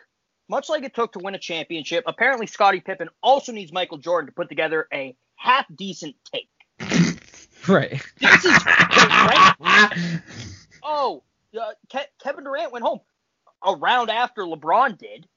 much 0.50 0.68
like 0.68 0.82
it 0.82 0.94
took 0.94 1.12
to 1.12 1.20
win 1.20 1.34
a 1.34 1.38
championship, 1.38 2.04
apparently 2.06 2.46
Scottie 2.46 2.80
Pippen 2.80 3.08
also 3.22 3.52
needs 3.52 3.72
Michael 3.72 3.98
Jordan 3.98 4.26
to 4.26 4.32
put 4.32 4.48
together 4.48 4.88
a 4.92 5.16
half 5.36 5.64
decent 5.74 6.16
take. 6.30 6.50
right. 7.68 8.02
This 8.18 8.44
is 8.44 8.66
right. 8.66 9.54
Oh, 10.82 11.22
uh, 11.54 11.72
Ke- 11.94 12.08
Kevin 12.22 12.44
Durant 12.44 12.72
went 12.72 12.84
home 12.84 13.00
around 13.64 14.10
after 14.10 14.42
LeBron 14.42 14.96
did. 14.96 15.28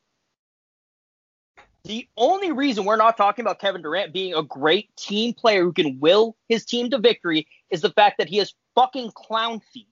The 1.83 2.07
only 2.15 2.53
reason 2.53 2.85
we're 2.85 2.95
not 2.95 3.17
talking 3.17 3.43
about 3.43 3.59
Kevin 3.59 3.81
Durant 3.81 4.13
being 4.13 4.33
a 4.33 4.41
great 4.41 4.95
team 4.95 5.33
player 5.33 5.63
who 5.63 5.73
can 5.73 5.99
will 5.99 6.37
his 6.47 6.65
team 6.65 6.89
to 6.91 6.97
victory 6.97 7.45
is 7.69 7.81
the 7.81 7.91
fact 7.91 8.19
that 8.19 8.29
he 8.29 8.37
has 8.37 8.53
fucking 8.73 9.11
clown 9.11 9.59
feet. 9.59 9.89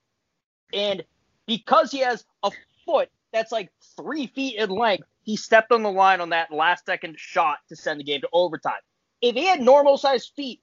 And 0.73 1.03
because 1.47 1.91
he 1.91 1.99
has 1.99 2.23
a 2.43 2.51
foot 2.85 3.09
that's 3.33 3.51
like 3.51 3.71
three 3.97 4.27
feet 4.27 4.55
in 4.57 4.69
length, 4.69 5.07
he 5.31 5.37
stepped 5.37 5.71
on 5.71 5.81
the 5.81 5.89
line 5.89 6.19
on 6.19 6.31
that 6.31 6.51
last 6.51 6.85
second 6.85 7.17
shot 7.17 7.59
to 7.69 7.75
send 7.77 8.01
the 8.01 8.03
game 8.03 8.19
to 8.19 8.27
overtime. 8.33 8.81
If 9.21 9.33
he 9.33 9.45
had 9.45 9.61
normal 9.61 9.97
sized 9.97 10.33
feet, 10.35 10.59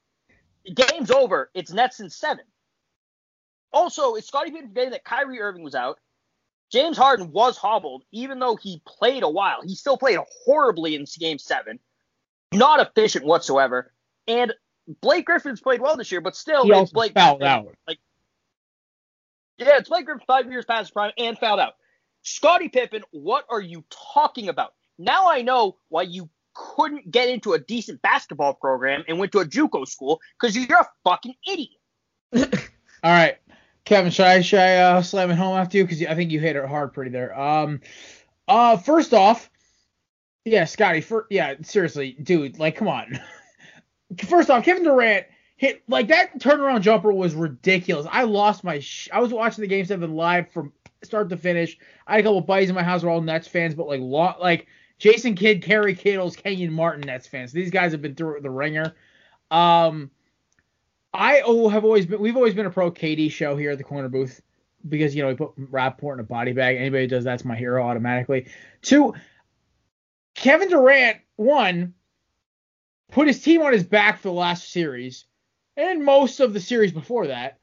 game's 0.74 1.10
over. 1.10 1.50
It's 1.54 1.72
Nets 1.72 2.00
in 2.00 2.10
seven. 2.10 2.44
Also, 3.72 4.16
it's 4.16 4.26
Scottie 4.26 4.50
Pippen 4.50 4.68
forgetting 4.68 4.90
that 4.90 5.04
Kyrie 5.04 5.40
Irving 5.40 5.62
was 5.62 5.74
out. 5.74 5.98
James 6.70 6.98
Harden 6.98 7.32
was 7.32 7.56
hobbled, 7.56 8.04
even 8.12 8.40
though 8.40 8.56
he 8.56 8.82
played 8.86 9.22
a 9.22 9.28
while. 9.30 9.62
He 9.64 9.74
still 9.74 9.96
played 9.96 10.18
horribly 10.44 10.96
in 10.96 11.06
game 11.18 11.38
seven. 11.38 11.78
Not 12.52 12.78
efficient 12.78 13.24
whatsoever. 13.24 13.94
And 14.26 14.52
Blake 15.00 15.24
Griffin's 15.24 15.62
played 15.62 15.80
well 15.80 15.96
this 15.96 16.12
year, 16.12 16.20
but 16.20 16.36
still, 16.36 16.64
he 16.64 16.72
it's 16.72 16.92
Blake 16.92 17.14
fouled 17.14 17.38
Griffin. 17.38 17.68
out. 17.68 17.74
Like, 17.86 18.00
yeah, 19.56 19.78
it's 19.78 19.88
Blake 19.88 20.04
Griffin 20.04 20.24
five 20.26 20.50
years 20.50 20.66
past 20.66 20.80
his 20.80 20.90
prime 20.90 21.12
and 21.16 21.38
fouled 21.38 21.60
out. 21.60 21.72
Scottie 22.28 22.68
Pippen, 22.68 23.02
what 23.10 23.44
are 23.48 23.60
you 23.60 23.84
talking 23.90 24.48
about? 24.48 24.74
Now 24.98 25.28
I 25.28 25.42
know 25.42 25.76
why 25.88 26.02
you 26.02 26.28
couldn't 26.54 27.10
get 27.10 27.28
into 27.28 27.54
a 27.54 27.58
decent 27.58 28.02
basketball 28.02 28.54
program 28.54 29.04
and 29.08 29.18
went 29.18 29.32
to 29.32 29.38
a 29.38 29.44
JUCO 29.44 29.86
school 29.86 30.20
because 30.38 30.56
you're 30.56 30.78
a 30.78 30.88
fucking 31.04 31.34
idiot. 31.46 31.70
All 33.02 33.12
right, 33.12 33.38
Kevin, 33.84 34.10
should 34.10 34.26
I 34.26 34.40
should 34.42 34.58
I 34.58 34.76
uh, 34.76 35.02
slam 35.02 35.30
it 35.30 35.36
home 35.36 35.56
after 35.56 35.78
you 35.78 35.84
because 35.84 36.04
I 36.04 36.14
think 36.14 36.30
you 36.30 36.40
hit 36.40 36.56
it 36.56 36.64
hard 36.66 36.92
pretty 36.92 37.10
there. 37.10 37.38
Um, 37.38 37.80
uh, 38.46 38.76
first 38.76 39.14
off, 39.14 39.48
yeah, 40.44 40.64
Scottie, 40.64 41.00
for 41.00 41.26
yeah, 41.30 41.54
seriously, 41.62 42.12
dude, 42.22 42.58
like, 42.58 42.76
come 42.76 42.88
on. 42.88 43.20
first 44.26 44.50
off, 44.50 44.64
Kevin 44.64 44.82
Durant 44.82 45.26
hit 45.56 45.82
like 45.88 46.08
that 46.08 46.38
turnaround 46.38 46.80
jumper 46.80 47.12
was 47.12 47.34
ridiculous. 47.34 48.06
I 48.10 48.24
lost 48.24 48.64
my. 48.64 48.80
Sh- 48.80 49.10
I 49.12 49.20
was 49.20 49.32
watching 49.32 49.62
the 49.62 49.68
game 49.68 49.84
seven 49.84 50.14
live 50.14 50.50
from 50.50 50.72
start 51.02 51.28
to 51.30 51.36
finish. 51.36 51.78
I 52.06 52.12
had 52.12 52.20
a 52.20 52.24
couple 52.24 52.40
buddies 52.40 52.68
in 52.68 52.74
my 52.74 52.82
house 52.82 53.02
who 53.02 53.08
are 53.08 53.10
all 53.10 53.20
Nets 53.20 53.48
fans, 53.48 53.74
but 53.74 53.86
like 53.86 54.00
lo- 54.00 54.34
like 54.40 54.66
Jason 54.98 55.34
Kidd, 55.34 55.62
Kerry 55.62 55.94
Kittles, 55.94 56.36
Kenyon 56.36 56.72
Martin 56.72 57.02
Nets 57.02 57.26
fans. 57.26 57.52
These 57.52 57.70
guys 57.70 57.92
have 57.92 58.02
been 58.02 58.14
through 58.14 58.40
the 58.40 58.50
ringer. 58.50 58.94
Um, 59.50 60.10
I 61.12 61.36
have 61.36 61.84
always 61.84 62.06
been 62.06 62.20
we've 62.20 62.36
always 62.36 62.54
been 62.54 62.66
a 62.66 62.70
pro 62.70 62.90
KD 62.90 63.30
show 63.30 63.56
here 63.56 63.70
at 63.70 63.78
the 63.78 63.84
corner 63.84 64.08
booth 64.08 64.40
because 64.88 65.14
you 65.14 65.22
know 65.22 65.28
we 65.28 65.34
put 65.34 65.56
Rapaport 65.56 66.14
in 66.14 66.20
a 66.20 66.24
body 66.24 66.52
bag. 66.52 66.76
Anybody 66.76 67.04
who 67.04 67.08
does 67.08 67.24
that's 67.24 67.44
my 67.44 67.56
hero 67.56 67.86
automatically. 67.86 68.46
Two, 68.82 69.14
Kevin 70.34 70.68
Durant 70.68 71.18
one 71.36 71.94
put 73.10 73.26
his 73.26 73.42
team 73.42 73.62
on 73.62 73.72
his 73.72 73.84
back 73.84 74.18
for 74.18 74.28
the 74.28 74.34
last 74.34 74.70
series 74.70 75.24
and 75.76 76.04
most 76.04 76.40
of 76.40 76.52
the 76.52 76.60
series 76.60 76.92
before 76.92 77.28
that 77.28 77.58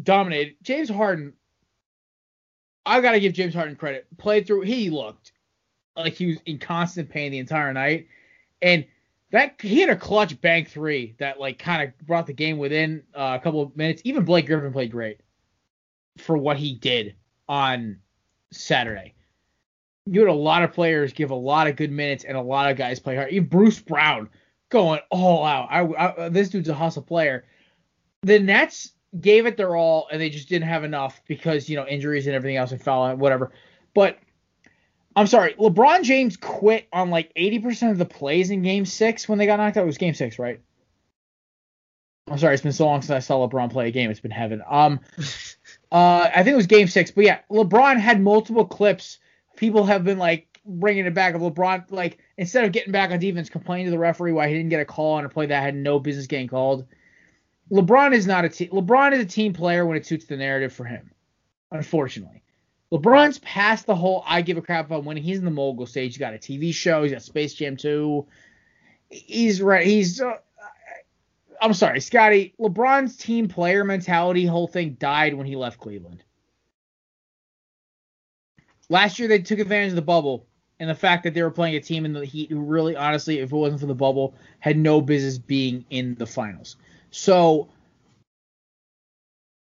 dominated. 0.00 0.56
James 0.62 0.88
Harden, 0.88 1.32
I 2.86 3.00
gotta 3.00 3.20
give 3.20 3.32
James 3.32 3.54
Harden 3.54 3.76
credit. 3.76 4.06
Played 4.18 4.46
through. 4.46 4.62
He 4.62 4.90
looked 4.90 5.32
like 5.96 6.14
he 6.14 6.26
was 6.26 6.38
in 6.46 6.58
constant 6.58 7.08
pain 7.08 7.32
the 7.32 7.38
entire 7.38 7.72
night. 7.72 8.08
And 8.60 8.84
that 9.30 9.54
he 9.60 9.80
had 9.80 9.88
a 9.88 9.96
clutch 9.96 10.40
bank 10.40 10.68
three 10.68 11.14
that 11.18 11.40
like 11.40 11.58
kind 11.58 11.82
of 11.82 12.06
brought 12.06 12.26
the 12.26 12.32
game 12.32 12.58
within 12.58 13.02
uh, 13.14 13.38
a 13.40 13.42
couple 13.42 13.62
of 13.62 13.76
minutes. 13.76 14.02
Even 14.04 14.24
Blake 14.24 14.46
Griffin 14.46 14.72
played 14.72 14.92
great 14.92 15.20
for 16.18 16.36
what 16.36 16.58
he 16.58 16.74
did 16.74 17.14
on 17.48 17.98
Saturday. 18.52 19.14
You 20.06 20.20
had 20.20 20.28
a 20.28 20.34
lot 20.34 20.62
of 20.62 20.72
players 20.72 21.12
give 21.12 21.30
a 21.30 21.34
lot 21.34 21.66
of 21.66 21.76
good 21.76 21.90
minutes 21.90 22.24
and 22.24 22.36
a 22.36 22.42
lot 22.42 22.70
of 22.70 22.76
guys 22.76 23.00
play 23.00 23.16
hard. 23.16 23.30
Even 23.30 23.48
Bruce 23.48 23.78
Brown 23.78 24.28
going 24.68 25.00
all 25.10 25.44
out. 25.44 25.68
I, 25.70 26.24
I 26.24 26.28
this 26.28 26.50
dude's 26.50 26.68
a 26.68 26.74
hustle 26.74 27.02
player. 27.02 27.44
The 28.22 28.38
Nets 28.38 28.92
gave 29.20 29.46
it 29.46 29.56
their 29.56 29.76
all 29.76 30.08
and 30.10 30.20
they 30.20 30.30
just 30.30 30.48
didn't 30.48 30.68
have 30.68 30.84
enough 30.84 31.20
because 31.26 31.68
you 31.68 31.76
know 31.76 31.86
injuries 31.86 32.26
and 32.26 32.34
everything 32.34 32.56
else 32.56 32.72
and 32.72 32.82
foul 32.82 33.14
whatever. 33.16 33.52
But 33.94 34.18
I'm 35.14 35.26
sorry, 35.26 35.54
LeBron 35.54 36.02
James 36.02 36.36
quit 36.36 36.88
on 36.92 37.10
like 37.10 37.32
80% 37.34 37.90
of 37.90 37.98
the 37.98 38.06
plays 38.06 38.50
in 38.50 38.62
Game 38.62 38.86
Six 38.86 39.28
when 39.28 39.38
they 39.38 39.46
got 39.46 39.58
knocked 39.58 39.76
out. 39.76 39.82
It 39.82 39.86
was 39.86 39.98
Game 39.98 40.14
Six, 40.14 40.38
right? 40.38 40.60
I'm 42.30 42.38
sorry, 42.38 42.54
it's 42.54 42.62
been 42.62 42.72
so 42.72 42.86
long 42.86 43.02
since 43.02 43.10
I 43.10 43.18
saw 43.18 43.46
LeBron 43.46 43.70
play 43.70 43.88
a 43.88 43.90
game. 43.90 44.10
It's 44.10 44.20
been 44.20 44.30
heaven. 44.30 44.62
Um, 44.68 45.00
uh, 45.92 46.30
I 46.34 46.42
think 46.42 46.54
it 46.54 46.56
was 46.56 46.66
Game 46.66 46.88
Six, 46.88 47.10
but 47.10 47.24
yeah, 47.24 47.40
LeBron 47.50 47.98
had 47.98 48.22
multiple 48.22 48.64
clips. 48.64 49.18
People 49.56 49.84
have 49.84 50.04
been 50.04 50.18
like 50.18 50.60
bringing 50.64 51.04
it 51.04 51.14
back 51.14 51.34
of 51.34 51.42
LeBron, 51.42 51.90
like 51.90 52.18
instead 52.38 52.64
of 52.64 52.72
getting 52.72 52.92
back 52.92 53.10
on 53.10 53.18
defense, 53.18 53.50
complaining 53.50 53.86
to 53.86 53.90
the 53.90 53.98
referee 53.98 54.32
why 54.32 54.48
he 54.48 54.54
didn't 54.54 54.70
get 54.70 54.80
a 54.80 54.84
call 54.84 55.14
on 55.14 55.24
a 55.24 55.28
play 55.28 55.46
that 55.46 55.62
had 55.62 55.74
no 55.74 55.98
business 55.98 56.26
getting 56.26 56.48
called. 56.48 56.86
LeBron 57.70 58.12
is 58.12 58.26
not 58.26 58.44
a 58.44 58.48
team. 58.48 58.70
LeBron 58.70 59.12
is 59.12 59.20
a 59.20 59.26
team 59.26 59.52
player 59.52 59.86
when 59.86 59.96
it 59.96 60.06
suits 60.06 60.26
the 60.26 60.36
narrative 60.36 60.72
for 60.72 60.84
him. 60.84 61.10
Unfortunately, 61.70 62.42
LeBron's 62.92 63.38
past 63.38 63.86
the 63.86 63.94
whole 63.94 64.22
I 64.26 64.42
give 64.42 64.58
a 64.58 64.62
crap 64.62 64.86
about 64.86 65.04
winning. 65.04 65.22
He's 65.22 65.38
in 65.38 65.44
the 65.44 65.50
mogul 65.50 65.86
stage. 65.86 66.12
He's 66.12 66.18
got 66.18 66.34
a 66.34 66.38
TV 66.38 66.74
show. 66.74 67.02
He's 67.02 67.12
got 67.12 67.22
Space 67.22 67.54
Jam 67.54 67.76
2. 67.76 68.26
He's 69.08 69.62
right. 69.62 69.86
He's. 69.86 70.20
Uh, 70.20 70.36
I'm 71.60 71.74
sorry, 71.74 72.00
Scottie. 72.00 72.54
LeBron's 72.58 73.16
team 73.16 73.48
player 73.48 73.84
mentality 73.84 74.44
whole 74.44 74.66
thing 74.66 74.96
died 74.98 75.34
when 75.34 75.46
he 75.46 75.56
left 75.56 75.78
Cleveland. 75.78 76.24
Last 78.88 79.18
year 79.18 79.28
they 79.28 79.38
took 79.38 79.60
advantage 79.60 79.90
of 79.90 79.96
the 79.96 80.02
bubble 80.02 80.46
and 80.78 80.90
the 80.90 80.94
fact 80.94 81.22
that 81.22 81.32
they 81.32 81.42
were 81.42 81.50
playing 81.50 81.76
a 81.76 81.80
team 81.80 82.04
in 82.04 82.12
the 82.12 82.24
Heat 82.24 82.50
who 82.50 82.60
really, 82.60 82.96
honestly, 82.96 83.38
if 83.38 83.52
it 83.52 83.56
wasn't 83.56 83.80
for 83.80 83.86
the 83.86 83.94
bubble, 83.94 84.34
had 84.58 84.76
no 84.76 85.00
business 85.00 85.38
being 85.38 85.84
in 85.90 86.16
the 86.16 86.26
finals. 86.26 86.76
So 87.12 87.68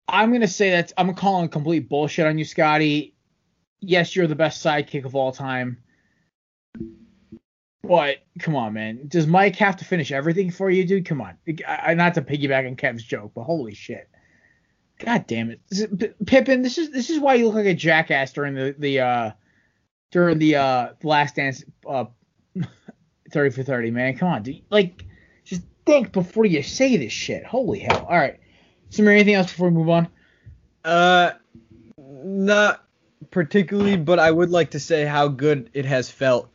I'm 0.08 0.32
gonna 0.32 0.48
say 0.48 0.70
that 0.70 0.92
I'm 0.98 1.14
calling 1.14 1.48
complete 1.48 1.88
bullshit 1.88 2.26
on 2.26 2.38
you, 2.38 2.44
Scottie. 2.44 3.14
Yes, 3.80 4.14
you're 4.14 4.26
the 4.26 4.34
best 4.34 4.64
sidekick 4.64 5.04
of 5.04 5.14
all 5.14 5.32
time. 5.32 5.78
But 7.82 8.18
come 8.40 8.56
on, 8.56 8.72
man. 8.72 9.02
Does 9.06 9.28
Mike 9.28 9.54
have 9.56 9.76
to 9.76 9.84
finish 9.84 10.10
everything 10.10 10.50
for 10.50 10.68
you, 10.68 10.84
dude? 10.84 11.06
Come 11.06 11.20
on. 11.20 11.38
I, 11.66 11.94
not 11.94 12.14
to 12.14 12.22
piggyback 12.22 12.66
on 12.66 12.74
Kev's 12.74 13.04
joke, 13.04 13.30
but 13.34 13.44
holy 13.44 13.74
shit. 13.74 14.08
God 14.98 15.26
damn 15.28 15.50
it, 15.50 16.26
Pippen. 16.26 16.62
This 16.62 16.78
is 16.78 16.90
this 16.90 17.10
is 17.10 17.20
why 17.20 17.34
you 17.34 17.46
look 17.46 17.54
like 17.54 17.66
a 17.66 17.74
jackass 17.74 18.32
during 18.32 18.54
the 18.54 18.74
the 18.76 19.00
uh 19.00 19.30
during 20.10 20.38
the 20.38 20.56
uh 20.56 20.88
last 21.04 21.36
dance 21.36 21.62
uh 21.88 22.06
30 23.32 23.50
for 23.50 23.62
30, 23.62 23.90
man. 23.92 24.16
Come 24.16 24.28
on, 24.28 24.42
dude. 24.42 24.62
Like 24.70 25.04
think 25.86 26.12
before 26.12 26.44
you 26.44 26.62
say 26.62 26.96
this 26.96 27.12
shit. 27.12 27.44
Holy 27.44 27.78
hell. 27.78 28.06
All 28.08 28.16
right. 28.16 28.38
Samir, 28.90 29.12
anything 29.12 29.34
else 29.34 29.50
before 29.50 29.68
we 29.70 29.74
move 29.74 29.88
on? 29.88 30.08
Uh, 30.84 31.32
not 31.96 32.84
particularly, 33.30 33.96
but 33.96 34.18
I 34.18 34.30
would 34.30 34.50
like 34.50 34.72
to 34.72 34.80
say 34.80 35.04
how 35.04 35.28
good 35.28 35.70
it 35.72 35.84
has 35.84 36.10
felt 36.10 36.50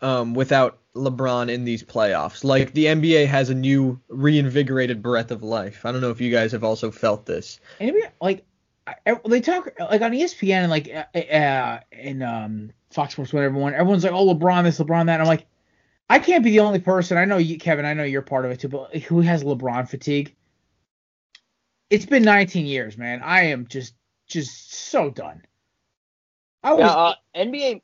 um, 0.00 0.34
without 0.34 0.78
LeBron 0.94 1.50
in 1.50 1.64
these 1.64 1.82
playoffs. 1.82 2.44
Like 2.44 2.72
the 2.72 2.86
NBA 2.86 3.26
has 3.26 3.50
a 3.50 3.54
new 3.54 4.00
reinvigorated 4.08 5.02
breath 5.02 5.30
of 5.30 5.42
life. 5.42 5.84
I 5.84 5.92
don't 5.92 6.00
know 6.00 6.10
if 6.10 6.20
you 6.20 6.30
guys 6.30 6.52
have 6.52 6.64
also 6.64 6.90
felt 6.90 7.26
this. 7.26 7.60
NBA, 7.80 8.12
like 8.20 8.44
they 9.26 9.40
talk 9.40 9.70
like 9.80 10.02
on 10.02 10.12
ESPN 10.12 10.62
and 10.62 10.70
like 10.70 10.88
uh, 10.88 11.18
uh, 11.18 11.80
in 11.92 12.22
um, 12.22 12.70
Fox 12.90 13.12
Sports, 13.14 13.32
whatever 13.32 13.58
one, 13.58 13.74
everyone's 13.74 14.04
like, 14.04 14.12
oh 14.12 14.34
LeBron 14.34 14.64
this, 14.64 14.78
LeBron 14.78 15.06
that. 15.06 15.14
And 15.14 15.22
I'm 15.22 15.28
like, 15.28 15.46
I 16.08 16.18
can't 16.18 16.44
be 16.44 16.50
the 16.50 16.60
only 16.60 16.80
person. 16.80 17.16
I 17.16 17.24
know 17.24 17.38
you, 17.38 17.58
Kevin. 17.58 17.84
I 17.84 17.94
know 17.94 18.04
you're 18.04 18.22
part 18.22 18.44
of 18.44 18.50
it 18.50 18.60
too. 18.60 18.68
But 18.68 18.94
who 18.96 19.20
has 19.20 19.42
LeBron 19.42 19.88
fatigue? 19.88 20.34
It's 21.90 22.06
been 22.06 22.22
19 22.22 22.66
years, 22.66 22.98
man. 22.98 23.20
I 23.22 23.44
am 23.44 23.66
just 23.66 23.94
just 24.26 24.72
so 24.72 25.10
done. 25.10 25.42
I 26.62 26.72
was 26.72 26.80
yeah, 26.80 26.90
uh, 26.90 27.14
NBA 27.36 27.82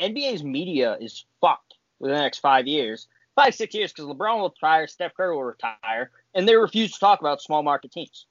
NBA's 0.00 0.44
media 0.44 0.96
is 1.00 1.24
fucked 1.40 1.74
for 1.98 2.08
the 2.08 2.14
next 2.14 2.38
five 2.38 2.66
years, 2.66 3.06
five 3.34 3.54
six 3.54 3.74
years, 3.74 3.92
because 3.92 4.06
LeBron 4.06 4.40
will 4.40 4.48
retire, 4.48 4.86
Steph 4.86 5.14
Curry 5.14 5.34
will 5.34 5.44
retire, 5.44 6.10
and 6.34 6.48
they 6.48 6.56
refuse 6.56 6.92
to 6.92 7.00
talk 7.00 7.20
about 7.20 7.40
small 7.40 7.62
market 7.62 7.92
teams. 7.92 8.26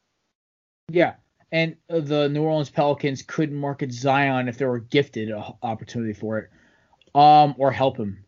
Yeah, 0.89 1.15
and 1.51 1.77
the 1.88 2.27
New 2.29 2.43
Orleans 2.43 2.69
Pelicans 2.69 3.23
couldn't 3.23 3.55
market 3.55 3.91
Zion 3.91 4.47
if 4.47 4.58
they 4.58 4.65
were 4.65 4.79
gifted 4.79 5.29
an 5.29 5.43
opportunity 5.63 6.13
for 6.13 6.38
it, 6.38 6.49
um, 7.15 7.55
or 7.58 7.71
help 7.71 7.97
him 7.97 8.25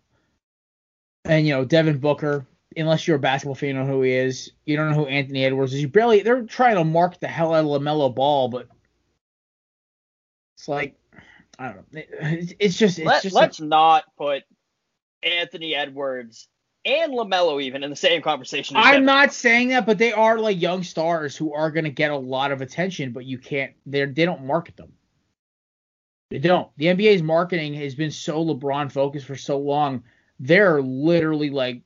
and 1.28 1.48
you 1.48 1.54
know 1.54 1.66
Devin 1.66 2.00
Booker. 2.00 2.46
Unless 2.76 3.08
you're 3.08 3.18
a 3.18 3.20
basketball 3.20 3.56
fan, 3.56 3.70
you 3.70 3.74
know 3.76 3.88
who 3.88 4.04
he 4.04 4.12
is. 4.12 4.52
You 4.66 4.78
don't 4.78 4.92
know 4.92 4.98
who 4.98 5.08
Anthony 5.08 5.44
Edwards 5.44 5.74
is. 5.74 5.82
You 5.82 5.88
barely. 5.88 6.22
They're 6.22 6.44
trying 6.44 6.76
to 6.76 6.84
mark 6.84 7.20
the 7.20 7.28
hell 7.28 7.54
out 7.54 7.66
of 7.66 7.72
LaMelo 7.72 8.14
Ball, 8.14 8.50
but 8.50 8.68
it's 10.56 10.68
like 10.68 10.96
I 11.58 11.72
don't 11.72 11.94
know. 11.94 12.02
it's 12.60 12.78
just. 12.78 13.00
It's 13.00 13.06
Let, 13.08 13.24
just 13.24 13.36
let's 13.36 13.60
like, 13.60 13.70
not 13.70 14.04
put 14.18 14.44
Anthony 15.24 15.74
Edwards 15.74 16.48
and 16.86 17.14
LaMelo 17.14 17.62
even 17.62 17.84
in 17.84 17.90
the 17.90 17.96
same 17.96 18.22
conversation. 18.22 18.78
I'm 18.78 19.06
not 19.06 19.34
saying 19.34 19.70
that, 19.70 19.86
but 19.86 19.98
they 19.98 20.14
are 20.14 20.40
like 20.40 20.62
young 20.62 20.84
stars 20.84 21.36
who 21.36 21.54
are 21.54 21.72
going 21.72 21.86
to 21.86 21.90
get 21.90 22.12
a 22.12 22.18
lot 22.18 22.52
of 22.52 22.62
attention, 22.62 23.12
but 23.12 23.26
you 23.26 23.38
can't. 23.40 23.74
They 23.86 24.06
they 24.06 24.26
don't 24.26 24.46
market 24.46 24.78
them. 24.78 24.94
They 26.30 26.40
don't. 26.40 26.70
The 26.78 26.86
NBA's 26.88 27.24
marketing 27.24 27.74
has 27.76 27.96
been 27.96 28.12
so 28.12 28.44
LeBron 28.46 28.92
focused 28.92 29.26
for 29.26 29.36
so 29.36 29.58
long 29.58 30.04
they're 30.40 30.82
literally 30.82 31.50
like 31.50 31.82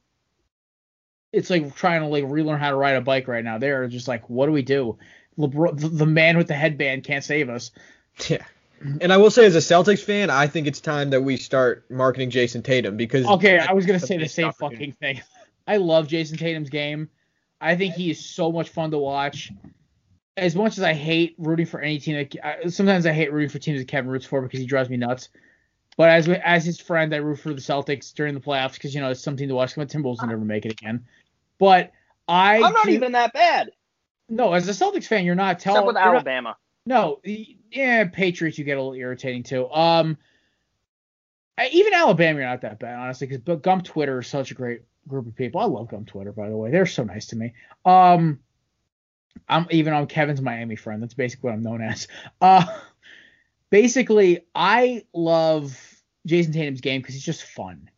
it's 1.32 1.50
like 1.50 1.76
trying 1.76 2.02
to 2.02 2.08
like 2.08 2.26
relearn 2.28 2.60
how 2.60 2.70
to 2.70 2.76
ride 2.76 2.96
a 2.96 3.02
bike 3.02 3.28
right 3.28 3.44
now. 3.44 3.58
They're 3.58 3.88
just 3.88 4.08
like, 4.08 4.30
what 4.30 4.48
do 4.48 4.52
we 4.52 4.62
do? 4.62 4.98
LeBron, 5.38 5.98
the 5.98 6.06
man 6.06 6.38
with 6.38 6.48
the 6.48 6.54
headband 6.54 7.04
can't 7.04 7.24
save 7.24 7.50
us. 7.50 7.72
Yeah. 8.28 8.44
And 9.00 9.14
I 9.14 9.18
will 9.18 9.32
say, 9.32 9.46
as 9.46 9.56
a 9.56 9.60
Celtics 9.60 10.04
fan, 10.04 10.30
I 10.30 10.48
think 10.48 10.68
it's 10.68 10.82
time 10.82 11.12
that 11.12 11.22
we 11.22 11.38
start 11.38 11.86
marketing 11.90 12.32
Jayson 12.32 12.64
Tatum 12.64 12.98
because. 12.98 13.26
Okay, 13.26 13.60
I 13.60 13.74
was 13.74 13.86
gonna 13.86 14.00
say 14.00 14.18
the 14.18 14.28
same 14.28 14.52
fucking 14.54 14.94
thing. 14.94 15.22
I 15.68 15.78
love 15.78 16.08
Jayson 16.08 16.38
Tatum's 16.38 16.70
game. 16.70 17.10
I 17.62 17.76
think 17.76 17.94
he 17.94 18.10
is 18.10 18.24
so 18.24 18.52
much 18.52 18.70
fun 18.70 18.92
to 18.92 18.98
watch. 18.98 19.52
As 20.36 20.56
much 20.56 20.78
as 20.78 20.84
I 20.84 20.94
hate 20.94 21.36
rooting 21.38 21.68
for 21.68 21.80
any 21.80 22.00
team, 22.00 22.16
that, 22.16 22.74
sometimes 22.74 23.06
I 23.06 23.14
hate 23.14 23.32
rooting 23.32 23.50
for 23.50 23.60
teams 23.60 23.80
that 23.80 23.88
Kevin 23.88 24.10
roots 24.10 24.26
for 24.26 24.42
because 24.42 24.60
he 24.60 24.66
drives 24.66 24.90
me 24.90 24.98
nuts. 24.98 25.30
But 25.98 26.10
as 26.10 26.28
as 26.30 26.66
his 26.66 26.80
friend, 26.80 27.14
I 27.14 27.18
root 27.18 27.40
for 27.40 27.54
the 27.54 27.62
Celtics 27.62 28.14
during 28.14 28.34
the 28.34 28.40
playoffs 28.40 28.74
because 28.74 28.96
you 28.96 29.02
know 29.02 29.12
it's 29.12 29.22
something 29.22 29.48
to 29.48 29.56
watch. 29.56 29.76
The 29.76 29.86
Timberwolves 29.86 30.22
will 30.22 30.28
never 30.28 30.46
make 30.46 30.66
it 30.66 30.72
again. 30.72 31.06
But 31.58 31.92
I 32.28 32.56
I'm 32.56 32.74
not 32.74 32.86
do, 32.86 32.92
even 32.92 33.12
that 33.12 33.34
bad. 33.34 33.72
No, 34.30 34.54
as 34.54 34.68
a 34.68 34.72
Celtics 34.72 35.06
fan, 35.06 35.26
you're 35.26 35.36
not. 35.36 35.60
Tell, 35.60 35.76
Except 35.76 35.88
with 35.88 35.98
Alabama. 35.98 36.58
Not, 36.86 37.22
no, 37.24 37.34
yeah, 37.72 38.06
Patriots 38.06 38.58
you 38.58 38.64
get 38.64 38.78
a 38.78 38.82
little 38.82 38.94
irritating 38.94 39.44
too. 39.44 39.70
Um, 39.70 40.18
even 41.72 41.94
Alabama, 41.94 42.40
you're 42.40 42.50
not 42.50 42.62
that 42.62 42.80
bad 42.80 42.98
honestly 42.98 43.28
because 43.28 43.42
but 43.42 43.62
Gump 43.62 43.84
Twitter 43.84 44.20
is 44.20 44.28
such 44.28 44.52
a 44.52 44.56
great 44.56 44.82
group 45.08 45.28
of 45.28 45.36
people. 45.36 45.62
I 45.62 45.66
love 45.66 45.90
Gump 45.90 46.08
Twitter 46.08 46.32
by 46.32 46.50
the 46.50 46.58
way. 46.58 46.72
They're 46.72 46.86
so 46.86 47.04
nice 47.04 47.28
to 47.28 47.36
me. 47.36 47.54
Um, 47.86 48.40
I'm 49.48 49.68
even 49.70 49.94
on 49.94 50.08
Kevin's 50.08 50.42
Miami 50.42 50.76
friend. 50.76 51.02
That's 51.02 51.14
basically 51.14 51.50
what 51.50 51.56
I'm 51.56 51.64
known 51.64 51.82
as. 51.82 52.08
Uh 52.40 52.66
basically, 53.72 54.46
I 54.54 55.06
love 55.14 55.76
Jayson 56.28 56.54
Tatum's 56.54 56.82
game 56.82 57.02
because 57.02 57.16
it's 57.16 57.26
just 57.26 57.44
fun. 57.44 57.90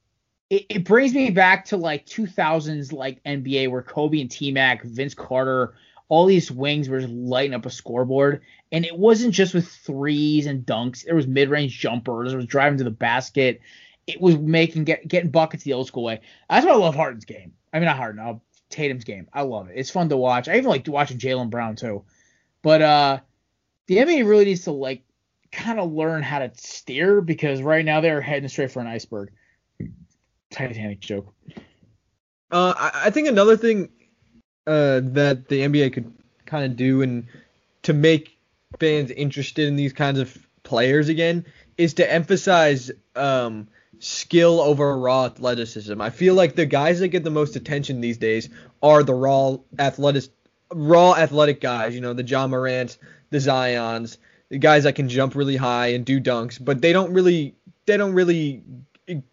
It, 0.50 0.66
it, 0.70 0.84
brings 0.86 1.14
me 1.14 1.32
back 1.32 1.66
to 1.66 1.78
like 1.78 2.06
2000s 2.06 2.94
like 2.94 3.22
NBA 3.24 3.70
where 3.70 3.82
Kobe 3.82 4.22
and 4.22 4.32
T 4.32 4.52
Mac, 4.52 4.84
Vince 4.84 5.16
Carter, 5.16 5.74
all 6.08 6.26
these 6.26 6.52
wings 6.52 6.88
were 6.88 7.00
just 7.00 7.12
lighting 7.12 7.56
up 7.56 7.66
a 7.66 7.70
scoreboard. 7.70 8.44
And 8.72 8.86
it 8.86 8.98
wasn't 8.98 9.34
just 9.34 9.54
with 9.54 9.68
threes 9.68 10.46
and 10.46 10.66
dunks. 10.66 11.04
There 11.04 11.16
was 11.16 11.28
mid 11.28 11.50
range 11.50 11.78
jumpers. 11.80 12.34
It 12.34 12.38
was 12.38 12.46
driving 12.46 12.78
to 12.78 12.84
the 12.84 12.92
basket. 12.92 13.62
It 14.06 14.22
was 14.22 14.38
making 14.38 14.84
get, 14.84 15.08
getting 15.08 15.32
buckets 15.32 15.64
the 15.64 15.74
old 15.74 15.88
school 15.88 16.04
way. 16.04 16.22
That's 16.50 16.66
why 16.66 16.74
I 16.74 16.76
love 16.76 16.96
Harden's 16.96 17.26
game. 17.26 17.54
I 17.74 17.80
mean 17.80 17.86
not 17.86 17.98
Harden, 17.98 18.20
uh, 18.20 18.36
Tatum's 18.70 19.06
game. 19.06 19.28
I 19.34 19.42
love 19.42 19.70
it. 19.70 19.74
It's 19.76 19.90
fun 19.90 20.10
to 20.10 20.18
watch. 20.18 20.48
I 20.48 20.58
even 20.58 20.70
like 20.70 20.88
watching 20.88 21.18
Jaylen 21.18 21.50
Brown 21.50 21.76
too. 21.76 22.04
But 22.62 22.82
uh 22.82 23.20
the 23.88 23.98
NBA 23.98 24.28
really 24.28 24.46
needs 24.46 24.66
to 24.66 24.72
like 24.72 25.04
kind 25.54 25.80
of 25.80 25.94
learn 25.94 26.24
how 26.24 26.40
to 26.40 26.52
steer 26.56 27.22
because 27.22 27.62
right 27.62 27.86
now 27.86 28.02
they're 28.02 28.22
heading 28.22 28.50
straight 28.50 28.72
for 28.72 28.80
an 28.80 28.88
iceberg. 28.88 29.32
Titanic 30.50 31.00
joke. 31.00 31.34
Uh, 32.52 32.74
I, 32.76 32.92
I 33.06 33.10
think 33.10 33.28
another 33.28 33.56
thing 33.56 33.90
uh, 34.68 35.02
that 35.04 35.48
the 35.48 35.62
NBA 35.62 35.94
could 35.94 36.12
kind 36.46 36.66
of 36.66 36.76
do 36.76 37.02
and 37.02 37.28
to 37.84 37.94
make 37.94 38.38
fans 38.80 39.12
interested 39.12 39.68
in 39.68 39.76
these 39.76 39.94
kinds 39.94 40.20
of 40.20 40.36
players 40.64 41.10
again 41.10 41.46
is 41.78 41.96
to 41.96 42.12
emphasize 42.12 42.92
um, 43.16 43.68
skill 44.00 44.60
over 44.60 44.98
raw 44.98 45.26
athleticism. 45.26 46.00
I 46.02 46.10
feel 46.10 46.34
like 46.34 46.56
the 46.56 46.66
guys 46.66 47.00
that 47.00 47.10
get 47.10 47.24
the 47.24 47.32
most 47.32 47.56
attention 47.56 48.02
these 48.02 48.18
days 48.18 48.50
are 48.82 49.04
the 49.04 49.14
raw 49.14 49.58
athletic, 49.80 50.26
raw 50.72 51.14
athletic 51.16 51.62
guys. 51.62 51.96
You 51.96 52.02
know, 52.02 52.14
the 52.14 52.24
Ja 52.24 52.48
Morants, 52.48 52.98
the 53.30 53.40
Zion's, 53.40 54.18
guys 54.60 54.84
that 54.84 54.96
can 54.96 55.10
jump 55.10 55.36
really 55.36 55.56
high 55.56 55.88
and 55.88 56.06
do 56.06 56.20
dunks, 56.20 56.64
but 56.64 56.82
they 56.82 56.94
don't 56.94 57.14
really, 57.14 57.56
they 57.86 57.98
don't 57.98 58.14
really 58.14 58.64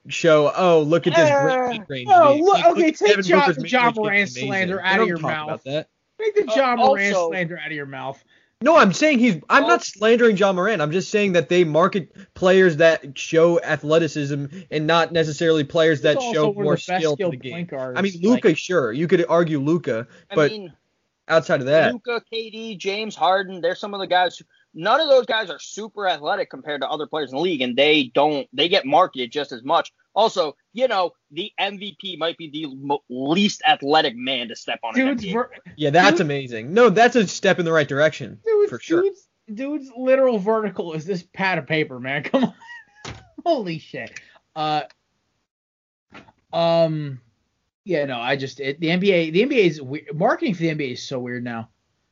show. 0.08 0.52
Oh, 0.54 0.82
look 0.82 1.06
at 1.06 1.14
this 1.14 1.30
great 1.30 1.82
range. 1.88 2.08
Oh, 2.10 2.36
look, 2.40 2.64
okay, 2.66 2.92
take 2.92 3.28
Ja, 3.28 3.52
Ja 3.64 3.92
Morant 3.94 4.28
slander 4.28 4.80
out 4.80 5.00
of 5.00 5.08
your 5.08 5.18
mouth. 5.18 5.62
Take 5.64 5.86
the 6.34 6.52
Ja 6.54 6.72
uh, 6.72 6.76
Morant 6.76 7.16
slander 7.16 7.58
out 7.58 7.66
of 7.66 7.72
your 7.72 7.86
mouth. 7.86 8.22
No, 8.62 8.76
I'm 8.76 8.92
saying 8.92 9.20
he's. 9.20 9.40
I'm 9.48 9.62
not 9.62 9.82
slandering 9.82 10.36
Ja 10.36 10.52
Morant. 10.52 10.82
I'm 10.82 10.92
just 10.92 11.10
saying 11.10 11.32
that 11.32 11.48
they 11.48 11.64
market 11.64 12.14
players 12.34 12.76
that 12.76 13.16
show 13.18 13.58
athleticism 13.62 14.46
and 14.70 14.86
not 14.86 15.12
necessarily 15.12 15.64
players 15.64 16.02
that 16.02 16.20
show 16.20 16.52
more 16.52 16.76
skill 16.76 17.16
to 17.16 17.30
the 17.30 17.36
game. 17.36 17.66
I 17.72 18.02
mean, 18.02 18.20
Luka, 18.20 18.48
like, 18.48 18.58
sure, 18.58 18.92
you 18.92 19.08
could 19.08 19.24
argue 19.30 19.60
Luka, 19.60 20.08
but 20.34 20.50
I 20.50 20.54
mean, 20.54 20.72
outside 21.26 21.60
of 21.60 21.66
that, 21.68 21.94
Luka, 21.94 22.22
KD, 22.30 22.76
James 22.76 23.16
Harden, 23.16 23.62
they're 23.62 23.74
some 23.74 23.94
of 23.94 24.00
the 24.00 24.06
guys. 24.06 24.36
Who, 24.36 24.44
none 24.74 25.00
of 25.00 25.08
those 25.08 25.26
guys 25.26 25.50
are 25.50 25.58
super 25.58 26.08
athletic 26.08 26.50
compared 26.50 26.80
to 26.82 26.88
other 26.88 27.06
players 27.06 27.30
in 27.30 27.36
the 27.36 27.42
league, 27.42 27.60
and 27.60 27.76
they 27.76 28.04
don't. 28.14 28.48
They 28.52 28.68
get 28.68 28.86
marketed 28.86 29.32
just 29.32 29.52
as 29.52 29.62
much. 29.62 29.92
Also, 30.14 30.56
you 30.72 30.88
know, 30.88 31.12
the 31.30 31.52
MVP 31.60 32.18
might 32.18 32.36
be 32.36 32.50
the 32.50 32.66
mo- 32.74 33.02
least 33.08 33.62
athletic 33.66 34.16
man 34.16 34.48
to 34.48 34.56
step 34.56 34.80
on 34.82 34.94
dude's 34.94 35.24
an 35.24 35.32
ver- 35.32 35.50
Yeah, 35.76 35.90
that's 35.90 36.12
dude, 36.12 36.22
amazing. 36.22 36.74
No, 36.74 36.90
that's 36.90 37.16
a 37.16 37.26
step 37.26 37.58
in 37.58 37.64
the 37.64 37.72
right 37.72 37.88
direction 37.88 38.40
dude, 38.44 38.68
for 38.68 38.80
sure. 38.80 39.02
Dude's, 39.02 39.28
dude's 39.52 39.90
literal 39.96 40.38
vertical 40.38 40.94
is 40.94 41.04
this 41.04 41.22
pad 41.22 41.58
of 41.58 41.66
paper, 41.66 42.00
man. 42.00 42.22
Come 42.24 42.44
on. 42.44 42.54
Holy 43.44 43.78
shit. 43.78 44.20
Uh, 44.56 44.82
um, 46.52 47.20
yeah, 47.84 48.04
no, 48.04 48.18
I 48.18 48.36
just 48.36 48.60
it, 48.60 48.80
the 48.80 48.88
NBA, 48.88 49.32
the 49.32 49.42
NBA 49.42 49.52
is 49.52 49.82
marketing 50.12 50.54
for 50.54 50.62
the 50.62 50.74
NBA 50.74 50.92
is 50.92 51.06
so 51.06 51.20
weird 51.20 51.44
now 51.44 51.68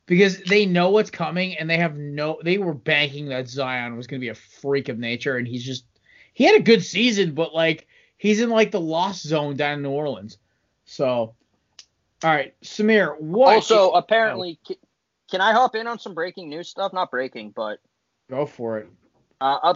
because 0.09 0.39
they 0.39 0.65
know 0.65 0.89
what's 0.89 1.11
coming 1.11 1.55
and 1.55 1.69
they 1.69 1.77
have 1.77 1.95
no. 1.95 2.39
They 2.43 2.57
were 2.57 2.73
banking 2.73 3.27
that 3.27 3.47
Zion 3.47 3.95
was 3.95 4.07
going 4.07 4.19
to 4.19 4.25
be 4.25 4.29
a 4.29 4.35
freak 4.35 4.89
of 4.89 4.97
nature, 4.97 5.37
and 5.37 5.47
he's 5.47 5.63
just 5.63 5.85
he 6.33 6.45
had 6.45 6.59
a 6.59 6.63
good 6.63 6.83
season, 6.83 7.35
but 7.35 7.53
like 7.53 7.87
he's 8.17 8.41
in 8.41 8.49
like 8.49 8.71
the 8.71 8.81
lost 8.81 9.21
zone 9.21 9.55
down 9.55 9.73
in 9.75 9.83
New 9.83 9.91
Orleans. 9.91 10.39
So, 10.85 11.05
all 11.05 11.35
right, 12.23 12.55
Samir, 12.63 13.21
what? 13.21 13.53
Also, 13.53 13.91
apparently, 13.91 14.59
oh. 14.71 14.75
can 15.29 15.41
I 15.41 15.53
hop 15.53 15.75
in 15.75 15.85
on 15.85 15.99
some 15.99 16.15
breaking 16.15 16.49
news 16.49 16.69
stuff? 16.69 16.91
Not 16.91 17.11
breaking, 17.11 17.51
but 17.51 17.77
go 18.31 18.47
for 18.47 18.79
it. 18.79 18.89
Uh, 19.39 19.75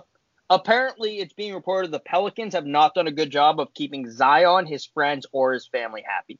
apparently, 0.50 1.20
it's 1.20 1.34
being 1.34 1.54
reported 1.54 1.92
the 1.92 2.00
Pelicans 2.00 2.56
have 2.56 2.66
not 2.66 2.96
done 2.96 3.06
a 3.06 3.12
good 3.12 3.30
job 3.30 3.60
of 3.60 3.72
keeping 3.76 4.10
Zion, 4.10 4.66
his 4.66 4.84
friends, 4.84 5.28
or 5.32 5.54
his 5.54 5.68
family 5.68 6.04
happy. 6.04 6.40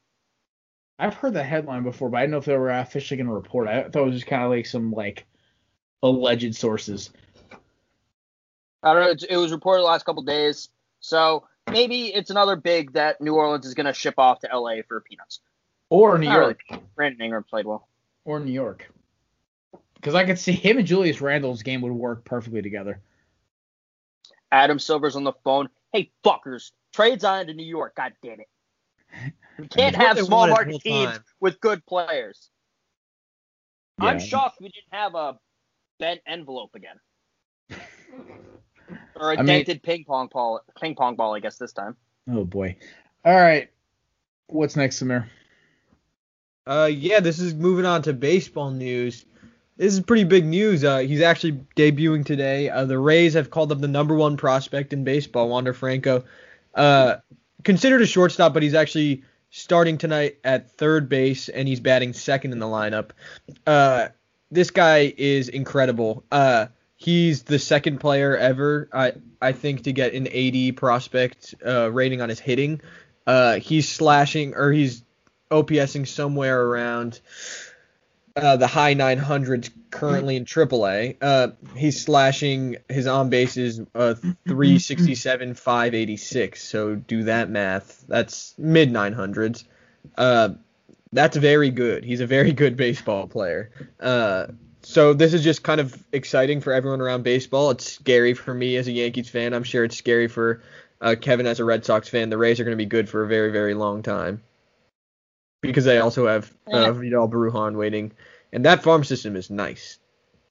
I've 1.04 1.16
heard 1.16 1.34
that 1.34 1.44
headline 1.44 1.84
before, 1.84 2.10
but 2.10 2.18
I 2.18 2.22
didn't 2.22 2.32
know 2.32 2.38
if 2.38 2.46
they 2.46 2.58
were 2.58 2.70
officially 2.70 3.18
going 3.18 3.28
to 3.28 3.34
report. 3.34 3.68
I 3.68 3.84
thought 3.84 4.04
it 4.04 4.06
was 4.06 4.16
just 4.16 4.28
kind 4.28 4.42
of 4.42 4.52
like 4.52 4.66
some 4.66 4.94
like 4.94 5.26
alleged 6.02 6.56
sources. 6.56 7.10
I 8.82 8.94
don't 8.94 9.22
know. 9.22 9.28
It 9.30 9.36
was 9.36 9.52
reported 9.52 9.82
the 9.82 9.88
last 9.88 10.06
couple 10.06 10.24
days, 10.24 10.70
so 11.02 11.46
maybe 11.70 12.14
it's 12.14 12.30
another 12.30 12.56
big 12.56 12.94
that 12.94 13.20
New 13.20 13.34
Orleans 13.36 13.66
is 13.66 13.74
going 13.74 13.86
to 13.86 13.94
ship 13.94 14.16
off 14.18 14.40
to 14.40 14.50
LA 14.58 14.76
for 14.88 15.02
peanuts. 15.02 15.42
Or 15.90 16.18
New 16.18 16.32
York. 16.32 16.62
Really. 16.72 16.84
Brandon 16.96 17.22
Ingram 17.22 17.44
played 17.44 17.66
well. 17.66 17.90
Or 18.24 18.40
New 18.40 18.54
York. 18.54 18.90
Because 19.96 20.16
I 20.16 20.24
could 20.24 20.40
see 20.40 20.54
him 20.54 20.78
and 20.78 20.88
Julius 20.88 21.20
Randle's 21.20 21.64
game 21.64 21.82
would 21.82 21.92
work 21.92 22.24
perfectly 22.24 22.62
together. 22.62 23.02
Adam 24.54 24.80
Silver's 24.80 25.18
on 25.18 25.26
the 25.26 25.34
phone. 25.44 25.68
Hey, 25.92 26.12
fuckers, 26.24 26.72
trade 26.94 27.20
Zion 27.20 27.48
to 27.48 27.54
New 27.54 27.66
York. 27.66 27.96
God 27.96 28.14
damn 28.24 28.40
it. 28.40 28.48
We 29.60 29.68
can't 29.68 29.96
have 29.96 30.18
small 30.20 30.48
market 30.48 30.82
teams 30.82 31.20
with 31.40 31.60
good 31.62 31.86
players. 31.86 32.50
Yeah. 34.02 34.10
I'm 34.10 34.20
shocked 34.20 34.60
we 34.60 34.70
didn't 34.70 34.92
have 34.92 35.16
a 35.16 35.38
bent 36.00 36.22
envelope 36.28 36.76
again. 36.76 37.00
Or 39.16 39.32
a 39.32 39.40
I 39.40 39.44
dented 39.44 39.68
mean, 39.68 39.80
ping 39.80 40.04
pong 40.04 40.30
ball, 40.32 40.60
ping 40.80 40.94
pong 40.96 41.16
ball, 41.16 41.34
I 41.34 41.40
guess 41.40 41.58
this 41.58 41.72
time. 41.72 41.96
Oh 42.30 42.44
boy. 42.44 42.76
All 43.24 43.34
right. 43.34 43.70
What's 44.48 44.76
next, 44.76 45.02
Samir? 45.02 45.28
Uh, 46.68 46.90
yeah, 46.92 47.20
this 47.20 47.40
is 47.40 47.54
moving 47.54 47.86
on 47.86 48.02
to 48.04 48.14
baseball 48.14 48.72
news. 48.72 49.26
This 49.78 49.94
is 49.94 50.02
pretty 50.02 50.24
big 50.24 50.46
news. 50.46 50.84
Uh, 50.84 51.00
he's 51.00 51.22
actually 51.22 51.54
debuting 51.76 52.26
today. 52.26 52.70
Uh, 52.70 52.86
the 52.86 53.00
Rays 53.00 53.34
have 53.34 53.50
called 53.50 53.72
up 53.72 53.82
the 53.82 53.88
number 53.88 54.16
one 54.16 54.38
prospect 54.38 54.94
in 54.94 55.04
baseball, 55.04 55.50
Wander 55.50 55.74
Franco. 55.74 56.24
Uh, 56.76 57.16
considered 57.64 58.02
a 58.02 58.06
shortstop, 58.06 58.54
but 58.54 58.64
he's 58.64 58.74
actually 58.74 59.24
starting 59.50 59.98
tonight 59.98 60.38
at 60.44 60.72
third 60.72 61.10
base, 61.10 61.50
and 61.50 61.68
he's 61.68 61.80
batting 61.80 62.14
second 62.14 62.52
in 62.52 62.60
the 62.60 62.66
lineup. 62.66 63.12
Uh, 63.68 64.08
this 64.52 64.72
guy 64.72 65.14
is 65.18 65.50
incredible. 65.50 66.24
Uh, 66.32 66.68
He's 67.04 67.44
the 67.44 67.60
second 67.60 67.98
player 68.00 68.38
ever, 68.38 68.88
I 68.94 69.12
I 69.42 69.52
think, 69.52 69.84
to 69.84 69.92
get 69.92 70.14
an 70.14 70.30
80 70.32 70.72
prospect 70.72 71.54
uh, 71.66 71.92
rating 71.92 72.22
on 72.22 72.30
his 72.30 72.40
hitting. 72.40 72.80
Uh, 73.28 73.56
he's 73.56 73.90
slashing 73.90 74.56
or 74.56 74.72
he's 74.72 75.04
OPSing 75.52 76.08
somewhere 76.08 76.62
around 76.62 77.20
uh, 78.36 78.58
the 78.58 78.68
high 78.68 78.96
900s 78.96 79.70
currently 79.92 80.36
in 80.36 80.46
AAA. 80.46 81.18
Uh, 81.22 81.50
he's 81.76 82.04
slashing 82.04 82.78
his 82.90 83.06
on 83.06 83.30
bases 83.30 83.80
uh, 83.94 84.16
367, 84.48 85.54
586. 85.54 86.64
So 86.64 86.96
do 86.96 87.24
that 87.24 87.50
math. 87.50 88.04
That's 88.08 88.56
mid 88.58 88.92
900s. 88.92 89.66
Uh, 90.18 90.50
that's 91.12 91.38
very 91.38 91.70
good. 91.70 92.04
He's 92.04 92.22
a 92.22 92.28
very 92.28 92.54
good 92.54 92.76
baseball 92.76 93.28
player. 93.28 93.70
Uh, 94.00 94.48
so 94.82 95.14
this 95.14 95.34
is 95.34 95.44
just 95.44 95.64
kind 95.64 95.80
of 95.80 96.04
exciting 96.12 96.60
for 96.60 96.74
everyone 96.74 97.02
around 97.02 97.24
baseball. 97.24 97.70
It's 97.70 97.90
scary 97.90 98.34
for 98.34 98.54
me 98.54 98.76
as 98.78 98.88
a 98.88 98.92
Yankees 98.92 99.30
fan. 99.30 99.54
I'm 99.54 99.64
sure 99.64 99.84
it's 99.84 99.96
scary 99.96 100.28
for 100.28 100.62
Kevin 101.22 101.46
as 101.46 101.60
a 101.60 101.66
Red 101.66 101.86
Sox 101.86 102.10
fan. 102.10 102.30
The 102.30 102.38
Rays 102.38 102.60
are 102.60 102.64
going 102.64 102.78
to 102.78 102.84
be 102.84 102.88
good 102.88 103.08
for 103.08 103.24
a 103.24 103.28
very, 103.28 103.52
very 103.52 103.76
long 103.76 104.02
time 104.02 104.42
because 105.64 105.86
they 105.86 105.98
also 105.98 106.28
have 106.28 106.54
uh, 106.68 106.92
Vidal 106.92 107.28
Brujan 107.28 107.76
waiting, 107.76 108.12
and 108.52 108.66
that 108.66 108.84
farm 108.84 109.04
system 109.04 109.36
is 109.36 109.50
nice. 109.50 109.98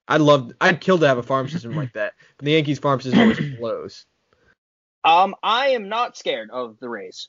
I'd 0.09 0.21
love, 0.21 0.53
I'd 0.61 0.81
kill 0.81 0.99
to 0.99 1.07
have 1.07 1.19
a 1.19 1.23
farm 1.23 1.49
system 1.49 1.77
like 1.77 1.93
that. 1.93 2.15
But 2.37 2.47
the 2.47 2.53
Yankees 2.53 2.79
farm 2.79 3.01
system 3.01 3.21
always 3.21 3.57
blows. 3.59 4.07
Um, 5.05 5.35
I 5.43 5.71
am 5.71 5.89
not 5.89 6.17
scared 6.17 6.49
of 6.53 6.79
the 6.79 6.89
Rays. 6.89 7.29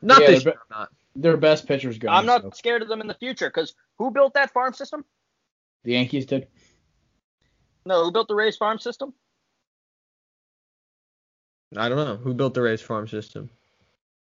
Not 0.00 0.20
yeah, 0.20 0.28
this 0.28 0.44
year, 0.44 0.54
not. 0.70 0.90
Their 1.16 1.36
best 1.36 1.66
pitcher's 1.66 1.98
gone. 1.98 2.14
I'm 2.14 2.24
not 2.24 2.42
so. 2.42 2.50
scared 2.54 2.82
of 2.82 2.88
them 2.88 3.00
in 3.00 3.08
the 3.08 3.14
future 3.14 3.48
because 3.48 3.74
who 3.98 4.12
built 4.12 4.34
that 4.34 4.52
farm 4.52 4.72
system? 4.74 5.04
The 5.82 5.94
Yankees 5.94 6.24
did. 6.24 6.46
No, 7.84 8.04
who 8.04 8.12
built 8.12 8.28
the 8.28 8.36
Rays 8.36 8.56
farm 8.56 8.78
system? 8.78 9.12
I 11.76 11.88
don't 11.88 11.98
know. 11.98 12.14
Who 12.14 12.32
built 12.32 12.54
the 12.54 12.62
Rays 12.62 12.80
farm 12.80 13.08
system? 13.08 13.50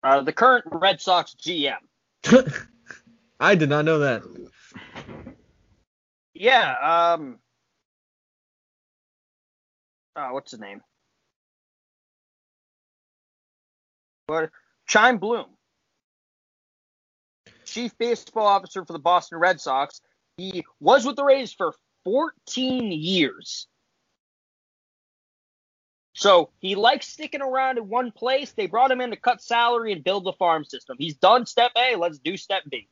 Uh, 0.03 0.21
the 0.21 0.33
current 0.33 0.65
Red 0.71 0.99
Sox 0.99 1.35
GM. 1.39 1.77
I 3.39 3.55
did 3.55 3.69
not 3.69 3.85
know 3.85 3.99
that. 3.99 4.23
Yeah. 6.33 7.13
Um. 7.13 7.39
Uh, 10.15 10.29
what's 10.29 10.51
his 10.51 10.59
name? 10.59 10.81
What? 14.27 14.49
Chaim 14.89 15.17
Bloom, 15.19 15.45
chief 17.65 17.97
baseball 17.97 18.45
officer 18.45 18.83
for 18.85 18.93
the 18.93 18.99
Boston 18.99 19.39
Red 19.39 19.61
Sox, 19.61 20.01
he 20.37 20.63
was 20.79 21.05
with 21.05 21.15
the 21.15 21.23
Rays 21.23 21.53
for 21.53 21.73
14 22.03 22.91
years. 22.91 23.67
So 26.21 26.51
he 26.59 26.75
likes 26.75 27.07
sticking 27.07 27.41
around 27.41 27.79
in 27.79 27.89
one 27.89 28.11
place. 28.11 28.51
They 28.51 28.67
brought 28.67 28.91
him 28.91 29.01
in 29.01 29.09
to 29.09 29.15
cut 29.15 29.41
salary 29.41 29.91
and 29.91 30.03
build 30.03 30.23
the 30.23 30.33
farm 30.33 30.63
system. 30.63 30.95
He's 30.99 31.15
done 31.15 31.47
step 31.47 31.71
A. 31.75 31.95
Let's 31.95 32.19
do 32.19 32.37
step 32.37 32.61
B. 32.69 32.87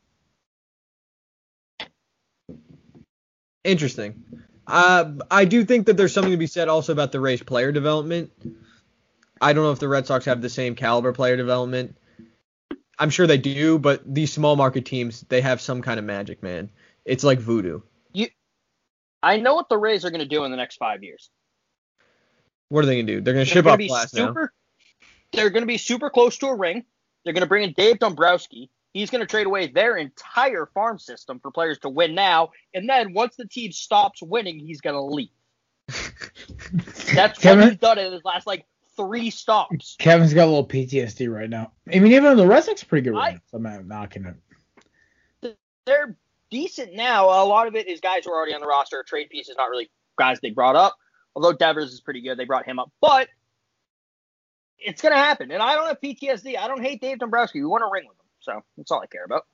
Interesting. 3.63 4.23
Uh, 4.65 5.11
I 5.30 5.45
do 5.45 5.63
think 5.63 5.86
that 5.86 5.95
there's 5.95 6.11
something 6.11 6.32
to 6.32 6.38
be 6.38 6.47
said 6.47 6.69
also 6.69 6.91
about 6.91 7.11
the 7.11 7.19
Rays 7.19 7.43
player 7.43 7.71
development. 7.71 8.32
I 9.39 9.53
don't 9.53 9.63
know 9.63 9.73
if 9.73 9.80
the 9.80 9.88
Red 9.88 10.07
Sox 10.07 10.25
have 10.25 10.41
the 10.41 10.49
same 10.49 10.73
caliber 10.73 11.13
player 11.13 11.38
development. 11.38 11.95
I'm 12.97 13.11
sure 13.11 13.27
they 13.27 13.38
do, 13.38 13.77
but 13.77 14.01
these 14.11 14.34
small 14.34 14.55
market 14.55 14.86
teams, 14.86 15.21
they 15.30 15.41
have 15.41 15.61
some 15.61 15.84
kind 15.84 15.99
of 15.99 16.05
magic, 16.05 16.41
man. 16.41 16.71
It's 17.05 17.23
like 17.23 17.38
voodoo. 17.38 17.82
You, 18.11 18.30
I 19.21 19.38
know 19.38 19.53
what 19.53 19.69
the 19.69 19.77
Rays 19.77 20.03
are 20.03 20.09
going 20.09 20.19
to 20.19 20.27
do 20.27 20.45
in 20.45 20.51
the 20.51 20.57
next 20.57 20.77
five 20.77 21.03
years. 21.03 21.30
What 22.70 22.84
are 22.84 22.88
they 22.88 22.95
going 22.95 23.07
to 23.07 23.15
do? 23.15 23.22
They're 23.22 23.34
going 23.34 23.45
to 23.45 23.51
ship 23.51 23.65
off 23.65 23.80
Glass 23.80 24.11
super, 24.11 24.41
now. 24.41 25.07
They're 25.34 25.49
going 25.49 25.63
to 25.63 25.67
be 25.67 25.78
super 25.78 26.09
close 26.09 26.38
to 26.39 26.47
a 26.47 26.55
ring. 26.55 26.86
They're 27.24 27.34
going 27.34 27.41
to 27.41 27.47
bring 27.47 27.63
in 27.63 27.74
Dave 27.74 27.99
Dombrowski. 27.99 28.70
He's 28.93 29.09
going 29.09 29.22
to 29.22 29.28
trade 29.28 29.45
away 29.45 29.67
their 29.67 29.97
entire 29.97 30.65
farm 30.67 30.97
system 30.97 31.39
for 31.39 31.51
players 31.51 31.78
to 31.80 31.89
win 31.89 32.15
now, 32.15 32.49
and 32.74 32.89
then 32.89 33.13
once 33.13 33.36
the 33.36 33.47
team 33.47 33.72
stops 33.72 34.22
winning, 34.22 34.59
he's 34.59 34.82
going 34.82 34.95
to 34.95 35.01
leave. 35.01 35.30
That's 37.13 37.43
what 37.43 37.63
he's 37.63 37.78
done 37.78 37.97
in 37.99 38.13
his 38.13 38.24
last 38.24 38.47
like 38.47 38.65
three 38.95 39.30
stops. 39.30 39.95
Kevin's 39.99 40.34
got 40.34 40.45
a 40.45 40.51
little 40.51 40.67
PTSD 40.67 41.32
right 41.32 41.49
now. 41.49 41.72
I 41.88 41.99
mean, 41.99 42.13
even 42.13 42.24
though 42.24 42.36
the 42.36 42.47
Red 42.47 42.63
Sox 42.63 42.84
pretty 42.84 43.05
good 43.05 43.15
right 43.15 43.30
I- 43.30 43.32
now, 43.34 43.41
so 43.49 43.57
I'm 43.57 43.63
not 43.63 43.86
knocking 43.86 44.26
it. 44.26 45.55
They're 45.86 46.15
decent 46.51 46.93
now. 46.93 47.26
A 47.26 47.45
lot 47.45 47.67
of 47.67 47.76
it 47.76 47.88
is 47.88 47.99
guys 47.99 48.26
who 48.26 48.32
are 48.32 48.38
already 48.38 48.53
on 48.53 48.61
the 48.61 48.67
roster. 48.67 49.03
Trade 49.03 49.30
pieces, 49.30 49.55
not 49.57 49.70
really 49.70 49.89
guys 50.17 50.39
they 50.39 50.51
brought 50.51 50.76
up. 50.76 50.95
Although 51.36 51.53
Devers 51.53 51.93
is 51.93 52.01
pretty 52.01 52.21
good, 52.21 52.38
they 52.38 52.45
brought 52.45 52.65
him 52.65 52.80
up. 52.80 52.91
But 53.01 53.30
it's 54.77 55.01
gonna 55.01 55.15
happen. 55.15 55.51
And 55.51 55.61
I 55.61 55.75
don't 55.75 55.88
have 55.88 56.01
PTSD. 56.01 56.57
I 56.57 56.67
don't 56.67 56.82
hate 56.82 57.01
Dave 57.01 57.19
Dombrowski. 57.19 57.59
We 57.59 57.67
want 57.67 57.82
to 57.82 57.89
ring 57.91 58.07
with 58.07 58.17
him. 58.17 58.25
So 58.39 58.63
that's 58.77 58.91
all 58.91 59.01
I 59.01 59.07
care 59.07 59.25
about. 59.25 59.45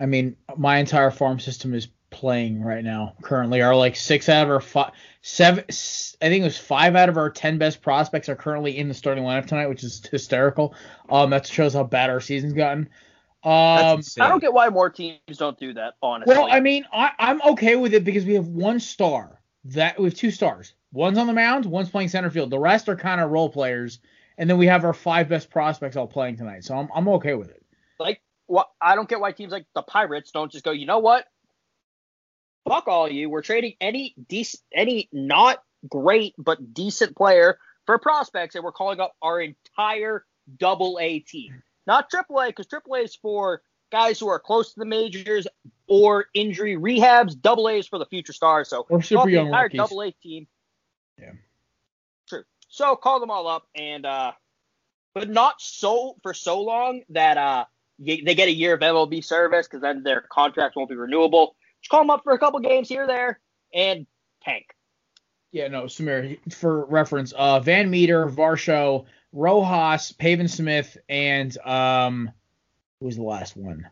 I 0.00 0.06
mean, 0.06 0.36
my 0.56 0.78
entire 0.78 1.10
farm 1.10 1.40
system 1.40 1.74
is 1.74 1.88
playing 2.10 2.62
right 2.62 2.84
now. 2.84 3.14
Currently, 3.22 3.62
are 3.62 3.74
like 3.74 3.96
six 3.96 4.28
out 4.28 4.44
of 4.44 4.50
our 4.50 4.60
five, 4.60 4.92
seven. 5.22 5.64
I 5.68 6.28
think 6.28 6.42
it 6.42 6.44
was 6.44 6.58
five 6.58 6.96
out 6.96 7.08
of 7.08 7.16
our 7.16 7.30
ten 7.30 7.58
best 7.58 7.82
prospects 7.82 8.28
are 8.28 8.36
currently 8.36 8.76
in 8.76 8.88
the 8.88 8.94
starting 8.94 9.24
lineup 9.24 9.46
tonight, 9.46 9.68
which 9.68 9.84
is 9.84 10.04
hysterical. 10.06 10.74
Um, 11.08 11.30
that 11.30 11.46
shows 11.46 11.74
how 11.74 11.84
bad 11.84 12.10
our 12.10 12.20
season's 12.20 12.54
gotten. 12.54 12.88
Um. 13.44 14.02
I 14.20 14.28
don't 14.28 14.40
get 14.40 14.52
why 14.52 14.68
more 14.68 14.90
teams 14.90 15.18
don't 15.36 15.58
do 15.58 15.74
that. 15.74 15.94
Honestly, 16.02 16.34
well, 16.34 16.48
I 16.50 16.60
mean, 16.60 16.84
I, 16.92 17.12
I'm 17.18 17.42
okay 17.42 17.76
with 17.76 17.94
it 17.94 18.04
because 18.04 18.24
we 18.24 18.34
have 18.34 18.48
one 18.48 18.80
star. 18.80 19.40
That 19.64 19.98
we 19.98 20.04
have 20.06 20.14
two 20.14 20.30
stars. 20.30 20.72
One's 20.92 21.18
on 21.18 21.26
the 21.26 21.32
mound, 21.32 21.66
one's 21.66 21.90
playing 21.90 22.08
center 22.08 22.30
field. 22.30 22.50
The 22.50 22.58
rest 22.58 22.88
are 22.88 22.96
kind 22.96 23.20
of 23.20 23.30
role 23.30 23.50
players, 23.50 24.00
and 24.38 24.48
then 24.48 24.56
we 24.56 24.66
have 24.66 24.84
our 24.84 24.94
five 24.94 25.28
best 25.28 25.50
prospects 25.50 25.96
all 25.96 26.06
playing 26.06 26.36
tonight. 26.36 26.64
So 26.64 26.74
I'm 26.76 26.88
I'm 26.94 27.08
okay 27.08 27.34
with 27.34 27.50
it. 27.50 27.62
like 27.98 28.22
what? 28.46 28.68
I 28.80 28.94
don't 28.94 29.08
get 29.08 29.20
why 29.20 29.32
teams 29.32 29.52
like 29.52 29.66
the 29.74 29.82
Pirates 29.82 30.30
don't 30.30 30.50
just 30.50 30.64
go. 30.64 30.70
You 30.70 30.86
know 30.86 31.00
what? 31.00 31.26
Fuck 32.66 32.88
all 32.88 33.10
you. 33.10 33.28
We're 33.30 33.42
trading 33.42 33.74
any 33.80 34.14
decent, 34.28 34.62
any 34.74 35.08
not 35.12 35.62
great 35.88 36.34
but 36.38 36.74
decent 36.74 37.16
player 37.16 37.58
for 37.86 37.98
prospects, 37.98 38.54
and 38.54 38.64
we're 38.64 38.72
calling 38.72 39.00
up 39.00 39.14
our 39.22 39.40
entire 39.40 40.24
Double 40.58 40.98
A 41.00 41.18
team, 41.20 41.62
not 41.86 42.08
Triple 42.10 42.40
A, 42.40 42.46
because 42.48 42.66
Triple 42.66 42.94
A 42.94 43.00
is 43.00 43.14
for 43.14 43.62
guys 43.90 44.18
who 44.20 44.28
are 44.28 44.38
close 44.38 44.72
to 44.72 44.80
the 44.80 44.86
majors 44.86 45.46
or 45.86 46.26
injury 46.34 46.76
rehabs. 46.76 47.38
Double 47.40 47.68
A 47.68 47.78
is 47.78 47.86
for 47.86 47.98
the 47.98 48.06
future 48.06 48.32
stars. 48.32 48.68
So 48.68 48.84
call 48.84 49.02
super 49.02 49.20
up 49.20 49.26
the 49.26 49.32
young 49.32 49.46
entire 49.46 49.64
rookies. 49.64 49.78
Double 49.78 50.02
A 50.02 50.10
team. 50.10 50.46
Yeah. 51.20 51.32
True. 52.28 52.44
So 52.68 52.96
call 52.96 53.20
them 53.20 53.30
all 53.30 53.46
up 53.46 53.66
and 53.74 54.06
uh 54.06 54.32
but 55.14 55.28
not 55.28 55.60
so 55.60 56.16
for 56.22 56.34
so 56.34 56.62
long 56.62 57.02
that 57.10 57.36
uh 57.38 57.64
they 57.98 58.34
get 58.34 58.48
a 58.48 58.52
year 58.52 58.74
of 58.74 58.80
MLB 58.80 59.24
service 59.24 59.66
because 59.66 59.82
then 59.82 60.02
their 60.04 60.24
contracts 60.30 60.76
won't 60.76 60.88
be 60.88 60.94
renewable. 60.94 61.56
Just 61.82 61.90
call 61.90 62.00
them 62.00 62.10
up 62.10 62.22
for 62.22 62.32
a 62.32 62.38
couple 62.38 62.60
games 62.60 62.88
here 62.88 63.06
there 63.06 63.40
and 63.74 64.06
tank. 64.42 64.66
Yeah, 65.50 65.68
no, 65.68 65.84
Samir, 65.84 66.38
for 66.52 66.84
reference, 66.86 67.32
uh, 67.32 67.58
Van 67.60 67.90
Meter, 67.90 68.26
Varsho, 68.26 69.06
Rojas, 69.32 70.12
Pavin 70.12 70.46
Smith, 70.46 70.96
and 71.08 71.56
um, 71.66 72.30
who 73.00 73.06
was 73.06 73.16
the 73.16 73.22
last 73.22 73.56
one? 73.56 73.88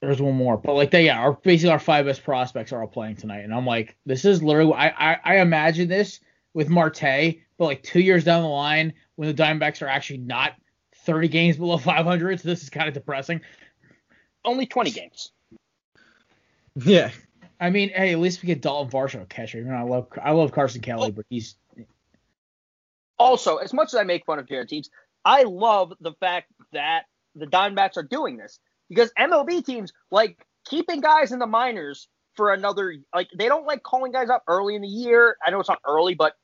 There's 0.00 0.20
one 0.20 0.34
more, 0.34 0.58
but 0.58 0.74
like 0.74 0.90
they, 0.90 1.06
yeah, 1.06 1.18
our 1.18 1.32
basically 1.32 1.70
our 1.70 1.78
five 1.78 2.04
best 2.04 2.22
prospects 2.22 2.72
are 2.72 2.82
all 2.82 2.88
playing 2.88 3.16
tonight, 3.16 3.40
and 3.40 3.54
I'm 3.54 3.66
like, 3.66 3.96
this 4.04 4.24
is 4.24 4.42
literally, 4.42 4.74
I, 4.74 4.88
I, 5.12 5.18
I 5.24 5.36
imagine 5.38 5.88
this 5.88 6.20
with 6.52 6.68
Marte, 6.68 7.36
but 7.56 7.64
like 7.64 7.82
two 7.82 8.00
years 8.00 8.24
down 8.24 8.42
the 8.42 8.48
line 8.48 8.92
when 9.16 9.28
the 9.28 9.42
Diamondbacks 9.42 9.80
are 9.80 9.88
actually 9.88 10.18
not 10.18 10.52
30 11.06 11.28
games 11.28 11.56
below 11.56 11.78
500, 11.78 12.40
so 12.40 12.48
this 12.48 12.62
is 12.62 12.70
kind 12.70 12.88
of 12.88 12.94
depressing. 12.94 13.40
Only 14.44 14.66
20 14.66 14.90
games. 14.90 15.32
Yeah. 16.76 17.10
I 17.58 17.70
mean, 17.70 17.88
hey, 17.88 18.12
at 18.12 18.18
least 18.18 18.42
we 18.42 18.46
get 18.48 18.60
Dalton 18.60 18.90
Varsho 18.90 19.26
catcher. 19.28 19.58
You 19.58 19.64
know, 19.64 19.74
I 19.74 19.82
love, 19.82 20.08
I 20.22 20.32
love 20.32 20.52
Carson 20.52 20.82
Kelly, 20.82 21.10
but 21.10 21.24
he's 21.30 21.56
Also, 23.18 23.56
as 23.56 23.72
much 23.72 23.88
as 23.88 23.94
I 23.94 24.04
make 24.04 24.26
fun 24.26 24.38
of 24.38 24.46
Jared 24.46 24.68
teams, 24.68 24.90
I 25.24 25.44
love 25.44 25.94
the 26.00 26.12
fact 26.20 26.52
that 26.72 27.06
the 27.34 27.46
Diamondbacks 27.46 27.96
are 27.96 28.02
doing 28.02 28.36
this 28.36 28.60
because 28.88 29.10
MLB 29.18 29.64
teams 29.64 29.92
like 30.10 30.44
keeping 30.64 31.00
guys 31.00 31.32
in 31.32 31.38
the 31.38 31.46
minors 31.46 32.08
for 32.34 32.52
another 32.52 32.94
like 33.14 33.28
they 33.36 33.48
don't 33.48 33.66
like 33.66 33.82
calling 33.82 34.12
guys 34.12 34.28
up 34.28 34.42
early 34.46 34.74
in 34.74 34.82
the 34.82 34.88
year. 34.88 35.36
I 35.44 35.50
know 35.50 35.60
it's 35.60 35.68
not 35.68 35.80
early, 35.86 36.14
but 36.14 36.34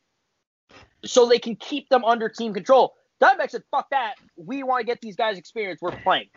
so 1.04 1.26
they 1.26 1.38
can 1.38 1.56
keep 1.56 1.88
them 1.88 2.04
under 2.04 2.28
team 2.28 2.54
control. 2.54 2.94
Diamondbacks 3.20 3.50
said, 3.50 3.62
"Fuck 3.70 3.90
that. 3.90 4.14
We 4.36 4.62
want 4.62 4.80
to 4.80 4.86
get 4.86 5.00
these 5.00 5.16
guys 5.16 5.38
experience. 5.38 5.80
We're 5.80 5.92
playing." 5.92 6.28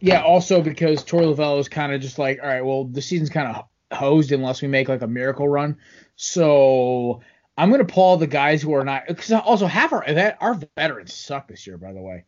Yeah, 0.00 0.22
also 0.22 0.62
because 0.62 1.04
Torey 1.04 1.34
Lovullo 1.34 1.60
is 1.60 1.68
kind 1.68 1.92
of 1.92 2.00
just 2.00 2.18
like, 2.18 2.40
all 2.42 2.48
right, 2.48 2.64
well, 2.64 2.84
the 2.84 3.02
season's 3.02 3.28
kind 3.28 3.54
of 3.54 3.64
hosed 3.96 4.32
unless 4.32 4.62
we 4.62 4.68
make 4.68 4.88
like 4.88 5.02
a 5.02 5.06
miracle 5.06 5.48
run. 5.48 5.76
So 6.16 7.20
I'm 7.58 7.70
gonna 7.70 7.84
pull 7.84 8.16
the 8.16 8.26
guys 8.26 8.62
who 8.62 8.74
are 8.74 8.84
not. 8.84 9.06
Because 9.06 9.30
also 9.32 9.66
half 9.66 9.92
our 9.92 10.04
our 10.40 10.58
veterans 10.76 11.12
suck 11.14 11.48
this 11.48 11.66
year, 11.66 11.76
by 11.76 11.92
the 11.92 12.00
way. 12.00 12.24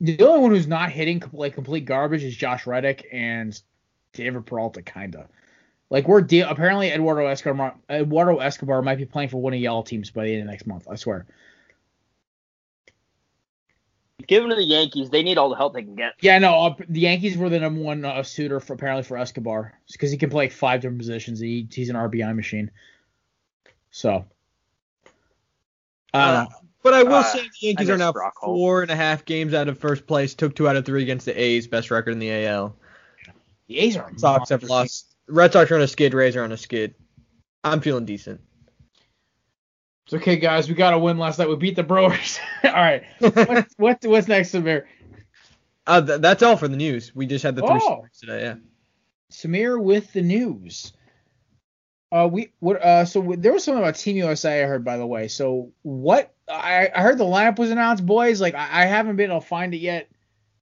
The 0.00 0.20
only 0.22 0.40
one 0.40 0.50
who's 0.50 0.66
not 0.66 0.90
hitting 0.90 1.22
like 1.32 1.54
complete 1.54 1.84
garbage 1.84 2.24
is 2.24 2.36
Josh 2.36 2.66
Reddick 2.66 3.06
and 3.12 3.58
David 4.12 4.46
Peralta, 4.46 4.82
kinda. 4.82 5.28
Like 5.90 6.08
we're 6.08 6.22
deal. 6.22 6.48
Apparently, 6.48 6.90
Eduardo 6.90 7.26
Escobar, 7.26 7.76
Eduardo 7.88 8.38
Escobar 8.38 8.82
might 8.82 8.98
be 8.98 9.04
playing 9.04 9.28
for 9.28 9.40
one 9.40 9.54
of 9.54 9.60
y'all 9.60 9.82
teams 9.82 10.10
by 10.10 10.24
the 10.24 10.32
end 10.32 10.42
of 10.42 10.48
next 10.48 10.66
month. 10.66 10.88
I 10.90 10.96
swear. 10.96 11.26
Give 14.26 14.42
them 14.42 14.50
to 14.50 14.56
the 14.56 14.64
Yankees. 14.64 15.10
They 15.10 15.22
need 15.22 15.38
all 15.38 15.50
the 15.50 15.56
help 15.56 15.74
they 15.74 15.82
can 15.82 15.96
get. 15.96 16.14
Yeah, 16.20 16.38
no, 16.38 16.54
uh, 16.54 16.74
the 16.88 17.00
Yankees 17.00 17.36
were 17.36 17.48
the 17.48 17.60
number 17.60 17.80
one 17.80 18.04
uh, 18.04 18.22
suitor 18.22 18.60
for 18.60 18.72
apparently 18.72 19.02
for 19.02 19.16
Escobar 19.18 19.74
because 19.92 20.10
he 20.10 20.16
can 20.16 20.30
play 20.30 20.48
five 20.48 20.80
different 20.80 20.98
positions. 20.98 21.40
He, 21.40 21.68
he's 21.70 21.90
an 21.90 21.96
RBI 21.96 22.34
machine. 22.34 22.70
So, 23.90 24.24
I 26.14 26.34
don't 26.34 26.50
know. 26.50 26.56
But 26.84 26.94
I 26.94 27.02
will 27.02 27.14
Uh, 27.14 27.22
say 27.24 27.40
the 27.40 27.66
Yankees 27.66 27.90
are 27.90 27.96
now 27.96 28.12
Brock 28.12 28.34
Holt. 28.36 28.56
four 28.56 28.82
and 28.82 28.90
a 28.90 28.96
half 28.96 29.24
games 29.24 29.54
out 29.54 29.68
of 29.68 29.78
first 29.78 30.06
place. 30.06 30.34
Took 30.34 30.54
two 30.54 30.68
out 30.68 30.76
of 30.76 30.84
three 30.84 31.02
against 31.02 31.24
the 31.26 31.32
A's, 31.38 31.66
best 31.66 31.90
record 31.90 32.12
in 32.12 32.18
the 32.20 32.30
AL. 32.30 32.76
The 33.68 33.78
A's 33.80 33.96
are 33.96 34.12
Sox 34.18 34.50
have 34.50 34.62
lost. 34.62 35.16
Red 35.26 35.52
Sox 35.54 35.70
are 35.70 35.76
on 35.76 35.80
a 35.80 35.88
skid. 35.88 36.12
Rays 36.14 36.36
are 36.36 36.44
on 36.44 36.52
a 36.52 36.56
skid. 36.58 36.94
I'm 37.64 37.80
feeling 37.80 38.04
decent. 38.04 38.42
It's 40.04 40.12
okay, 40.14 40.36
guys. 40.36 40.68
We 40.68 40.74
got 40.74 40.92
a 40.92 40.98
win 40.98 41.16
last 41.16 41.38
night. 41.38 41.48
We 41.48 41.56
beat 41.56 41.76
the 41.76 41.82
Brewers. 41.82 42.38
all 42.64 42.70
right. 42.70 43.02
What, 43.18 43.66
what 43.78 43.98
what's 44.04 44.28
next, 44.28 44.52
Samir? 44.52 44.84
Uh, 45.86 46.02
th- 46.02 46.20
that's 46.20 46.42
all 46.42 46.58
for 46.58 46.68
the 46.68 46.76
news. 46.76 47.14
We 47.14 47.26
just 47.26 47.42
had 47.42 47.56
the 47.56 47.62
three 47.62 47.70
Oh. 47.76 47.78
stories 47.78 48.18
today. 48.20 48.42
Yeah. 48.42 48.54
Samir 49.32 49.82
with 49.82 50.12
the 50.12 50.20
news. 50.20 50.92
Uh, 52.14 52.28
we 52.28 52.50
what? 52.60 52.80
Uh, 52.80 53.04
so 53.04 53.20
w- 53.20 53.40
there 53.40 53.52
was 53.52 53.64
something 53.64 53.82
about 53.82 53.96
Team 53.96 54.16
USA 54.16 54.62
I 54.62 54.66
heard, 54.66 54.84
by 54.84 54.96
the 54.98 55.06
way. 55.06 55.26
So 55.26 55.72
what? 55.82 56.32
I, 56.48 56.88
I 56.94 57.00
heard 57.00 57.18
the 57.18 57.24
lineup 57.24 57.58
was 57.58 57.70
announced, 57.72 58.06
boys. 58.06 58.40
Like 58.40 58.54
I, 58.54 58.82
I 58.82 58.84
haven't 58.84 59.16
been 59.16 59.30
able 59.32 59.40
to 59.40 59.46
find 59.46 59.74
it 59.74 59.78
yet. 59.78 60.08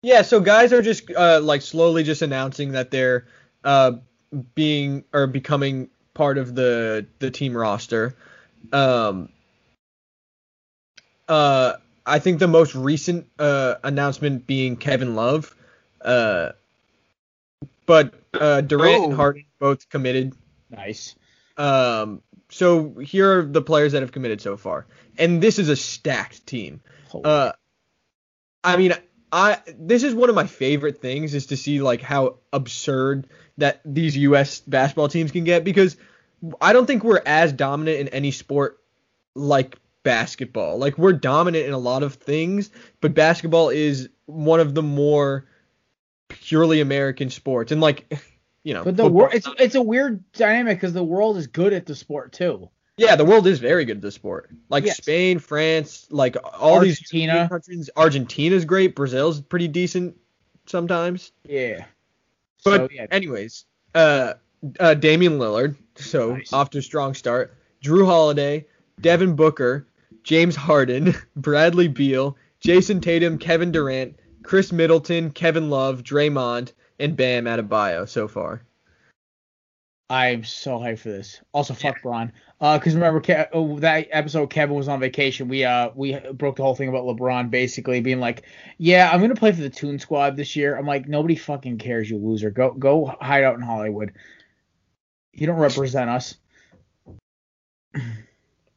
Yeah, 0.00 0.22
so 0.22 0.40
guys 0.40 0.72
are 0.72 0.80
just 0.80 1.10
uh, 1.14 1.40
like 1.42 1.60
slowly 1.60 2.04
just 2.04 2.22
announcing 2.22 2.72
that 2.72 2.90
they're 2.90 3.26
uh, 3.64 3.92
being 4.54 5.04
or 5.12 5.26
becoming 5.26 5.90
part 6.14 6.38
of 6.38 6.54
the 6.54 7.06
the 7.18 7.30
team 7.30 7.54
roster. 7.54 8.16
Um, 8.72 9.28
uh, 11.28 11.74
I 12.06 12.18
think 12.18 12.38
the 12.38 12.48
most 12.48 12.74
recent 12.74 13.26
uh, 13.38 13.74
announcement 13.84 14.46
being 14.46 14.76
Kevin 14.76 15.14
Love, 15.14 15.54
uh, 16.02 16.52
but 17.86 18.14
uh, 18.34 18.62
Durant 18.62 19.04
and 19.04 19.12
Oh. 19.12 19.16
Harden 19.16 19.44
both 19.58 19.88
committed. 19.88 20.32
Nice. 20.70 21.14
Um, 21.56 22.22
so 22.50 22.94
here 22.98 23.38
are 23.38 23.44
the 23.44 23.62
players 23.62 23.92
that 23.92 24.02
have 24.02 24.12
committed 24.12 24.40
so 24.40 24.56
far, 24.56 24.86
and 25.18 25.42
this 25.42 25.58
is 25.58 25.68
a 25.68 25.76
stacked 25.76 26.46
team. 26.46 26.80
Uh, 27.24 27.52
I 28.64 28.76
mean, 28.76 28.94
I 29.32 29.58
this 29.78 30.02
is 30.02 30.14
one 30.14 30.28
of 30.28 30.34
my 30.34 30.46
favorite 30.46 31.00
things 31.00 31.34
is 31.34 31.46
to 31.46 31.56
see 31.56 31.80
like 31.80 32.02
how 32.02 32.36
absurd 32.52 33.28
that 33.58 33.80
these 33.84 34.16
U.S. 34.16 34.60
basketball 34.60 35.08
teams 35.08 35.30
can 35.30 35.44
get 35.44 35.64
because 35.64 35.96
I 36.60 36.72
don't 36.72 36.86
think 36.86 37.04
we're 37.04 37.22
as 37.24 37.52
dominant 37.52 37.98
in 37.98 38.08
any 38.08 38.30
sport 38.30 38.78
like 39.34 39.78
basketball. 40.02 40.78
Like 40.78 40.98
we're 40.98 41.12
dominant 41.12 41.66
in 41.66 41.72
a 41.72 41.78
lot 41.78 42.02
of 42.02 42.14
things, 42.14 42.70
but 43.00 43.14
basketball 43.14 43.70
is 43.70 44.08
one 44.26 44.60
of 44.60 44.74
the 44.74 44.82
more 44.82 45.46
purely 46.28 46.80
American 46.80 47.30
sports. 47.30 47.72
And 47.72 47.80
like, 47.80 48.12
you 48.64 48.74
know, 48.74 48.84
But 48.84 48.96
the 48.96 49.08
world, 49.08 49.34
it's 49.34 49.48
it's 49.58 49.74
a 49.74 49.82
weird 49.82 50.22
dynamic 50.32 50.78
because 50.78 50.92
the 50.92 51.02
world 51.04 51.36
is 51.36 51.46
good 51.46 51.72
at 51.72 51.86
the 51.86 51.94
sport 51.94 52.32
too. 52.32 52.68
yeah, 52.96 53.16
the 53.16 53.24
world 53.24 53.46
is 53.46 53.58
very 53.58 53.84
good 53.84 53.96
at 53.96 54.02
the 54.02 54.12
sport. 54.12 54.50
Like 54.68 54.84
Yes. 54.84 54.98
Spain, 54.98 55.38
France, 55.38 56.06
like 56.10 56.36
all 56.60 56.78
these 56.80 56.98
Argentina. 57.00 57.32
European 57.34 57.48
countries. 57.48 57.90
Argentina's 57.96 58.64
great. 58.64 58.94
Brazil's 58.94 59.40
pretty 59.40 59.68
decent 59.68 60.16
sometimes. 60.66 61.32
Yeah. 61.44 61.84
But 62.64 62.76
so, 62.76 62.88
yeah, 62.92 63.06
anyways, 63.10 63.64
uh, 63.94 64.34
uh, 64.78 64.94
Damian 64.94 65.38
Lillard, 65.38 65.74
so 65.96 66.34
Nice. 66.36 66.52
off 66.52 66.70
to 66.70 66.78
a 66.78 66.82
strong 66.82 67.14
start. 67.14 67.54
Jrue 67.82 68.06
Holiday, 68.06 68.66
Devin 69.00 69.34
Booker, 69.34 69.88
James 70.22 70.54
Harden, 70.54 71.14
Bradley 71.36 71.88
Beal, 71.88 72.36
Jayson 72.60 73.00
Tatum, 73.02 73.38
Kevin 73.38 73.72
Durant, 73.72 74.14
Khris 74.44 74.70
Middleton, 74.70 75.30
Kevin 75.30 75.68
Love, 75.70 76.04
Draymond, 76.04 76.72
and 77.02 77.16
Bam 77.16 77.44
Adebayo 77.44 78.08
so 78.08 78.28
far. 78.28 78.62
I'm 80.08 80.44
so 80.44 80.78
hyped 80.78 80.98
for 80.98 81.08
this. 81.08 81.40
Also, 81.54 81.72
fuck 81.72 82.02
Braun. 82.02 82.32
Uh, 82.60 82.78
because 82.78 82.94
remember 82.94 83.20
Ke- 83.20 83.48
oh, 83.54 83.78
that 83.78 84.08
episode 84.10 84.50
Kevin 84.50 84.76
was 84.76 84.86
on 84.86 85.00
vacation. 85.00 85.48
We 85.48 85.64
uh 85.64 85.88
we 85.94 86.18
broke 86.34 86.56
the 86.56 86.62
whole 86.62 86.74
thing 86.74 86.90
about 86.90 87.04
LeBron 87.04 87.50
basically 87.50 88.02
being 88.02 88.20
like, 88.20 88.42
yeah, 88.76 89.10
I'm 89.10 89.22
gonna 89.22 89.34
play 89.34 89.52
for 89.52 89.62
the 89.62 89.70
Toon 89.70 89.98
Squad 89.98 90.36
this 90.36 90.54
year. 90.54 90.76
I'm 90.76 90.86
like, 90.86 91.08
nobody 91.08 91.34
fucking 91.34 91.78
cares, 91.78 92.10
you 92.10 92.18
loser. 92.18 92.50
Go 92.50 92.72
go 92.72 93.06
hide 93.20 93.42
out 93.42 93.54
in 93.54 93.62
Hollywood. 93.62 94.12
You 95.32 95.46
don't 95.46 95.58
represent 95.58 96.10
us. 96.10 96.36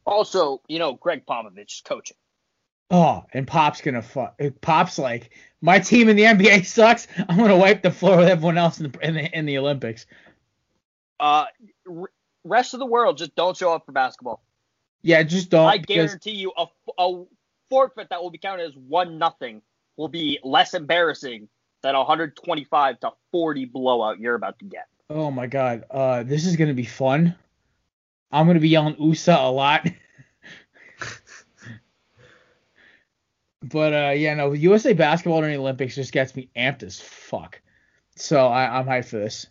Also, 0.06 0.62
you 0.68 0.78
know, 0.78 0.94
Gregg 0.94 1.26
Popovich 1.26 1.74
is 1.74 1.82
coaching. 1.84 2.16
Oh, 2.90 3.24
and 3.32 3.46
Pop's 3.46 3.80
gonna 3.80 4.02
fuck. 4.02 4.40
Pop's 4.60 4.98
like, 4.98 5.30
my 5.60 5.78
team 5.80 6.08
in 6.08 6.16
the 6.16 6.22
NBA 6.22 6.64
sucks. 6.66 7.08
I'm 7.28 7.36
gonna 7.36 7.56
wipe 7.56 7.82
the 7.82 7.90
floor 7.90 8.16
with 8.18 8.28
everyone 8.28 8.58
else 8.58 8.78
in 8.78 8.90
the 8.90 8.98
in 9.06 9.14
the, 9.14 9.38
in 9.38 9.46
the 9.46 9.58
Olympics. 9.58 10.06
Uh, 11.18 11.46
r- 11.90 12.10
rest 12.44 12.74
of 12.74 12.80
the 12.80 12.86
world 12.86 13.18
just 13.18 13.34
don't 13.34 13.56
show 13.56 13.72
up 13.72 13.86
for 13.86 13.92
basketball. 13.92 14.42
Yeah, 15.02 15.22
just 15.24 15.50
don't. 15.50 15.68
I 15.68 15.78
guarantee 15.78 16.32
you, 16.32 16.52
a, 16.56 16.66
a 16.98 17.24
forfeit 17.70 18.08
that 18.10 18.22
will 18.22 18.30
be 18.30 18.38
counted 18.38 18.66
as 18.66 18.76
one 18.76 19.18
nothing 19.18 19.62
will 19.96 20.08
be 20.08 20.38
less 20.44 20.74
embarrassing 20.74 21.48
than 21.82 21.94
a 21.94 21.98
125 21.98 23.00
to 23.00 23.12
40 23.32 23.64
blowout 23.66 24.20
you're 24.20 24.34
about 24.34 24.58
to 24.60 24.64
get. 24.64 24.86
Oh 25.10 25.30
my 25.30 25.46
god, 25.46 25.84
uh, 25.90 26.22
this 26.22 26.46
is 26.46 26.56
gonna 26.56 26.74
be 26.74 26.84
fun. 26.84 27.34
I'm 28.30 28.46
gonna 28.46 28.60
be 28.60 28.68
yelling 28.68 28.96
USA 28.98 29.34
a 29.34 29.50
lot. 29.50 29.88
but 33.70 33.92
uh, 33.92 34.10
yeah, 34.16 34.34
no, 34.34 34.52
USA 34.52 34.92
basketball 34.92 35.40
during 35.40 35.54
the 35.54 35.60
Olympics 35.60 35.94
just 35.94 36.12
gets 36.12 36.34
me 36.34 36.50
amped 36.56 36.82
as 36.82 37.00
fuck. 37.00 37.60
So 38.16 38.46
I, 38.46 38.78
I'm 38.78 38.86
hyped 38.86 39.06
for 39.06 39.18
this. 39.18 39.46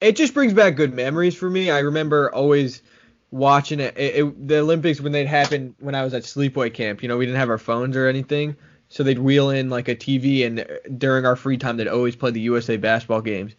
It 0.00 0.16
just 0.16 0.34
brings 0.34 0.52
back 0.52 0.76
good 0.76 0.94
memories 0.94 1.34
for 1.34 1.48
me. 1.48 1.70
I 1.70 1.80
remember 1.80 2.30
always 2.32 2.82
watching 3.30 3.80
it, 3.80 3.96
it, 3.96 4.24
it- 4.24 4.48
the 4.48 4.58
Olympics 4.58 5.00
when 5.00 5.12
they'd 5.12 5.26
happen 5.26 5.74
when 5.78 5.94
I 5.94 6.04
was 6.04 6.14
at 6.14 6.22
sleepaway 6.22 6.72
camp. 6.72 7.02
You 7.02 7.08
know, 7.08 7.16
we 7.16 7.26
didn't 7.26 7.38
have 7.40 7.50
our 7.50 7.58
phones 7.58 7.96
or 7.96 8.06
anything, 8.06 8.56
so 8.88 9.02
they'd 9.02 9.18
wheel 9.18 9.50
in 9.50 9.68
like 9.70 9.88
a 9.88 9.96
TV, 9.96 10.46
and 10.46 10.98
during 10.98 11.24
our 11.26 11.36
free 11.36 11.56
time, 11.58 11.76
they'd 11.76 11.88
always 11.88 12.16
play 12.16 12.30
the 12.30 12.40
USA 12.40 12.76
basketball 12.76 13.20
games. 13.22 13.54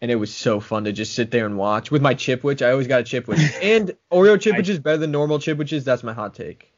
And 0.00 0.10
it 0.10 0.16
was 0.16 0.34
so 0.34 0.58
fun 0.58 0.84
to 0.84 0.92
just 0.92 1.14
sit 1.14 1.30
there 1.30 1.46
and 1.46 1.56
watch 1.56 1.92
with 1.92 2.02
my 2.02 2.14
chipwich. 2.14 2.60
I 2.66 2.72
always 2.72 2.88
got 2.88 3.00
a 3.02 3.04
chipwich, 3.04 3.52
and 3.62 3.92
Oreo 4.10 4.36
chipwich 4.36 4.68
is 4.68 4.80
better 4.80 4.98
than 4.98 5.12
normal 5.12 5.38
chipwiches. 5.38 5.84
That's 5.84 6.02
my 6.02 6.12
hot 6.12 6.34
take. 6.34 6.71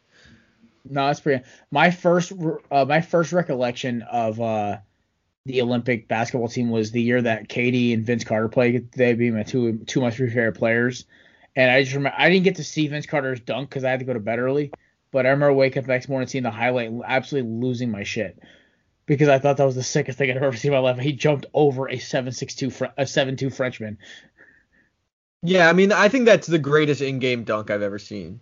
No, 0.85 1.07
that's 1.07 1.20
pretty. 1.20 1.45
My 1.70 1.91
first, 1.91 2.32
uh, 2.70 2.85
my 2.85 3.01
first 3.01 3.32
recollection 3.32 4.03
of 4.03 4.41
uh, 4.41 4.78
the 5.47 5.62
Olympic 5.62 6.09
basketball 6.09 6.49
team 6.49 6.70
was 6.70 6.91
the 6.91 7.01
year 7.01 7.22
that 7.22 7.49
Katie 7.49 7.93
and 7.93 8.05
Vince 8.05 8.24
Carter 8.24 8.49
played. 8.49 8.93
They 8.93 9.14
be 9.14 9.30
my 9.30 9.45
two 9.45 9.78
two 9.87 10.01
my 10.01 10.11
three 10.11 10.28
favorite 10.28 10.59
players, 10.59 11.07
and 11.57 11.70
I 11.70 11.82
just 11.82 11.95
remember 11.95 12.16
I 12.18 12.28
didn't 12.28 12.45
get 12.45 12.57
to 12.57 12.64
see 12.64 12.87
Vince 12.89 13.07
Carter's 13.07 13.41
dunk 13.41 13.70
because 13.70 13.85
I 13.85 13.91
had 13.91 14.01
to 14.01 14.07
go 14.07 14.12
to 14.12 14.20
bed 14.20 14.39
early. 14.39 14.72
But 15.11 15.26
I 15.26 15.30
remember 15.30 15.53
waking 15.55 15.82
up 15.82 15.89
next 15.89 16.09
morning 16.09 16.26
seeing 16.28 16.45
the 16.45 16.51
highlight, 16.51 16.91
absolutely 17.07 17.51
losing 17.51 17.91
my 17.91 18.03
shit 18.03 18.39
because 19.07 19.28
I 19.28 19.39
thought 19.39 19.59
that 19.59 19.64
was 19.64 19.76
the 19.76 19.82
sickest 19.82 20.18
thing 20.18 20.30
I'd 20.30 20.37
ever 20.37 20.57
seen 20.57 20.72
in 20.72 20.76
my 20.76 20.80
life. 20.80 20.99
He 20.99 21.12
jumped 21.12 21.47
over 21.55 21.89
a 21.89 21.99
seven 21.99 22.32
six 22.32 22.55
two 22.55 22.72
a 22.97 23.07
seven 23.07 23.37
two 23.37 23.51
Frenchman. 23.51 23.99
Yeah, 25.43 25.68
I 25.68 25.72
mean, 25.72 25.93
I 25.93 26.09
think 26.09 26.24
that's 26.24 26.47
the 26.47 26.59
greatest 26.59 27.03
in-game 27.03 27.45
dunk 27.45 27.70
I've 27.70 27.82
ever 27.82 27.99
seen. 27.99 28.41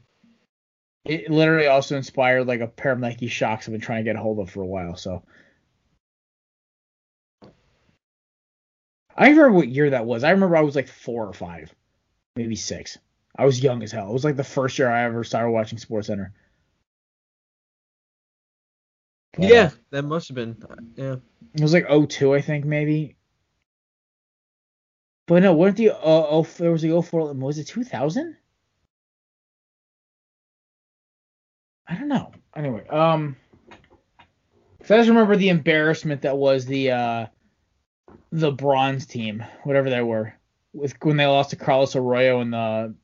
It 1.04 1.30
literally 1.30 1.66
also 1.66 1.96
inspired 1.96 2.46
like 2.46 2.60
a 2.60 2.68
pair 2.68 2.92
of 2.92 3.00
Nike 3.00 3.28
Shox 3.28 3.62
I've 3.62 3.72
been 3.72 3.80
trying 3.80 4.04
to 4.04 4.08
get 4.08 4.16
a 4.16 4.20
hold 4.20 4.38
of 4.38 4.50
for 4.50 4.62
a 4.62 4.66
while. 4.66 4.96
So 4.96 5.24
I 9.16 9.28
remember 9.28 9.52
what 9.52 9.68
year 9.68 9.90
that 9.90 10.06
was. 10.06 10.24
I 10.24 10.30
remember 10.30 10.56
I 10.56 10.62
was 10.62 10.76
like 10.76 10.88
four 10.88 11.26
or 11.26 11.32
five, 11.32 11.74
maybe 12.36 12.56
six. 12.56 12.98
I 13.36 13.44
was 13.44 13.62
young 13.62 13.82
as 13.82 13.92
hell. 13.92 14.08
It 14.08 14.12
was 14.12 14.24
like 14.24 14.36
the 14.36 14.44
first 14.44 14.78
year 14.78 14.90
I 14.90 15.02
ever 15.04 15.24
started 15.24 15.50
watching 15.50 15.78
Sports 15.78 16.06
Center. 16.06 16.32
But, 19.32 19.48
yeah, 19.48 19.64
uh, 19.64 19.70
that 19.90 20.02
must 20.02 20.28
have 20.28 20.34
been. 20.34 20.62
Yeah. 20.94 21.16
it 21.54 21.62
was 21.62 21.72
like 21.72 21.86
02, 21.88 22.34
I 22.34 22.42
think 22.42 22.64
maybe. 22.64 23.16
But 25.26 25.42
no, 25.42 25.54
weren't 25.54 25.76
the 25.76 25.90
uh, 25.90 25.96
oh 26.02 26.46
there 26.58 26.72
was 26.72 26.82
the 26.82 27.00
04 27.00 27.32
was 27.34 27.58
it 27.58 27.66
2000? 27.66 28.36
I 31.86 31.94
don't 31.94 32.08
know. 32.08 32.32
Anyway, 32.54 32.86
um, 32.88 33.36
so 34.84 34.94
I 34.94 34.98
just 34.98 35.08
remember 35.08 35.36
the 35.36 35.48
embarrassment 35.48 36.22
that 36.22 36.36
was 36.36 36.66
the 36.66 36.90
uh 36.90 37.26
the 38.30 38.50
bronze 38.50 39.06
team, 39.06 39.44
whatever 39.64 39.90
they 39.90 40.02
were, 40.02 40.34
with 40.72 40.94
when 41.02 41.16
they 41.16 41.26
lost 41.26 41.50
to 41.50 41.56
Carlos 41.56 41.96
Arroyo 41.96 42.40
in 42.40 42.50
the 42.50 42.94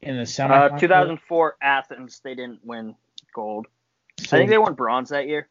in 0.00 0.16
the 0.16 0.26
semi. 0.26 0.54
Uh, 0.54 0.78
2004 0.78 1.56
Athens, 1.62 2.20
they 2.24 2.34
didn't 2.34 2.60
win 2.64 2.94
gold. 3.34 3.66
I 4.20 4.24
think 4.24 4.50
they 4.50 4.58
won 4.58 4.74
bronze 4.74 5.10
that 5.10 5.28
year. 5.28 5.48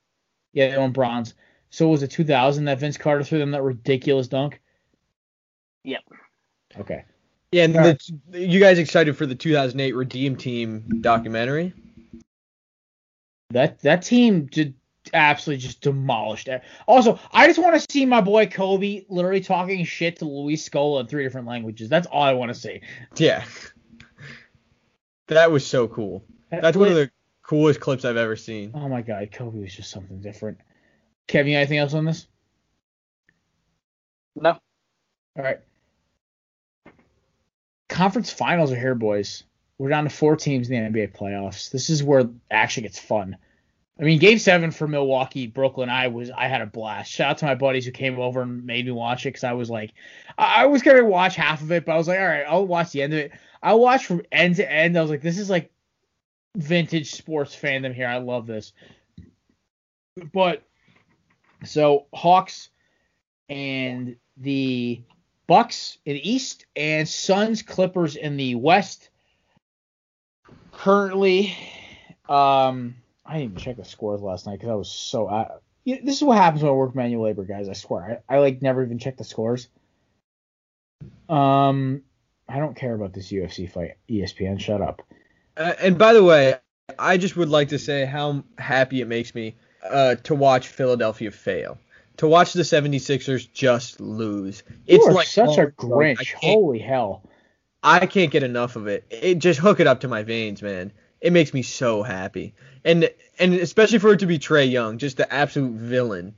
Yeah, 0.53 0.69
they 0.71 0.77
won 0.77 0.91
bronze. 0.91 1.33
So 1.69 1.87
was 1.87 2.03
it 2.03 2.11
2000 2.11 2.65
that 2.65 2.79
Vince 2.79 2.97
Carter 2.97 3.23
threw 3.23 3.39
them 3.39 3.51
that 3.51 3.63
ridiculous 3.63 4.27
dunk? 4.27 4.61
Yep. 5.83 6.01
Okay. 6.79 7.05
Yeah, 7.52 7.66
and 7.66 7.76
Alright. 7.76 8.02
the, 8.30 8.39
you 8.39 8.60
guys 8.60 8.80
excited 8.80 9.18
for 9.18 9.26
the 9.26 9.36
2008 9.36 9.93
Redeem 9.93 10.38
Team 10.38 11.02
documentary? 11.02 11.74
That 13.49 13.80
that 13.82 14.04
team 14.04 14.45
did 14.45 14.74
absolutely 15.14 15.62
just 15.62 15.82
demolished 15.82 16.47
it. 16.47 16.62
Also, 16.88 17.20
I 17.34 17.47
just 17.47 17.60
want 17.60 17.80
to 17.80 17.86
see 17.91 18.06
my 18.06 18.22
boy 18.22 18.45
Kobe 18.47 19.04
literally 19.10 19.41
talking 19.41 19.84
shit 19.84 20.18
to 20.20 20.26
Luis 20.26 20.68
Scola 20.68 21.02
in 21.02 21.08
three 21.08 21.24
different 21.24 21.47
languages. 21.47 21.89
That's 21.89 22.08
all 22.08 22.24
I 22.24 22.34
want 22.34 22.54
to 22.54 22.56
see. 22.56 22.82
Yeah. 23.18 23.43
That 25.28 25.52
was 25.52 25.66
so 25.66 25.88
cool. 25.88 26.24
That's 26.49 26.78
one 26.78 26.89
of 26.89 26.95
the 26.95 27.12
coolest 27.43 27.80
clips 27.80 28.06
I've 28.06 28.18
ever 28.18 28.36
seen. 28.36 28.72
Oh 28.74 28.88
my 28.88 29.02
god, 29.02 29.30
Kobe 29.32 29.60
was 29.60 29.74
just 29.74 29.91
something 29.91 30.22
different. 30.22 30.58
Kevin, 31.28 31.54
anything 31.54 31.78
else 31.78 31.93
on 31.93 32.06
this? 32.06 32.28
No. 34.36 34.52
All 35.38 35.43
right. 35.43 35.60
Conference 37.91 38.31
finals 38.31 38.71
are 38.71 38.79
here, 38.79 38.95
boys. 38.95 39.43
We're 39.77 39.89
down 39.89 40.05
to 40.05 40.09
four 40.09 40.37
teams 40.37 40.69
in 40.69 40.93
the 40.93 40.99
NBA 40.99 41.13
playoffs. 41.13 41.69
This 41.69 41.89
is 41.89 42.01
where 42.01 42.29
actually 42.49 42.83
gets 42.83 42.97
fun. 42.97 43.35
I 43.99 44.03
mean, 44.03 44.17
Game 44.17 44.39
Seven 44.39 44.71
for 44.71 44.87
Milwaukee, 44.87 45.45
Brooklyn. 45.45 45.89
I 45.89 46.07
was, 46.07 46.31
I 46.31 46.47
had 46.47 46.61
a 46.61 46.65
blast. 46.65 47.11
Shout 47.11 47.31
out 47.31 47.37
to 47.39 47.45
my 47.45 47.55
buddies 47.55 47.85
who 47.85 47.91
came 47.91 48.17
over 48.17 48.43
and 48.43 48.65
made 48.65 48.85
me 48.85 48.91
watch 48.91 49.25
it 49.25 49.29
because 49.29 49.43
I 49.43 49.51
was 49.51 49.69
like, 49.69 49.91
I, 50.37 50.63
I 50.63 50.65
was 50.67 50.81
gonna 50.81 51.03
watch 51.03 51.35
half 51.35 51.61
of 51.61 51.71
it, 51.73 51.85
but 51.85 51.91
I 51.91 51.97
was 51.97 52.07
like, 52.07 52.19
all 52.19 52.25
right, 52.25 52.45
I'll 52.47 52.65
watch 52.65 52.91
the 52.91 53.01
end 53.01 53.11
of 53.11 53.19
it. 53.19 53.33
I 53.61 53.73
watched 53.73 54.05
from 54.05 54.21
end 54.31 54.55
to 54.55 54.71
end. 54.71 54.97
I 54.97 55.01
was 55.01 55.11
like, 55.11 55.21
this 55.21 55.37
is 55.37 55.49
like 55.49 55.69
vintage 56.55 57.11
sports 57.11 57.53
fandom 57.53 57.93
here. 57.93 58.07
I 58.07 58.17
love 58.19 58.47
this. 58.47 58.71
But 60.33 60.63
so 61.65 62.07
Hawks 62.13 62.69
and 63.49 64.15
the 64.37 65.03
Bucks 65.52 65.97
in 66.06 66.14
the 66.14 66.32
East 66.32 66.66
and 66.78 67.06
Suns 67.06 67.62
Clippers 67.62 68.16
in 68.16 68.38
the 68.38 68.56
West. 68.56 69.10
Currently, 70.72 71.54
um, 72.30 72.95
I 73.26 73.34
didn't 73.34 73.52
even 73.52 73.58
check 73.58 73.76
the 73.76 73.84
scores 73.84 74.22
last 74.22 74.45
night 74.45 74.60
because 74.60 74.70
I 74.70 74.76
was 74.76 74.89
so. 74.89 75.28
Uh, 75.28 75.58
this 75.86 76.16
is 76.16 76.24
what 76.24 76.38
happens 76.38 76.64
when 76.64 76.72
I 76.72 76.74
work 76.76 76.95
manual 76.95 77.26
labor, 77.26 77.43
guys. 77.43 77.68
I 77.68 77.74
swear, 77.74 78.22
I, 78.30 78.36
I 78.36 78.39
like 78.39 78.62
never 78.62 78.82
even 78.82 78.97
check 78.97 79.18
the 79.18 79.26
scores. 79.26 79.68
Um, 81.28 82.04
I 82.47 82.60
don't 82.60 82.78
care 82.78 82.95
about 82.95 83.12
this 83.12 83.30
UFC 83.30 83.70
fight. 83.70 83.95
ESPN, 84.10 84.58
shut 84.58 84.82
up. 84.82 85.02
Uh, 85.58 85.74
and 85.82 85.97
by 85.97 86.14
the 86.14 86.24
way, 86.24 86.60
I 86.97 87.18
just 87.18 87.36
would 87.36 87.49
like 87.49 87.68
to 87.68 87.78
say 87.78 88.06
how 88.06 88.45
happy 88.58 89.02
it 89.02 89.08
makes 89.10 89.36
me 89.36 89.58
uh, 89.84 90.16
to 90.16 90.34
watch 90.34 90.70
Philadelphia 90.70 91.30
fail. 91.30 91.78
To 92.22 92.28
watch 92.28 92.53
the 92.53 92.61
76ers 92.61 93.51
just 93.51 93.99
lose. 93.99 94.61
Are 94.88 95.11
like 95.11 95.26
such 95.26 95.57
oh 95.57 95.63
a 95.63 95.65
oh, 95.65 95.65
I 95.65 96.13
Grinch. 96.13 96.34
Holy 96.34 96.78
hell. 96.78 97.28
I 97.82 98.05
can't 98.05 98.30
get 98.30 98.43
enough 98.43 98.76
of 98.76 98.86
it. 98.86 99.07
It 99.09 99.39
just 99.39 99.59
hook 99.59 99.80
it 99.80 99.88
up 99.88 100.01
to 100.01 100.07
my 100.07 100.22
veins, 100.22 100.61
man. 100.61 100.91
It 101.19 101.34
makes 101.34 101.51
me 101.51 101.63
so 101.63 102.03
happy. 102.03 102.53
And 102.86 103.09
and 103.39 103.55
especially 103.55 103.97
for 103.97 104.13
it 104.13 104.19
to 104.19 104.28
be 104.28 104.38
Trae 104.38 104.72
Young, 104.72 104.99
just 104.99 105.17
the 105.17 105.34
absolute 105.34 105.72
villain. 105.72 106.36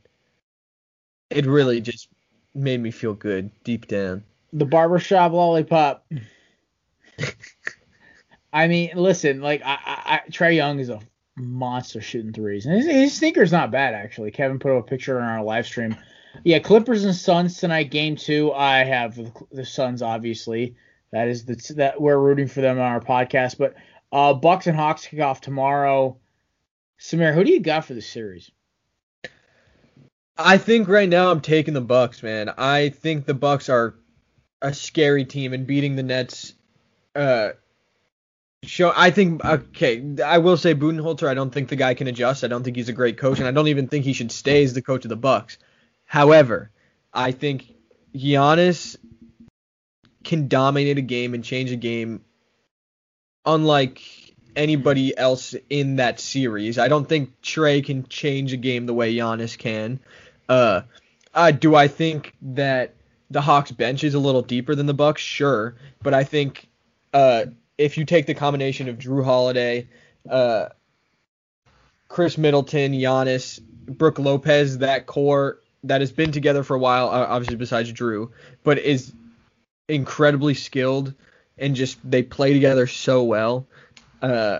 It 1.29 1.45
really 1.45 1.81
just 1.81 2.07
made 2.55 2.79
me 2.79 2.91
feel 2.91 3.13
good 3.13 3.51
deep 3.65 3.87
down. 3.87 4.23
the 4.53 4.65
barbershop 4.65 5.33
lollipop. 5.33 6.09
I 8.53 8.69
mean, 8.69 8.91
listen, 8.95 9.41
like 9.41 9.61
I, 9.65 9.73
I, 9.73 10.21
I 10.25 10.29
Trae 10.29 10.55
Young 10.55 10.79
is 10.79 10.87
a 10.87 11.01
monster 11.35 12.01
shooting 12.01 12.33
threes, 12.33 12.65
and 12.65 12.75
his, 12.75 12.85
his 12.85 13.17
sneaker's 13.17 13.51
not 13.51 13.71
bad 13.71 13.93
actually. 13.93 14.31
Kevin 14.31 14.59
put 14.59 14.77
up 14.77 14.85
a 14.85 14.87
picture 14.87 15.19
on 15.19 15.27
our 15.27 15.43
live 15.43 15.65
stream. 15.65 15.95
Yeah, 16.43 16.59
Clippers 16.59 17.03
and 17.03 17.15
Suns 17.15 17.59
tonight, 17.59 17.91
game 17.91 18.15
two. 18.15 18.51
I 18.51 18.83
have 18.83 19.19
the, 19.51 19.65
Suns, 19.65 20.01
obviously. 20.01 20.75
That 21.11 21.27
is 21.27 21.45
the 21.45 21.73
that 21.75 22.01
we're 22.01 22.17
rooting 22.17 22.47
for 22.47 22.61
them 22.61 22.79
on 22.79 22.91
our 22.91 22.99
podcast. 22.99 23.57
But 23.57 23.75
uh, 24.11 24.33
Bucks 24.33 24.65
and 24.65 24.75
Hawks 24.75 25.05
kick 25.05 25.19
off 25.19 25.41
tomorrow. 25.41 26.17
Samir, 26.99 27.33
who 27.33 27.43
do 27.43 27.51
you 27.51 27.59
got 27.59 27.85
for 27.85 27.93
the 27.93 28.01
series? 28.01 28.49
I 30.35 30.57
think 30.57 30.87
right 30.87 31.07
now 31.07 31.29
I'm 31.29 31.41
taking 31.41 31.75
the 31.75 31.81
Bucks, 31.81 32.23
man. 32.23 32.49
I 32.57 32.89
think 32.89 33.25
the 33.25 33.35
Bucks 33.35 33.69
are 33.69 33.95
a 34.61 34.73
scary 34.73 35.25
team 35.25 35.53
and 35.53 35.67
beating 35.67 35.95
the 35.95 36.03
Nets. 36.03 36.53
Uh, 37.15 37.49
show 38.63 38.93
I 38.95 39.11
think 39.11 39.43
okay. 39.43 40.15
I 40.23 40.39
will 40.39 40.57
say 40.57 40.73
Budenholzer. 40.73 41.27
I 41.27 41.33
don't 41.33 41.51
think 41.51 41.69
the 41.69 41.75
guy 41.75 41.93
can 41.93 42.07
adjust. 42.07 42.43
I 42.43 42.47
don't 42.47 42.63
think 42.63 42.75
he's 42.75 42.89
a 42.89 42.93
great 42.93 43.17
coach, 43.17 43.39
and 43.39 43.47
I 43.47 43.51
don't 43.51 43.67
even 43.67 43.87
think 43.87 44.05
he 44.05 44.13
should 44.13 44.31
stay 44.31 44.63
as 44.63 44.73
the 44.73 44.81
coach 44.81 45.05
of 45.05 45.09
the 45.09 45.15
Bucks. 45.15 45.57
However, 46.05 46.71
I 47.13 47.31
think 47.31 47.73
Giannis 48.15 48.95
can 50.23 50.47
dominate 50.47 50.97
a 50.97 51.01
game 51.01 51.33
and 51.33 51.43
change 51.43 51.71
a 51.71 51.75
game, 51.75 52.21
unlike 53.45 54.01
anybody 54.55 55.17
else 55.17 55.55
in 55.69 55.97
that 55.97 56.19
series. 56.19 56.77
I 56.77 56.87
don't 56.87 57.07
think 57.07 57.41
Trae 57.41 57.83
can 57.83 58.07
change 58.07 58.53
a 58.53 58.57
game 58.57 58.85
the 58.85 58.93
way 58.93 59.13
Giannis 59.13 59.57
can. 59.57 59.99
Uh, 60.47 60.81
uh, 61.33 61.51
do 61.51 61.75
I 61.75 61.87
think 61.87 62.33
that 62.41 62.95
the 63.29 63.41
Hawks 63.41 63.71
bench 63.71 64.03
is 64.03 64.13
a 64.13 64.19
little 64.19 64.43
deeper 64.43 64.75
than 64.75 64.85
the 64.85 64.93
Bucks? 64.93 65.21
Sure, 65.21 65.75
but 66.01 66.13
I 66.13 66.23
think 66.23 66.67
uh, 67.13 67.45
if 67.77 67.97
you 67.97 68.05
take 68.05 68.25
the 68.25 68.33
combination 68.33 68.89
of 68.89 68.97
Jrue 68.97 69.23
Holiday, 69.23 69.87
uh, 70.29 70.69
Khris 72.07 72.37
Middleton, 72.37 72.93
Giannis, 72.93 73.59
Brook 73.61 74.19
Lopez, 74.19 74.79
that 74.79 75.05
core 75.05 75.59
that 75.83 76.01
has 76.01 76.11
been 76.11 76.31
together 76.31 76.63
for 76.63 76.75
a 76.75 76.79
while, 76.79 77.09
obviously 77.09 77.55
besides 77.57 77.91
Drew, 77.91 78.31
but 78.63 78.77
is 78.77 79.13
incredibly 79.87 80.53
skilled 80.53 81.13
and 81.57 81.75
just 81.75 81.99
they 82.09 82.23
play 82.23 82.53
together 82.53 82.87
so 82.87 83.23
well. 83.23 83.67
Uh, 84.21 84.59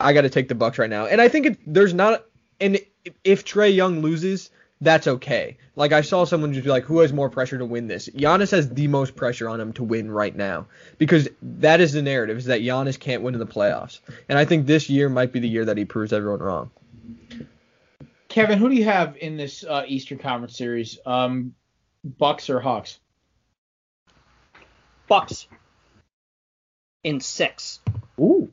I 0.00 0.12
got 0.12 0.22
to 0.22 0.30
take 0.30 0.48
the 0.48 0.54
Bucks 0.54 0.78
right 0.78 0.90
now, 0.90 1.06
and 1.06 1.20
I 1.20 1.28
think 1.28 1.46
it, 1.46 1.58
there's 1.66 1.94
not. 1.94 2.24
And 2.60 2.80
if 3.24 3.44
Trae 3.44 3.74
Young 3.74 4.00
loses, 4.00 4.50
that's 4.80 5.06
okay. 5.06 5.56
Like 5.76 5.92
I 5.92 6.02
saw 6.02 6.24
someone 6.24 6.52
just 6.52 6.64
be 6.64 6.70
like, 6.70 6.84
who 6.84 7.00
has 7.00 7.12
more 7.12 7.30
pressure 7.30 7.58
to 7.58 7.64
win 7.64 7.88
this? 7.88 8.08
Giannis 8.08 8.50
has 8.52 8.68
the 8.68 8.86
most 8.88 9.16
pressure 9.16 9.48
on 9.48 9.60
him 9.60 9.72
to 9.74 9.84
win 9.84 10.10
right 10.10 10.34
now 10.34 10.66
because 10.98 11.28
that 11.42 11.80
is 11.80 11.92
the 11.92 12.02
narrative 12.02 12.38
is 12.38 12.44
that 12.46 12.60
Giannis 12.60 12.98
can't 12.98 13.22
win 13.22 13.34
in 13.34 13.40
the 13.40 13.46
playoffs, 13.46 14.00
and 14.28 14.38
I 14.38 14.44
think 14.44 14.66
this 14.66 14.88
year 14.88 15.08
might 15.08 15.32
be 15.32 15.40
the 15.40 15.48
year 15.48 15.64
that 15.64 15.76
he 15.76 15.84
proves 15.84 16.12
everyone 16.12 16.40
wrong. 16.40 16.70
Kevin, 18.28 18.58
who 18.58 18.68
do 18.68 18.74
you 18.74 18.84
have 18.84 19.16
in 19.16 19.36
this 19.36 19.64
uh, 19.64 19.84
Eastern 19.86 20.18
Conference 20.18 20.56
series? 20.56 20.98
Um, 21.06 21.54
Bucks 22.04 22.50
or 22.50 22.60
Hawks? 22.60 23.00
Bucks 25.08 25.48
in 27.02 27.20
six. 27.20 27.80
Ooh. 28.20 28.50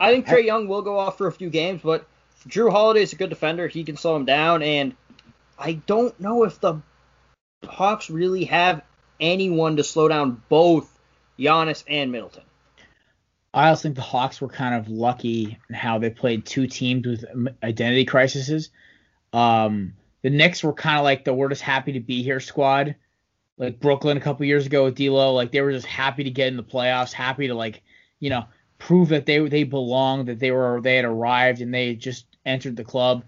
I 0.00 0.12
think 0.12 0.26
Trae 0.26 0.44
Young 0.44 0.66
will 0.66 0.82
go 0.82 0.98
off 0.98 1.18
for 1.18 1.26
a 1.26 1.32
few 1.32 1.50
games, 1.50 1.82
but 1.84 2.08
Jrue 2.48 2.70
Holiday 2.70 3.02
is 3.02 3.12
a 3.12 3.16
good 3.16 3.30
defender. 3.30 3.68
He 3.68 3.84
can 3.84 3.96
slow 3.96 4.16
him 4.16 4.24
down, 4.24 4.62
and 4.62 4.94
I 5.58 5.74
don't 5.74 6.18
know 6.20 6.44
if 6.44 6.60
the 6.60 6.80
Hawks 7.64 8.10
really 8.10 8.44
have 8.44 8.82
anyone 9.20 9.76
to 9.76 9.84
slow 9.84 10.08
down 10.08 10.42
both 10.48 10.90
Giannis 11.38 11.84
and 11.88 12.12
Middleton. 12.12 12.44
I 13.52 13.68
also 13.68 13.82
think 13.82 13.94
the 13.94 14.02
Hawks 14.02 14.40
were 14.40 14.48
kind 14.48 14.74
of 14.74 14.88
lucky 14.88 15.58
in 15.68 15.74
how 15.74 15.98
they 15.98 16.10
played 16.10 16.44
two 16.44 16.66
teams 16.66 17.06
with 17.06 17.24
identity 17.62 18.04
crises. 18.04 18.70
Um, 19.32 19.94
the 20.22 20.30
Knicks 20.30 20.64
were 20.64 20.72
kind 20.72 20.98
of 20.98 21.04
like 21.04 21.24
the 21.24 21.32
we're 21.32 21.48
just 21.48 21.62
happy 21.62 21.92
to 21.92 22.00
be 22.00 22.22
here 22.22 22.40
squad, 22.40 22.96
like 23.56 23.78
Brooklyn 23.78 24.16
a 24.16 24.20
couple 24.20 24.44
years 24.44 24.66
ago 24.66 24.84
with 24.84 24.96
D'Lo. 24.96 25.34
Like 25.34 25.52
they 25.52 25.60
were 25.60 25.70
just 25.70 25.86
happy 25.86 26.24
to 26.24 26.30
get 26.30 26.48
in 26.48 26.56
the 26.56 26.64
playoffs, 26.64 27.12
happy 27.12 27.46
to 27.46 27.54
like 27.54 27.82
you 28.18 28.30
know 28.30 28.44
prove 28.78 29.10
that 29.10 29.26
they 29.26 29.38
they 29.48 29.62
belonged, 29.62 30.26
that 30.28 30.40
they 30.40 30.50
were 30.50 30.80
they 30.82 30.96
had 30.96 31.04
arrived 31.04 31.60
and 31.60 31.72
they 31.72 31.94
just 31.94 32.26
entered 32.46 32.76
the 32.76 32.84
club. 32.84 33.24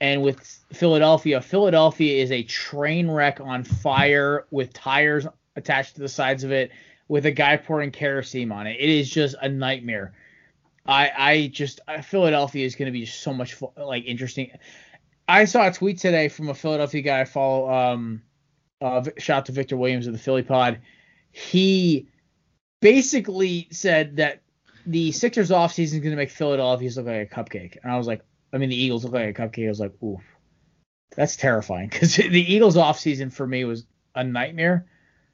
And 0.00 0.22
with 0.22 0.40
Philadelphia, 0.72 1.40
Philadelphia 1.40 2.22
is 2.22 2.30
a 2.30 2.42
train 2.44 3.10
wreck 3.10 3.40
on 3.40 3.64
fire 3.64 4.46
with 4.50 4.72
tires 4.72 5.26
attached 5.56 5.96
to 5.96 6.00
the 6.00 6.08
sides 6.08 6.44
of 6.44 6.52
it, 6.52 6.70
with 7.08 7.26
a 7.26 7.32
guy 7.32 7.56
pouring 7.56 7.90
kerosene 7.90 8.52
on 8.52 8.66
it. 8.66 8.76
It 8.78 8.88
is 8.88 9.10
just 9.10 9.34
a 9.40 9.48
nightmare. 9.48 10.12
I 10.86 11.10
I 11.16 11.46
just 11.48 11.80
Philadelphia 12.04 12.64
is 12.64 12.76
going 12.76 12.86
to 12.86 12.92
be 12.92 13.06
so 13.06 13.32
much 13.32 13.56
like 13.76 14.04
interesting. 14.06 14.52
I 15.26 15.44
saw 15.44 15.66
a 15.66 15.72
tweet 15.72 15.98
today 15.98 16.28
from 16.28 16.48
a 16.48 16.54
Philadelphia 16.54 17.02
guy 17.02 17.20
I 17.20 17.24
follow. 17.24 17.70
Um, 17.70 18.22
uh, 18.80 19.02
shout 19.18 19.38
out 19.38 19.46
to 19.46 19.52
Victor 19.52 19.76
Williams 19.76 20.06
of 20.06 20.12
the 20.12 20.18
Philly 20.18 20.42
Pod. 20.42 20.80
He 21.30 22.08
basically 22.80 23.68
said 23.70 24.16
that 24.16 24.40
the 24.86 25.12
Sixers 25.12 25.50
offseason 25.50 25.94
is 25.94 26.00
going 26.00 26.10
to 26.10 26.16
make 26.16 26.30
Philadelphia 26.30 26.90
look 26.96 27.06
like 27.06 27.30
a 27.30 27.34
cupcake. 27.34 27.76
And 27.82 27.92
I 27.92 27.98
was 27.98 28.06
like, 28.06 28.22
I 28.52 28.58
mean, 28.58 28.70
the 28.70 28.80
Eagles 28.80 29.04
look 29.04 29.12
like 29.12 29.38
a 29.38 29.42
cupcake. 29.42 29.66
I 29.66 29.68
was 29.68 29.80
like, 29.80 29.92
oof, 30.02 30.20
that's 31.16 31.36
terrifying 31.36 31.88
because 31.88 32.16
the 32.16 32.52
Eagles 32.52 32.76
offseason 32.76 33.32
for 33.32 33.46
me 33.46 33.64
was 33.64 33.86
a 34.14 34.24
nightmare. 34.24 34.86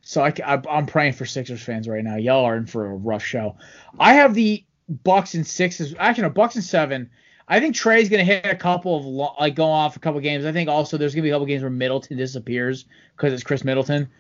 So 0.03 0.23
I, 0.23 0.63
am 0.69 0.87
praying 0.87 1.15
for 1.15 1.25
Sixers 1.25 1.63
fans 1.63 1.89
right 1.89 2.05
now. 2.05 2.17
Y'all 2.17 2.45
are 2.45 2.57
in 2.57 2.67
for 2.67 2.87
a 2.87 2.95
rough 2.95 3.25
show. 3.25 3.57
I 3.99 4.15
have 4.15 4.35
the 4.35 4.65
Bucks 4.89 5.35
and 5.35 5.47
sixes. 5.47 5.95
Actually, 5.99 6.25
no, 6.25 6.31
Bucks 6.31 6.57
and 6.57 6.65
seven. 6.65 7.11
I 7.49 7.61
think 7.61 7.75
Trae's 7.75 8.09
going 8.09 8.25
to 8.25 8.33
hit 8.33 8.47
a 8.47 8.57
couple 8.57 8.97
of 8.97 9.05
like 9.39 9.55
go 9.55 9.67
off 9.67 9.97
a 9.97 9.99
couple 9.99 10.21
games. 10.21 10.45
I 10.45 10.53
think 10.53 10.69
also 10.69 10.97
there's 10.97 11.15
going 11.15 11.23
to 11.23 11.27
be 11.27 11.31
a 11.31 11.35
couple 11.35 11.47
games 11.47 11.63
where 11.63 11.71
Middleton 11.71 12.17
disappears 12.17 12.85
because 13.17 13.33
it's 13.33 13.43
Khris 13.43 13.65
Middleton, 13.65 14.11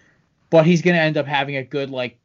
but 0.50 0.66
he's 0.66 0.82
going 0.82 0.96
to 0.96 1.00
end 1.00 1.16
up 1.16 1.26
having 1.26 1.56
a 1.56 1.64
good 1.64 1.90
like 1.90 2.18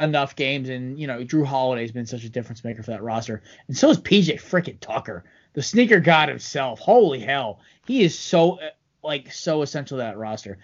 enough 0.00 0.36
games. 0.36 0.68
And 0.68 0.98
you 0.98 1.06
know, 1.06 1.24
Jrue 1.24 1.44
Holiday's 1.44 1.92
been 1.92 2.06
such 2.06 2.24
a 2.24 2.28
difference 2.28 2.64
maker 2.64 2.82
for 2.82 2.92
that 2.92 3.02
roster, 3.02 3.42
and 3.68 3.76
so 3.76 3.90
is 3.90 3.98
PJ 3.98 4.40
freaking 4.40 4.78
Tucker, 4.80 5.24
the 5.52 5.62
sneaker 5.62 6.00
god 6.00 6.28
himself. 6.28 6.78
Holy 6.78 7.20
hell, 7.20 7.60
he 7.86 8.02
is 8.02 8.18
so 8.18 8.60
uh, 8.60 8.70
like 9.02 9.32
so 9.32 9.62
essential 9.62 9.98
to 9.98 10.02
that 10.02 10.18
roster. 10.18 10.58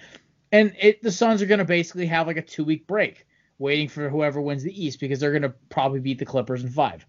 And 0.53 0.75
it 0.81 1.03
the 1.03 1.13
Suns 1.13 1.43
are 1.43 1.47
going 1.47 1.59
to 1.59 1.65
basically 1.65 2.07
have 2.07 2.27
like 2.27 2.37
a 2.37 2.43
two 2.43 2.65
week 2.65 2.87
break, 2.87 3.27
waiting 3.59 3.89
for 3.89 4.09
whoever 4.09 4.41
wins 4.41 4.63
the 4.63 4.85
East 4.85 5.01
because 5.01 5.21
they're 5.21 5.31
going 5.31 5.43
to 5.43 5.55
probably 5.69 6.01
beat 6.01 6.19
the 6.19 6.27
Clippers 6.27 6.63
in 6.63 6.71
five, 6.71 7.05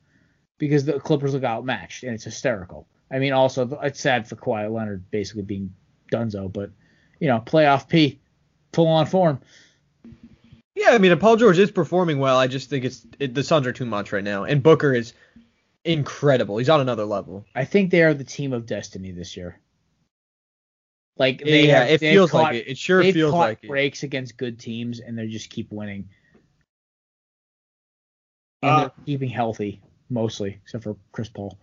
because 0.58 0.86
the 0.86 1.00
Clippers 1.00 1.34
look 1.34 1.44
outmatched 1.44 2.04
and 2.04 2.14
it's 2.14 2.24
hysterical. 2.24 2.88
I 3.12 3.20
mean, 3.20 3.34
also 3.34 3.80
it's 3.84 4.00
sad 4.00 4.28
for 4.28 4.36
Kawhi 4.36 4.72
Leonard 4.72 5.10
basically 5.12 5.44
being 5.44 5.74
Dunzo, 6.12 6.52
but 6.52 6.72
you 7.20 7.28
know, 7.28 7.40
playoff 7.40 7.88
P, 7.88 8.20
full 8.74 8.88
on 8.88 9.06
form. 9.06 9.40
Yeah, 10.76 10.92
I 10.92 11.00
mean, 11.00 11.18
Paul 11.18 11.38
George 11.38 11.58
is 11.58 11.72
performing 11.72 12.20
well. 12.20 12.38
I 12.38 12.46
just 12.46 12.70
think 12.70 12.86
it's 12.86 13.06
it, 13.20 13.34
the 13.34 13.44
Suns 13.44 13.66
are 13.66 13.74
too 13.74 13.86
much 13.86 14.12
right 14.12 14.24
now, 14.24 14.44
and 14.44 14.62
Booker 14.62 14.94
is 14.94 15.14
incredible. 15.88 16.58
He's 16.58 16.70
on 16.70 16.82
another 16.82 17.06
level. 17.06 17.46
I 17.56 17.66
think 17.66 17.92
they 17.92 18.04
are 18.04 18.14
the 18.14 18.24
team 18.24 18.54
of 18.54 18.66
destiny 18.66 19.12
this 19.12 19.38
year. 19.38 19.60
Like 21.18 21.44
they 21.44 21.68
yeah, 21.68 21.80
have, 21.84 21.90
it 21.90 22.00
feels 22.00 22.32
caught, 22.32 22.44
like 22.44 22.56
it. 22.56 22.68
It 22.68 22.78
sure 22.78 23.04
feels 23.04 23.34
like 23.34 23.64
it. 23.64 23.68
Breaks 23.68 24.04
against 24.04 24.38
good 24.38 24.60
teams, 24.60 25.00
and 25.00 25.18
they 25.18 25.28
just 25.28 25.50
keep 25.50 25.72
winning. 25.72 26.10
And 28.62 28.72
uh, 28.72 28.80
they're 28.82 28.92
keeping 29.06 29.30
healthy 29.30 29.82
mostly, 30.10 30.60
except 30.64 30.84
for 30.84 30.96
Chris 31.12 31.30
Paul. 31.30 31.58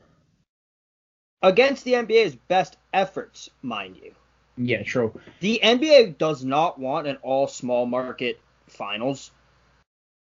Against 1.43 1.85
the 1.85 1.93
NBA's 1.93 2.35
best 2.35 2.77
efforts, 2.93 3.51
mind 3.63 3.97
you. 4.03 4.15
Yeah, 4.57 4.83
true. 4.83 5.19
The 5.41 5.61
NBA 5.63 6.19
does 6.19 6.45
not 6.45 6.79
want 6.79 7.07
an 7.07 7.17
all 7.23 7.47
small 7.47 7.87
market 7.87 8.41
finals. 8.69 9.31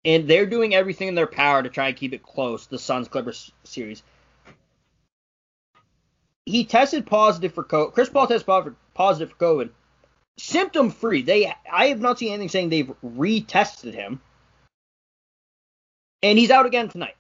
And 0.06 0.28
they're 0.28 0.45
doing 0.45 0.76
everything 0.76 1.08
in 1.08 1.16
their 1.16 1.28
power 1.28 1.64
to 1.64 1.70
try 1.70 1.88
and 1.88 1.97
keep 1.97 2.14
it 2.14 2.24
close, 2.24 2.68
the 2.68 2.80
Suns 2.80 3.08
Clippers 3.08 3.51
series. 3.64 4.04
He 6.45 6.66
tested 6.66 7.06
positive 7.06 7.54
for 7.54 7.64
COVID. 7.64 7.93
Chris 7.93 8.10
Paul 8.10 8.28
tested 8.28 8.76
positive 8.93 9.30
for 9.32 9.45
COVID. 9.45 9.70
Symptom 10.38 10.89
free. 10.89 11.22
They 11.22 11.54
I 11.72 11.88
have 11.88 12.01
not 12.01 12.20
seen 12.20 12.34
anything 12.34 12.49
saying 12.49 12.70
they've 12.70 12.91
retested 13.04 13.93
him. 13.93 14.20
And 16.22 16.38
he's 16.38 16.51
out 16.51 16.66
again 16.66 16.89
tonight. 16.89 17.16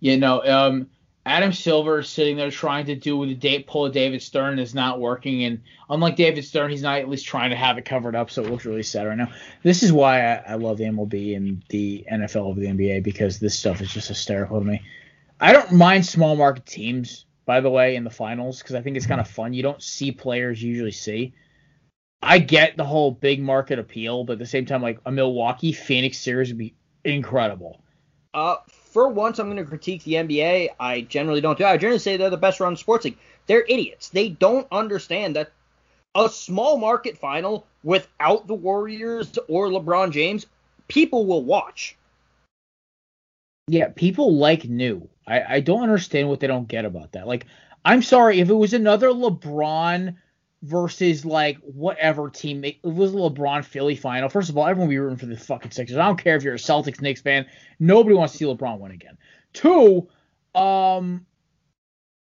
You 0.00 0.18
know, 0.18 0.44
um, 0.44 0.90
Adam 1.26 1.52
Silver 1.52 1.98
is 1.98 2.08
sitting 2.08 2.36
there 2.36 2.52
trying 2.52 2.86
to 2.86 2.94
do 2.94 3.16
with 3.16 3.28
the 3.28 3.34
date 3.34 3.66
pull 3.66 3.84
of 3.84 3.92
David 3.92 4.22
Stern 4.22 4.60
is 4.60 4.76
not 4.76 5.00
working, 5.00 5.42
and 5.42 5.60
unlike 5.90 6.14
David 6.14 6.44
Stern, 6.44 6.70
he's 6.70 6.82
not 6.82 7.00
at 7.00 7.08
least 7.08 7.26
trying 7.26 7.50
to 7.50 7.56
have 7.56 7.78
it 7.78 7.84
covered 7.84 8.14
up, 8.14 8.30
so 8.30 8.44
it 8.44 8.50
looks 8.50 8.64
really 8.64 8.84
sad 8.84 9.08
right 9.08 9.18
now. 9.18 9.32
This 9.64 9.82
is 9.82 9.92
why 9.92 10.20
I, 10.20 10.34
I 10.50 10.54
love 10.54 10.78
the 10.78 10.84
MLB 10.84 11.36
and 11.36 11.64
the 11.68 12.06
NFL 12.10 12.46
over 12.46 12.60
the 12.60 12.68
NBA 12.68 13.02
because 13.02 13.40
this 13.40 13.58
stuff 13.58 13.80
is 13.80 13.92
just 13.92 14.06
hysterical 14.06 14.60
to 14.60 14.64
me. 14.64 14.82
I 15.40 15.52
don't 15.52 15.72
mind 15.72 16.06
small 16.06 16.36
market 16.36 16.64
teams, 16.64 17.26
by 17.44 17.60
the 17.60 17.70
way, 17.70 17.96
in 17.96 18.04
the 18.04 18.10
finals 18.10 18.60
because 18.60 18.76
I 18.76 18.80
think 18.80 18.96
it's 18.96 19.06
kind 19.06 19.20
of 19.20 19.26
fun. 19.26 19.52
You 19.52 19.64
don't 19.64 19.82
see 19.82 20.12
players 20.12 20.62
you 20.62 20.70
usually 20.70 20.92
see. 20.92 21.34
I 22.22 22.38
get 22.38 22.76
the 22.76 22.84
whole 22.84 23.10
big 23.10 23.42
market 23.42 23.80
appeal, 23.80 24.22
but 24.22 24.34
at 24.34 24.38
the 24.38 24.46
same 24.46 24.64
time, 24.64 24.80
like 24.80 25.00
a 25.04 25.10
Milwaukee 25.10 25.72
Phoenix 25.72 26.18
series 26.18 26.50
would 26.50 26.58
be 26.58 26.76
incredible. 27.04 27.82
Uh, 28.32 28.56
for 28.96 29.08
once, 29.08 29.38
I'm 29.38 29.48
going 29.48 29.58
to 29.58 29.64
critique 29.68 30.04
the 30.04 30.14
NBA. 30.14 30.70
I 30.80 31.02
generally 31.02 31.42
don't 31.42 31.58
do. 31.58 31.66
I 31.66 31.76
generally 31.76 31.98
say 31.98 32.16
they're 32.16 32.30
the 32.30 32.38
best 32.38 32.60
run 32.60 32.78
sports 32.78 33.04
league. 33.04 33.18
They're 33.46 33.66
idiots. 33.68 34.08
They 34.08 34.30
don't 34.30 34.66
understand 34.72 35.36
that 35.36 35.52
a 36.14 36.30
small 36.30 36.78
market 36.78 37.18
final 37.18 37.66
without 37.84 38.46
the 38.46 38.54
Warriors 38.54 39.38
or 39.48 39.68
LeBron 39.68 40.12
James, 40.12 40.46
people 40.88 41.26
will 41.26 41.44
watch. 41.44 41.94
Yeah, 43.68 43.88
people 43.94 44.34
like 44.34 44.64
new. 44.64 45.06
I, 45.26 45.56
I 45.56 45.60
don't 45.60 45.82
understand 45.82 46.30
what 46.30 46.40
they 46.40 46.46
don't 46.46 46.66
get 46.66 46.86
about 46.86 47.12
that. 47.12 47.26
Like, 47.26 47.44
I'm 47.84 48.00
sorry 48.00 48.40
if 48.40 48.48
it 48.48 48.54
was 48.54 48.72
another 48.72 49.08
LeBron 49.08 50.16
versus 50.66 51.24
like 51.24 51.58
whatever 51.58 52.28
team. 52.28 52.64
It 52.64 52.82
was 52.82 53.12
a 53.12 53.16
LeBron 53.16 53.64
Philly 53.64 53.96
final. 53.96 54.28
First 54.28 54.50
of 54.50 54.58
all, 54.58 54.66
everyone 54.66 54.90
be 54.90 54.98
rooting 54.98 55.16
for 55.16 55.26
the 55.26 55.36
fucking 55.36 55.70
Sixers. 55.70 55.96
I 55.96 56.06
don't 56.06 56.22
care 56.22 56.36
if 56.36 56.42
you're 56.42 56.54
a 56.54 56.58
Celtics 56.58 57.00
Knicks 57.00 57.20
fan. 57.20 57.46
Nobody 57.78 58.14
wants 58.14 58.32
to 58.32 58.38
see 58.38 58.44
LeBron 58.44 58.78
win 58.78 58.92
again. 58.92 59.16
Two, 59.52 60.08
um, 60.54 61.24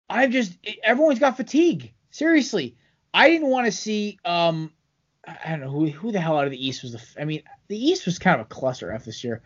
I've 0.08 0.30
just 0.30 0.56
everyone's 0.84 1.18
got 1.18 1.36
fatigue. 1.36 1.92
Seriously, 2.10 2.76
I 3.12 3.30
didn't 3.30 3.48
want 3.48 3.66
to 3.66 3.72
see 3.72 4.18
um, 4.24 4.70
I 5.26 5.50
don't 5.50 5.60
know 5.60 5.70
who 5.70 5.86
who 5.86 6.12
the 6.12 6.20
hell 6.20 6.38
out 6.38 6.44
of 6.44 6.50
the 6.50 6.66
East 6.66 6.82
was 6.82 6.92
the. 6.92 7.02
I 7.20 7.24
mean, 7.24 7.42
the 7.68 7.78
East 7.78 8.06
was 8.06 8.18
kind 8.18 8.40
of 8.40 8.46
a 8.46 8.48
cluster 8.48 8.92
F 8.92 9.04
this 9.04 9.24
year. 9.24 9.42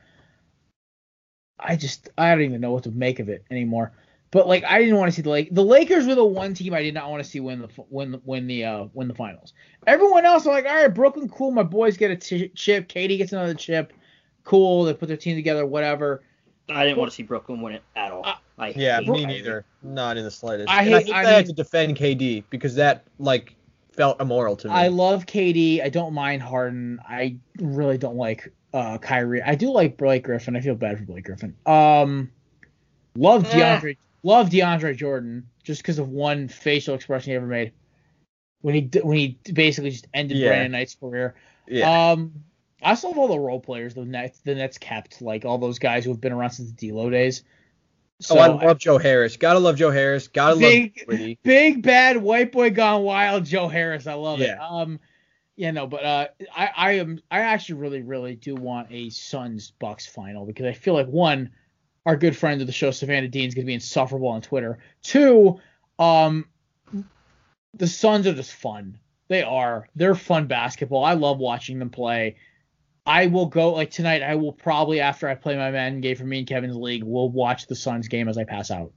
I 1.59 1.77
just 1.77 2.11
I 2.19 2.31
don't 2.31 2.43
even 2.43 2.61
know 2.61 2.73
what 2.73 2.85
to 2.85 2.91
make 2.91 3.21
of 3.21 3.29
it 3.29 3.45
anymore. 3.51 3.93
But 4.33 4.47
like 4.47 4.63
I 4.65 4.79
didn't 4.79 4.97
want 4.97 5.11
to 5.11 5.17
see 5.17 5.23
the 5.23 5.31
Lake. 5.31 5.49
The 5.53 5.65
Lakers 5.65 6.07
were 6.07 6.15
the 6.15 6.25
one 6.25 6.55
team 6.55 6.73
I 6.73 6.83
did 6.83 6.95
not 6.95 7.11
want 7.11 7.23
to 7.23 7.29
see 7.29 7.41
win 7.41 7.61
the 7.63 7.69
win 7.91 8.21
win 8.25 8.47
the 8.47 8.65
uh 8.65 8.85
win 8.95 9.09
the 9.09 9.15
finals. 9.15 9.55
Everyone 9.87 10.25
else 10.25 10.47
I'm 10.47 10.53
like, 10.53 10.67
all 10.67 10.75
right, 10.75 10.87
Brooklyn, 10.89 11.29
cool. 11.29 11.51
My 11.51 11.65
boys 11.65 11.97
get 11.97 12.11
a 12.13 12.17
t- 12.17 12.49
chip. 12.55 12.89
KD 12.89 13.19
gets 13.19 13.33
another 13.33 13.55
chip. 13.55 13.93
Cool. 14.45 14.85
They 14.85 14.95
put 14.95 15.09
their 15.09 15.17
team 15.17 15.35
together. 15.37 15.67
Whatever. 15.67 16.23
I 16.69 16.85
didn't 16.85 16.99
want 16.99 17.11
to 17.11 17.15
see 17.17 17.25
Brooklyn 17.25 17.61
win 17.61 17.75
it 17.75 17.83
at 17.97 18.13
all. 18.13 18.25
I 18.57 18.69
yeah, 18.77 19.01
me 19.01 19.25
it. 19.25 19.27
neither. 19.27 19.65
Not 19.83 20.17
in 20.17 20.23
the 20.23 20.31
slightest. 20.31 20.69
I 20.71 20.83
And 20.85 20.95
I 20.95 20.99
hate- 20.99 21.05
think 21.07 21.17
I 21.17 21.21
I, 21.23 21.33
had 21.33 21.47
to 21.47 21.53
defend 21.53 21.97
KD 21.97 22.45
because 22.51 22.77
that 22.77 23.05
like 23.19 23.57
felt 23.91 24.21
immoral 24.21 24.55
to 24.59 24.69
me. 24.69 24.75
I 24.75 24.87
love 24.89 25.27
KD. 25.27 25.83
I 25.83 25.89
don't 25.89 26.15
mind 26.15 26.43
Harden. 26.43 27.01
I 27.09 27.37
really 27.59 27.99
don't 27.99 28.17
like 28.17 28.53
uh 28.73 28.99
Kyrie. 28.99 29.43
I 29.43 29.57
do 29.57 29.73
like 29.73 29.97
Blake 29.97 30.23
Griffin. 30.23 30.55
I 30.55 30.61
feel 30.61 30.77
bad 30.77 30.99
for 30.99 31.05
Blake 31.05 31.25
Griffin. 31.25 31.57
Um, 31.67 32.31
love 33.17 33.45
Eh. 33.47 33.59
DeAndre. 33.81 33.97
Love 34.23 34.51
DeAndre 34.51 34.97
Jordan 34.97 35.47
just 35.65 35.83
because 35.83 35.99
of 35.99 36.09
one 36.09 36.49
facial 36.49 36.95
expression 36.95 37.31
he 37.31 37.37
ever 37.37 37.47
made 37.47 37.73
when 38.61 38.75
he 38.75 38.91
when 39.03 39.17
he 39.17 39.39
basically 39.53 39.91
just 39.91 40.07
ended 40.13 40.37
Yeah. 40.37 40.49
Brandon 40.49 40.73
Knight's 40.73 40.95
career. 40.95 41.35
yeah. 41.67 42.11
Um, 42.13 42.33
I 42.83 42.95
still 42.95 43.11
love 43.11 43.19
all 43.19 43.29
the 43.29 43.39
role 43.39 43.61
players 43.61 43.95
the 43.95 44.05
Nets 44.05 44.41
the 44.41 44.55
Nets 44.55 44.79
kept 44.79 45.21
like 45.23 45.45
all 45.45 45.59
those 45.59 45.79
guys 45.79 46.05
who 46.05 46.11
have 46.11 46.21
been 46.21 46.33
around 46.33 46.51
since 46.51 46.73
the 46.73 46.89
D'Lo 46.91 47.11
days. 47.11 47.43
So 48.23 48.37
oh, 48.37 48.41
I 48.41 48.47
love 48.49 48.79
Joe 48.79 48.99
Harris. 48.99 49.37
Gotta 49.39 49.59
love 49.59 49.77
Joe 49.77 49.91
Harris. 49.91 50.29
Gotta 50.29 50.57
Big- 50.59 51.05
love 51.09 51.19
Whitty. 51.19 51.39
big 51.43 51.83
bad 51.83 52.19
white 52.19 52.53
boy 52.53 52.71
gone 52.71 53.03
wild, 53.03 53.45
Joe 53.47 53.69
Harris. 53.69 54.07
I 54.07 54.13
love 54.15 54.41
it. 54.43 54.49
Yeah. 54.49 54.67
Um, 54.67 55.01
yeah, 55.57 55.71
no, 55.71 55.87
but 55.87 56.05
uh, 56.05 56.29
I 56.55 56.71
I 56.77 56.93
am 56.93 57.21
I 57.31 57.41
actually 57.41 57.77
really 57.81 58.03
really 58.03 58.35
do 58.35 58.55
want 58.55 58.89
a 58.91 59.09
Suns 59.11 59.73
Bucks 59.79 60.07
final 60.07 60.45
because 60.47 60.67
I 60.67 60.73
feel 60.73 60.95
like 60.95 61.07
one, 61.09 61.51
our 62.07 62.17
good 62.17 62.37
friend 62.37 62.61
of 62.61 62.67
the 62.67 62.73
show 62.73 62.91
Savannah 62.91 63.29
Dean, 63.29 63.49
is 63.49 63.55
gonna 63.55 63.67
be 63.67 63.75
insufferable 63.75 64.29
on 64.29 64.41
Twitter. 64.43 64.79
Two, 65.03 65.61
um, 65.99 66.47
the 67.75 67.87
Suns 67.87 68.27
are 68.27 68.35
just 68.35 68.53
fun. 68.53 68.99
They 69.29 69.43
are. 69.43 69.89
They're 69.95 70.15
fun 70.15 70.47
basketball. 70.47 71.05
I 71.05 71.13
love 71.15 71.39
watching 71.39 71.79
them 71.79 71.91
play. 71.91 72.37
I 73.07 73.27
will 73.27 73.47
go 73.47 73.73
like 73.73 73.91
tonight. 73.91 74.23
I 74.23 74.35
will 74.35 74.53
probably 74.53 75.01
after 75.01 75.29
I 75.29 75.35
play 75.35 75.57
my 75.57 75.71
man 75.71 76.01
game 76.01 76.17
for 76.17 76.25
me 76.25 76.39
and 76.39 76.47
Kevin's 76.47 76.77
league, 76.77 77.05
we'll 77.05 77.29
watch 77.29 77.67
the 77.67 77.77
Suns 77.77 78.09
game 78.09 78.29
as 78.29 78.37
I 78.39 78.45
pass 78.45 78.71
out. 78.71 78.93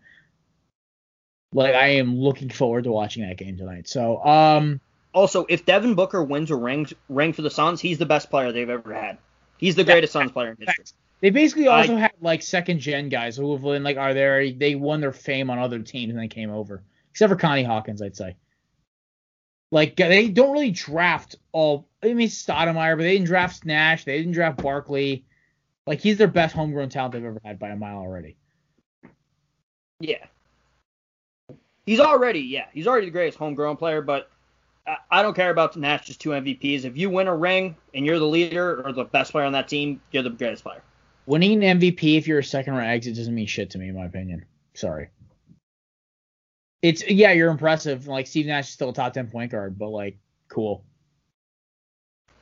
Like 1.54 1.76
I 1.76 1.88
am 1.96 2.18
looking 2.18 2.50
forward 2.50 2.86
to 2.86 2.92
watching 2.92 3.28
that 3.28 3.38
game 3.38 3.58
tonight. 3.58 3.88
So 3.88 4.24
um 4.26 4.82
Also, 5.14 5.46
if 5.48 5.66
Devin 5.66 5.94
Booker 5.96 6.24
wins 6.24 6.52
a 6.52 6.56
ring 6.56 6.88
ring 7.10 7.34
for 7.34 7.44
the 7.44 7.52
Suns, 7.52 7.80
he's 7.80 7.98
the 7.98 8.06
best 8.06 8.30
player 8.30 8.52
they've 8.52 8.70
ever 8.70 8.94
had. 8.94 9.18
He's 9.58 9.76
the 9.76 9.84
greatest 9.84 10.14
Suns 10.14 10.32
player 10.32 10.52
in 10.52 10.58
history. 10.66 10.86
They 11.24 11.30
basically 11.30 11.70
I- 11.70 11.82
also 11.82 11.96
had 11.96 12.12
like 12.20 12.42
second 12.42 12.80
gen 12.80 13.08
guys 13.08 13.38
who 13.38 13.54
have 13.54 13.62
been 13.62 13.82
like 13.82 13.96
are 13.96 14.14
there 14.14 14.52
they 14.52 14.76
won 14.76 15.00
their 15.00 15.14
fame 15.14 15.50
on 15.50 15.58
other 15.58 15.80
teams 15.80 16.12
and 16.12 16.20
then 16.20 16.28
came 16.28 16.52
over. 16.52 16.84
Except 17.12 17.32
for 17.32 17.38
Connie 17.38 17.64
Hawkins, 17.64 18.02
I'd 18.02 18.18
say. 18.18 18.36
Like 19.72 19.96
they 19.96 20.28
don't 20.28 20.52
really 20.52 20.72
draft 20.72 21.38
all 21.54 21.88
I 22.04 22.14
mean 22.14 22.28
Stoudemire, 22.28 22.98
but 22.98 23.04
they 23.04 23.14
didn't 23.14 23.28
draft 23.28 23.64
Nash, 23.64 24.04
they 24.04 24.18
didn't 24.18 24.34
draft 24.34 24.62
Barkley. 24.62 25.24
Like 25.88 26.02
he's 26.02 26.18
their 26.18 26.28
best 26.28 26.54
homegrown 26.54 26.90
talent 26.90 27.14
they've 27.14 27.24
ever 27.24 27.40
had 27.46 27.58
by 27.58 27.70
a 27.70 27.76
mile 27.78 28.00
already. 28.00 28.36
Yeah. 30.02 30.26
He's 31.86 32.02
already, 32.02 32.42
yeah, 32.42 32.66
he's 32.74 32.86
already 32.86 33.06
the 33.06 33.12
greatest 33.12 33.38
homegrown 33.38 33.78
player, 33.78 34.02
but 34.02 34.30
I, 34.86 34.98
I 35.10 35.22
don't 35.22 35.36
care 35.36 35.52
about 35.52 35.78
Nash 35.78 36.06
just 36.06 36.20
two 36.20 36.32
MVPs. 36.32 36.84
If 36.84 36.98
you 36.98 37.10
win 37.10 37.28
a 37.30 37.36
ring 37.36 37.78
and 37.94 38.06
you're 38.06 38.20
the 38.20 38.28
leader 38.28 38.86
or 38.86 38.92
the 38.92 39.06
best 39.06 39.32
player 39.32 39.46
on 39.46 39.54
that 39.54 39.70
team, 39.70 40.02
you're 40.12 40.24
the 40.24 40.30
greatest 40.30 40.64
player. 40.64 40.84
Winning 41.26 41.64
an 41.64 41.80
MVP 41.80 42.18
if 42.18 42.28
you're 42.28 42.40
a 42.40 42.44
second 42.44 42.74
round 42.74 42.90
exit 42.90 43.16
doesn't 43.16 43.34
mean 43.34 43.48
shit 43.48 43.70
to 43.72 43.78
me, 43.78 43.90
in 43.90 43.96
my 43.96 44.06
opinion. 44.06 44.46
Sorry. 44.74 45.10
It's 46.82 47.08
yeah, 47.08 47.32
you're 47.32 47.50
impressive. 47.50 48.08
Like 48.08 48.28
Steve 48.28 48.46
Nash 48.46 48.68
is 48.68 48.74
still 48.74 48.90
a 48.90 48.94
top 48.94 49.14
ten 49.14 49.30
point 49.30 49.52
guard, 49.52 49.80
but 49.80 49.90
like, 49.90 50.18
cool. 50.50 50.84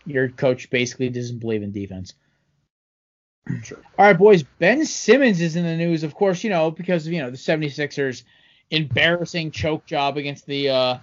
Your 0.05 0.29
coach 0.29 0.71
basically 0.71 1.09
doesn't 1.09 1.39
believe 1.39 1.61
in 1.63 1.71
defense. 1.71 2.13
Sure. 3.63 3.79
All 3.97 4.05
right, 4.05 4.17
boys. 4.17 4.43
Ben 4.59 4.85
Simmons 4.85 5.41
is 5.41 5.55
in 5.55 5.65
the 5.65 5.75
news, 5.75 6.03
of 6.03 6.13
course, 6.13 6.43
you 6.43 6.51
know, 6.51 6.69
because 6.69 7.07
of, 7.07 7.13
you 7.13 7.19
know, 7.21 7.31
the 7.31 7.37
76ers 7.37 8.23
embarrassing 8.69 9.51
choke 9.51 9.85
job 9.85 10.15
against 10.17 10.45
the 10.45 10.69
uh 10.69 10.97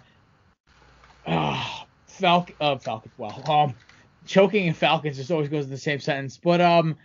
uh 1.26 1.64
Falcon 2.06 2.54
uh 2.60 2.78
Falcons. 2.78 3.12
Well, 3.18 3.42
um 3.50 3.74
choking 4.24 4.68
and 4.68 4.76
Falcons 4.76 5.16
just 5.16 5.30
always 5.30 5.48
goes 5.48 5.64
in 5.64 5.70
the 5.70 5.76
same 5.76 6.00
sentence. 6.00 6.38
But 6.42 6.60
um 6.60 6.96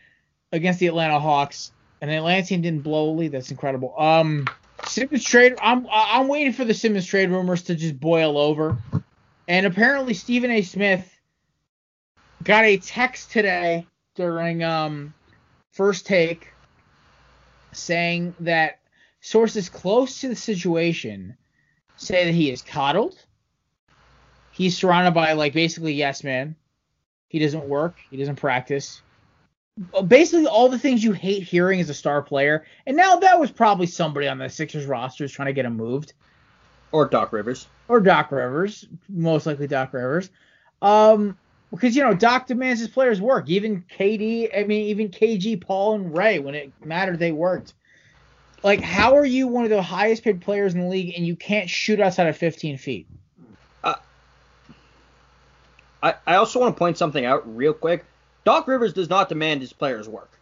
against 0.53 0.79
the 0.79 0.87
Atlanta 0.87 1.19
Hawks. 1.19 1.73
And 1.99 2.09
the 2.09 2.15
Atlanta 2.15 2.45
team 2.45 2.61
didn't 2.61 2.81
blow 2.81 3.09
a 3.09 3.13
lead. 3.13 3.31
That's 3.33 3.51
incredible. 3.51 3.93
Um 3.97 4.47
Simmons 4.87 5.23
trade 5.23 5.55
I'm 5.61 5.85
I'm 5.91 6.27
waiting 6.29 6.53
for 6.53 6.63
the 6.63 6.73
Simmons 6.73 7.05
trade 7.05 7.29
rumors 7.29 7.63
to 7.63 7.75
just 7.75 7.99
boil 7.99 8.37
over. 8.37 8.77
And 9.47 9.65
apparently 9.65 10.13
Stephen 10.13 10.51
A. 10.51 10.61
Smith 10.61 11.09
got 12.43 12.63
a 12.65 12.77
text 12.77 13.31
today 13.31 13.87
during 14.15 14.63
um 14.63 15.13
first 15.71 16.05
take 16.05 16.53
saying 17.71 18.35
that 18.41 18.79
sources 19.21 19.69
close 19.69 20.21
to 20.21 20.27
the 20.27 20.35
situation 20.35 21.35
say 21.95 22.25
that 22.25 22.33
he 22.33 22.51
is 22.51 22.61
coddled. 22.61 23.17
He's 24.51 24.77
surrounded 24.77 25.13
by 25.13 25.33
like 25.33 25.53
basically 25.53 25.93
yes 25.93 26.23
man. 26.23 26.55
He 27.29 27.39
doesn't 27.39 27.67
work. 27.67 27.95
He 28.11 28.17
doesn't 28.17 28.35
practice. 28.35 29.01
Basically 30.07 30.45
all 30.45 30.69
the 30.69 30.77
things 30.77 31.03
you 31.03 31.13
hate 31.13 31.43
hearing 31.43 31.79
as 31.79 31.89
a 31.89 31.93
star 31.93 32.21
player. 32.21 32.65
And 32.85 32.95
now 32.95 33.17
that 33.17 33.39
was 33.39 33.51
probably 33.51 33.87
somebody 33.87 34.27
on 34.27 34.37
the 34.37 34.49
Sixers 34.49 34.85
roster 34.85 35.23
is 35.23 35.31
trying 35.31 35.47
to 35.47 35.53
get 35.53 35.65
him 35.65 35.75
moved 35.75 36.13
Or 36.91 37.05
Doc 37.07 37.33
Rivers. 37.33 37.67
or 37.87 37.99
Doc 37.99 38.31
Rivers, 38.31 38.85
most 39.09 39.45
likely 39.47 39.67
Doc 39.67 39.93
Rivers. 39.93 40.29
Um, 40.81 41.37
because 41.71 41.95
you 41.95 42.03
know 42.03 42.13
Doc 42.13 42.45
demands 42.45 42.79
his 42.81 42.89
players 42.89 43.19
work. 43.19 43.49
Even 43.49 43.83
KD, 43.97 44.55
I 44.55 44.63
mean, 44.63 44.87
even 44.89 45.09
KG, 45.09 45.59
Paul, 45.59 45.95
and 45.95 46.15
Ray, 46.15 46.37
when 46.37 46.53
it 46.53 46.71
mattered, 46.85 47.17
they 47.17 47.31
worked. 47.31 47.73
Like, 48.61 48.79
how 48.79 49.15
are 49.17 49.25
you 49.25 49.47
one 49.47 49.63
of 49.63 49.71
the 49.71 49.81
highest 49.81 50.23
paid 50.23 50.39
players 50.41 50.75
in 50.75 50.81
the 50.81 50.87
league 50.87 51.15
and 51.17 51.25
you 51.25 51.35
can't 51.35 51.69
shoot 51.69 51.99
outside 51.99 52.27
of 52.27 52.37
15 52.37 52.77
feet? 52.77 53.07
I, 56.03 56.15
I 56.27 56.35
also 56.35 56.59
want 56.59 56.75
to 56.75 56.79
point 56.79 56.97
something 56.97 57.23
out 57.25 57.55
real 57.55 57.73
quick. 57.73 58.05
Doc 58.45 58.67
Rivers 58.67 58.93
does 58.93 59.09
not 59.09 59.29
demand 59.29 59.61
his 59.61 59.73
players 59.73 60.07
work. 60.07 60.39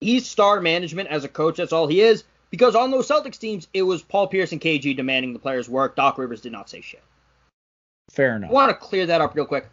He's 0.00 0.28
star 0.28 0.60
management 0.60 1.08
as 1.08 1.24
a 1.24 1.28
coach. 1.28 1.56
That's 1.56 1.72
all 1.72 1.86
he 1.86 2.00
is. 2.00 2.24
Because 2.50 2.74
on 2.74 2.90
those 2.90 3.08
Celtics 3.08 3.38
teams, 3.38 3.68
it 3.72 3.82
was 3.82 4.02
Paul 4.02 4.26
Pierce 4.26 4.52
and 4.52 4.60
KG 4.60 4.94
demanding 4.94 5.32
the 5.32 5.38
players 5.38 5.68
work. 5.68 5.96
Doc 5.96 6.18
Rivers 6.18 6.42
did 6.42 6.52
not 6.52 6.68
say 6.68 6.82
shit. 6.82 7.02
Fair 8.10 8.36
enough. 8.36 8.48
I 8.48 8.50
enough. 8.50 8.52
want 8.52 8.70
to 8.70 8.74
clear 8.74 9.06
that 9.06 9.20
up 9.20 9.34
real 9.34 9.46
quick. 9.46 9.68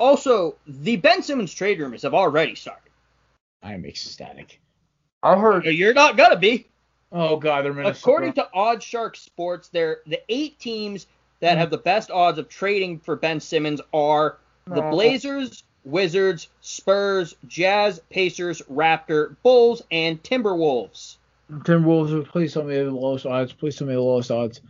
Also, 0.00 0.56
the 0.66 0.96
Ben 0.96 1.22
Simmons 1.22 1.52
trade 1.52 1.78
rumors 1.78 2.02
have 2.02 2.14
already 2.14 2.54
started. 2.54 2.90
I 3.62 3.74
am 3.74 3.84
ecstatic. 3.84 4.58
I 5.22 5.38
heard. 5.38 5.66
You're 5.66 5.92
not 5.92 6.16
gonna 6.16 6.38
be. 6.38 6.66
Oh 7.12 7.36
God, 7.36 7.66
they're 7.66 7.74
Minnesota. 7.74 8.00
According 8.00 8.32
to 8.34 8.48
OddsShark 8.54 9.14
Sports, 9.16 9.68
they're 9.68 9.98
the 10.06 10.22
eight 10.30 10.58
teams 10.58 11.06
that 11.40 11.52
hmm. 11.52 11.58
have 11.58 11.70
the 11.70 11.76
best 11.76 12.10
odds 12.10 12.38
of 12.38 12.48
trading 12.48 12.98
for 12.98 13.14
Ben 13.14 13.40
Simmons 13.40 13.82
are 13.92 14.38
the 14.74 14.82
Blazers, 14.82 15.64
Wizards, 15.84 16.48
Spurs, 16.60 17.34
Jazz, 17.46 18.00
Pacers, 18.10 18.62
Raptor, 18.70 19.36
Bulls, 19.42 19.82
and 19.90 20.22
Timberwolves. 20.22 21.16
Timberwolves, 21.50 22.28
please 22.28 22.52
tell 22.52 22.64
me 22.64 22.76
the 22.76 22.90
lowest 22.90 23.26
odds. 23.26 23.52
Please 23.52 23.76
tell 23.76 23.86
me 23.86 23.94
the 23.94 24.00
lowest 24.00 24.30
odds. 24.30 24.60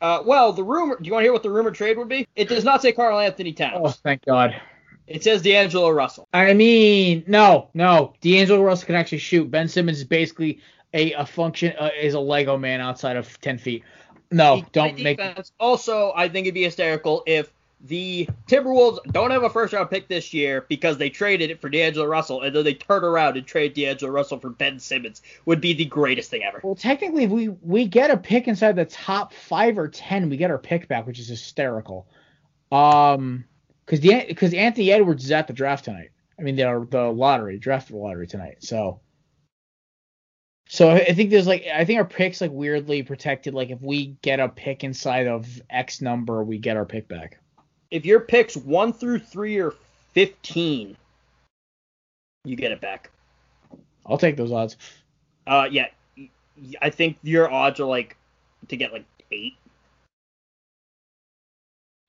Uh, 0.00 0.22
well, 0.24 0.52
the 0.52 0.64
rumor. 0.64 0.96
Do 1.00 1.06
you 1.06 1.12
want 1.12 1.22
to 1.22 1.26
hear 1.26 1.32
what 1.32 1.42
the 1.42 1.50
rumor 1.50 1.70
trade 1.70 1.96
would 1.98 2.08
be? 2.08 2.26
It 2.34 2.48
does 2.48 2.64
not 2.64 2.82
say 2.82 2.92
Karl-Anthony 2.92 3.52
Towns. 3.52 3.80
Oh, 3.80 3.90
thank 3.90 4.24
God. 4.24 4.60
It 5.06 5.22
says 5.22 5.42
D'Angelo 5.42 5.90
Russell. 5.90 6.26
I 6.32 6.54
mean, 6.54 7.24
no, 7.26 7.68
no. 7.74 8.14
D'Angelo 8.20 8.62
Russell 8.62 8.86
can 8.86 8.94
actually 8.94 9.18
shoot. 9.18 9.50
Ben 9.50 9.68
Simmons 9.68 9.98
is 9.98 10.04
basically 10.04 10.60
a, 10.94 11.12
a 11.12 11.26
function 11.26 11.74
uh, 11.78 11.90
is 12.00 12.14
a 12.14 12.20
Lego 12.20 12.56
man 12.56 12.80
outside 12.80 13.16
of 13.16 13.40
ten 13.40 13.58
feet. 13.58 13.84
No, 14.30 14.64
don't 14.72 14.98
make. 14.98 15.18
defense. 15.18 15.52
Also, 15.60 16.12
I 16.16 16.28
think 16.28 16.46
it'd 16.46 16.54
be 16.54 16.62
hysterical 16.62 17.22
if 17.26 17.52
the 17.84 18.28
Timberwolves 18.46 19.02
don't 19.10 19.32
have 19.32 19.42
a 19.42 19.50
first 19.50 19.72
round 19.72 19.90
pick 19.90 20.06
this 20.06 20.32
year 20.32 20.64
because 20.68 20.98
they 20.98 21.10
traded 21.10 21.50
it 21.50 21.60
for 21.60 21.68
D'Angelo 21.68 22.06
Russell, 22.06 22.42
and 22.42 22.54
then 22.54 22.64
they 22.64 22.74
turn 22.74 23.02
around 23.02 23.36
and 23.36 23.46
trade 23.46 23.74
D'Angelo 23.74 24.12
Russell 24.12 24.38
for 24.38 24.50
Ben 24.50 24.78
Simmons 24.78 25.22
would 25.46 25.60
be 25.60 25.72
the 25.72 25.84
greatest 25.84 26.30
thing 26.30 26.44
ever. 26.44 26.60
Well, 26.62 26.76
technically, 26.76 27.26
we 27.26 27.48
we 27.48 27.86
get 27.86 28.10
a 28.10 28.16
pick 28.16 28.46
inside 28.46 28.76
the 28.76 28.84
top 28.84 29.32
five 29.32 29.78
or 29.78 29.88
ten, 29.88 30.30
we 30.30 30.36
get 30.36 30.50
our 30.50 30.58
pick 30.58 30.86
back, 30.86 31.06
which 31.06 31.18
is 31.18 31.28
hysterical. 31.28 32.06
Um, 32.70 33.44
because 33.84 34.00
the 34.00 34.24
because 34.28 34.54
Anthony 34.54 34.92
Edwards 34.92 35.24
is 35.24 35.32
at 35.32 35.48
the 35.48 35.52
draft 35.52 35.84
tonight. 35.84 36.10
I 36.38 36.42
mean, 36.42 36.56
the 36.56 36.86
the 36.88 37.10
lottery, 37.10 37.58
draft 37.58 37.88
the 37.88 37.96
lottery 37.96 38.26
tonight. 38.26 38.58
So. 38.60 39.00
So 40.68 40.88
I 40.88 41.12
think 41.12 41.28
there's 41.28 41.46
like 41.46 41.66
I 41.66 41.84
think 41.84 41.98
our 41.98 42.04
picks 42.04 42.40
like 42.40 42.52
weirdly 42.52 43.02
protected. 43.02 43.52
Like 43.52 43.68
if 43.68 43.82
we 43.82 44.16
get 44.22 44.40
a 44.40 44.48
pick 44.48 44.84
inside 44.84 45.26
of 45.26 45.60
X 45.68 46.00
number, 46.00 46.42
we 46.42 46.56
get 46.56 46.78
our 46.78 46.86
pick 46.86 47.08
back 47.08 47.41
if 47.92 48.06
your 48.06 48.20
picks 48.20 48.56
one 48.56 48.92
through 48.92 49.20
three 49.20 49.60
or 49.60 49.74
fifteen, 50.12 50.96
you 52.44 52.56
get 52.56 52.72
it 52.72 52.80
back. 52.80 53.10
I'll 54.06 54.18
take 54.18 54.36
those 54.36 54.50
odds. 54.50 54.76
Uh, 55.46 55.68
yeah, 55.70 55.88
I 56.80 56.90
think 56.90 57.18
your 57.22 57.50
odds 57.50 57.78
are 57.80 57.84
like 57.84 58.16
to 58.68 58.76
get 58.76 58.92
like 58.92 59.04
eight. 59.30 59.54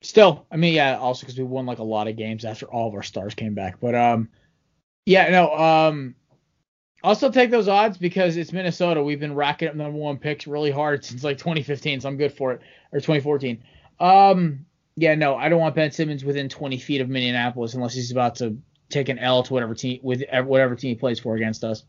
Still, 0.01 0.45
I 0.51 0.57
mean, 0.57 0.73
yeah, 0.73 0.97
also 0.97 1.21
because 1.21 1.38
we 1.38 1.43
won 1.43 1.65
like 1.65 1.79
a 1.79 1.84
lot 1.84 2.07
of 2.07 2.15
games 2.15 2.45
after 2.45 2.65
all 2.65 2.88
of 2.88 2.95
our 2.95 3.03
stars 3.03 3.36
came 3.36 3.53
back. 3.53 3.79
But 3.79 3.93
um, 3.93 4.29
yeah, 5.05 5.29
no, 5.29 5.53
um, 5.53 6.15
I'll 7.03 7.15
still 7.15 7.31
take 7.31 7.51
those 7.51 7.67
odds 7.67 7.97
because 7.97 8.38
it's 8.38 8.53
Minnesota. 8.53 9.03
We've 9.03 9.19
been 9.19 9.36
racking 9.36 9.67
up 9.67 9.75
number 9.75 9.97
one 9.97 10.17
picks 10.17 10.47
really 10.47 10.71
hard 10.71 11.03
since 11.03 11.23
like 11.23 11.38
2015, 11.38 12.01
so 12.01 12.07
I'm 12.07 12.17
good 12.17 12.34
for 12.34 12.53
it. 12.53 12.61
Or 12.93 12.99
2014. 12.99 13.61
Um, 13.99 14.65
yeah, 14.95 15.15
no, 15.15 15.35
I 15.35 15.49
don't 15.49 15.59
want 15.59 15.75
Ben 15.75 15.91
Simmons 15.91 16.23
within 16.23 16.49
20 16.49 16.77
feet 16.77 17.01
of 17.01 17.09
Minneapolis 17.09 17.73
unless 17.73 17.93
he's 17.93 18.11
about 18.11 18.35
to 18.35 18.57
take 18.89 19.09
an 19.09 19.19
L 19.19 19.43
to 19.43 19.53
whatever 19.53 19.73
team 19.73 19.99
with 20.03 20.23
whatever 20.45 20.75
team 20.75 20.89
he 20.89 20.95
plays 20.95 21.19
for 21.19 21.35
against 21.35 21.63
us. 21.63 21.83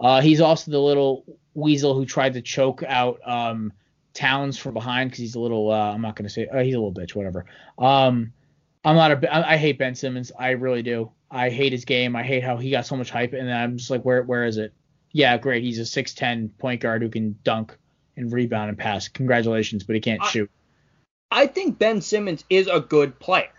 Uh, 0.00 0.20
he's 0.20 0.40
also 0.40 0.70
the 0.70 0.80
little 0.80 1.24
weasel 1.54 1.94
who 1.94 2.04
tried 2.04 2.34
to 2.34 2.42
choke 2.42 2.82
out 2.82 3.20
um, 3.24 3.72
Towns 4.12 4.58
from 4.58 4.74
behind 4.74 5.10
because 5.10 5.20
he's 5.20 5.34
a 5.36 5.40
little. 5.40 5.70
Uh, 5.70 5.92
I'm 5.92 6.02
not 6.02 6.16
gonna 6.16 6.28
say 6.28 6.48
uh, 6.48 6.58
he's 6.58 6.74
a 6.74 6.80
little 6.80 6.92
bitch, 6.92 7.14
whatever. 7.14 7.46
Um, 7.78 8.32
I'm 8.84 8.96
not 8.96 9.12
a. 9.12 9.32
I, 9.32 9.52
I 9.52 9.56
hate 9.56 9.78
Ben 9.78 9.94
Simmons. 9.94 10.32
I 10.36 10.50
really 10.50 10.82
do. 10.82 11.12
I 11.30 11.48
hate 11.48 11.70
his 11.70 11.84
game. 11.84 12.16
I 12.16 12.24
hate 12.24 12.42
how 12.42 12.56
he 12.56 12.70
got 12.70 12.86
so 12.86 12.96
much 12.96 13.10
hype, 13.10 13.34
and 13.34 13.46
then 13.46 13.56
I'm 13.56 13.76
just 13.76 13.88
like, 13.88 14.02
where 14.02 14.24
where 14.24 14.44
is 14.46 14.56
it? 14.56 14.72
Yeah, 15.12 15.36
great. 15.38 15.62
He's 15.62 15.78
a 15.78 15.82
6'10 15.82 16.50
point 16.58 16.80
guard 16.80 17.02
who 17.02 17.08
can 17.08 17.36
dunk 17.44 17.76
and 18.16 18.32
rebound 18.32 18.68
and 18.68 18.78
pass. 18.78 19.08
Congratulations, 19.08 19.84
but 19.84 19.94
he 19.94 20.00
can't 20.00 20.22
I, 20.22 20.28
shoot. 20.28 20.50
I 21.30 21.46
think 21.46 21.78
Ben 21.78 22.00
Simmons 22.00 22.44
is 22.50 22.66
a 22.66 22.80
good 22.80 23.18
player. 23.18 23.50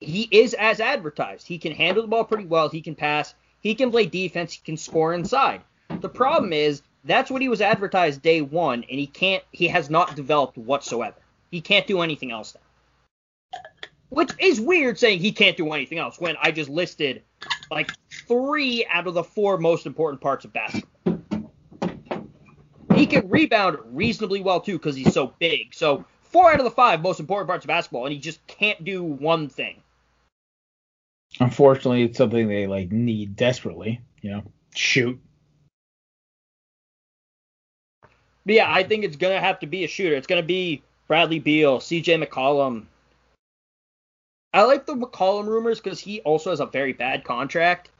He 0.00 0.28
is 0.30 0.54
as 0.54 0.80
advertised. 0.80 1.46
He 1.46 1.58
can 1.58 1.72
handle 1.72 2.02
the 2.02 2.08
ball 2.08 2.24
pretty 2.24 2.44
well. 2.44 2.68
He 2.68 2.80
can 2.80 2.94
pass. 2.94 3.34
He 3.60 3.74
can 3.74 3.90
play 3.90 4.06
defense. 4.06 4.52
He 4.52 4.60
can 4.64 4.76
score 4.76 5.14
inside. 5.14 5.62
The 6.00 6.08
problem 6.08 6.52
is 6.52 6.82
that's 7.04 7.30
what 7.30 7.42
he 7.42 7.48
was 7.48 7.60
advertised 7.60 8.22
day 8.22 8.40
one, 8.40 8.84
and 8.90 8.98
he 8.98 9.06
can't. 9.06 9.42
He 9.52 9.68
has 9.68 9.90
not 9.90 10.16
developed 10.16 10.56
whatsoever. 10.56 11.16
He 11.50 11.60
can't 11.60 11.86
do 11.86 12.02
anything 12.02 12.30
else 12.30 12.54
now. 12.54 13.60
Which 14.10 14.30
is 14.38 14.60
weird 14.60 14.98
saying 14.98 15.20
he 15.20 15.32
can't 15.32 15.56
do 15.56 15.72
anything 15.72 15.98
else 15.98 16.20
when 16.20 16.36
I 16.40 16.50
just 16.50 16.70
listed 16.70 17.22
like 17.70 17.90
three 18.28 18.86
out 18.90 19.06
of 19.06 19.14
the 19.14 19.24
four 19.24 19.58
most 19.58 19.86
important 19.86 20.20
parts 20.20 20.44
of 20.44 20.52
basketball. 20.52 20.93
He 22.94 23.06
can 23.06 23.28
rebound 23.28 23.78
reasonably 23.92 24.40
well 24.40 24.60
too 24.60 24.78
because 24.78 24.94
he's 24.94 25.12
so 25.12 25.34
big. 25.38 25.74
So 25.74 26.04
four 26.22 26.52
out 26.52 26.60
of 26.60 26.64
the 26.64 26.70
five 26.70 27.02
most 27.02 27.20
important 27.20 27.48
parts 27.48 27.64
of 27.64 27.68
basketball, 27.68 28.06
and 28.06 28.12
he 28.12 28.18
just 28.18 28.44
can't 28.46 28.82
do 28.84 29.02
one 29.02 29.48
thing. 29.48 29.82
Unfortunately, 31.40 32.04
it's 32.04 32.18
something 32.18 32.48
they 32.48 32.66
like 32.66 32.92
need 32.92 33.36
desperately. 33.36 34.00
You 34.22 34.30
know, 34.30 34.42
shoot. 34.74 35.20
But 38.46 38.54
yeah, 38.54 38.72
I 38.72 38.82
think 38.82 39.04
it's 39.04 39.16
gonna 39.16 39.40
have 39.40 39.58
to 39.60 39.66
be 39.66 39.84
a 39.84 39.88
shooter. 39.88 40.14
It's 40.14 40.26
gonna 40.26 40.42
be 40.42 40.82
Bradley 41.08 41.38
Beal, 41.38 41.80
C.J. 41.80 42.18
McCollum. 42.18 42.86
I 44.52 44.62
like 44.62 44.86
the 44.86 44.94
McCollum 44.94 45.46
rumors 45.46 45.80
because 45.80 45.98
he 45.98 46.20
also 46.20 46.50
has 46.50 46.60
a 46.60 46.66
very 46.66 46.92
bad 46.92 47.24
contract, 47.24 47.90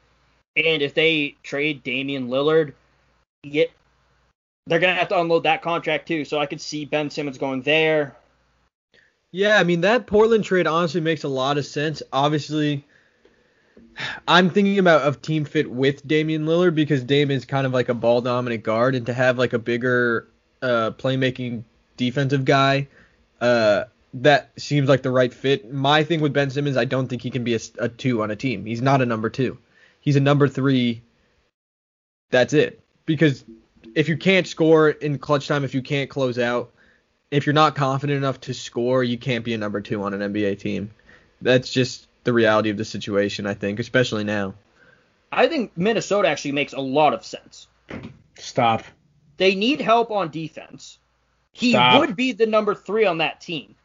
and 0.55 0.81
if 0.81 0.93
they 0.93 1.35
trade 1.43 1.83
Damian 1.83 2.29
Lillard, 2.29 2.73
get 3.43 3.71
they're 4.67 4.79
gonna 4.79 4.95
have 4.95 5.09
to 5.09 5.19
unload 5.19 5.43
that 5.43 5.61
contract 5.61 6.07
too. 6.07 6.25
So 6.25 6.39
I 6.39 6.45
could 6.45 6.61
see 6.61 6.85
Ben 6.85 7.09
Simmons 7.09 7.37
going 7.37 7.61
there. 7.61 8.15
Yeah, 9.31 9.57
I 9.57 9.63
mean 9.63 9.81
that 9.81 10.07
Portland 10.07 10.43
trade 10.43 10.67
honestly 10.67 11.01
makes 11.01 11.23
a 11.23 11.27
lot 11.27 11.57
of 11.57 11.65
sense. 11.65 12.01
Obviously, 12.11 12.85
I'm 14.27 14.49
thinking 14.49 14.79
about 14.79 15.01
of 15.01 15.21
team 15.21 15.45
fit 15.45 15.69
with 15.69 16.07
Damian 16.07 16.45
Lillard 16.45 16.75
because 16.75 17.03
Dame 17.03 17.31
is 17.31 17.45
kind 17.45 17.65
of 17.65 17.73
like 17.73 17.89
a 17.89 17.93
ball 17.93 18.21
dominant 18.21 18.63
guard, 18.63 18.95
and 18.95 19.05
to 19.05 19.13
have 19.13 19.37
like 19.37 19.53
a 19.53 19.59
bigger 19.59 20.27
uh, 20.61 20.91
playmaking 20.91 21.63
defensive 21.97 22.45
guy, 22.45 22.87
uh, 23.41 23.85
that 24.15 24.51
seems 24.57 24.89
like 24.89 25.01
the 25.01 25.11
right 25.11 25.33
fit. 25.33 25.71
My 25.71 26.03
thing 26.03 26.21
with 26.21 26.33
Ben 26.33 26.49
Simmons, 26.49 26.77
I 26.77 26.85
don't 26.85 27.07
think 27.07 27.21
he 27.21 27.29
can 27.29 27.43
be 27.43 27.55
a, 27.55 27.59
a 27.79 27.89
two 27.89 28.23
on 28.23 28.31
a 28.31 28.35
team. 28.35 28.65
He's 28.65 28.81
not 28.81 29.01
a 29.01 29.05
number 29.05 29.29
two. 29.29 29.57
He's 29.99 30.15
a 30.15 30.21
number 30.21 30.47
three. 30.47 31.01
That's 32.31 32.53
it. 32.53 32.81
Because 33.05 33.43
if 33.95 34.09
you 34.09 34.17
can't 34.17 34.45
score 34.45 34.89
in 34.89 35.17
clutch 35.17 35.47
time, 35.47 35.63
if 35.63 35.73
you 35.73 35.81
can't 35.81 36.09
close 36.09 36.37
out, 36.37 36.71
if 37.31 37.45
you're 37.45 37.53
not 37.53 37.75
confident 37.75 38.17
enough 38.17 38.41
to 38.41 38.53
score, 38.53 39.03
you 39.03 39.17
can't 39.17 39.43
be 39.43 39.53
a 39.53 39.57
number 39.57 39.81
two 39.81 40.03
on 40.03 40.13
an 40.13 40.33
NBA 40.33 40.59
team. 40.59 40.91
That's 41.41 41.71
just 41.71 42.07
the 42.23 42.33
reality 42.33 42.69
of 42.69 42.77
the 42.77 42.85
situation, 42.85 43.47
I 43.47 43.53
think, 43.53 43.79
especially 43.79 44.25
now. 44.25 44.53
I 45.31 45.47
think 45.47 45.71
Minnesota 45.75 46.27
actually 46.27 46.51
makes 46.51 46.73
a 46.73 46.79
lot 46.79 47.13
of 47.13 47.25
sense. 47.25 47.67
Stop. 48.37 48.83
They 49.37 49.55
need 49.55 49.81
help 49.81 50.11
on 50.11 50.29
defense. 50.29 50.99
He 51.51 51.71
Stop. 51.71 51.99
would 51.99 52.15
be 52.15 52.33
the 52.33 52.45
number 52.45 52.75
three 52.75 53.05
on 53.05 53.19
that 53.19 53.41
team. 53.41 53.75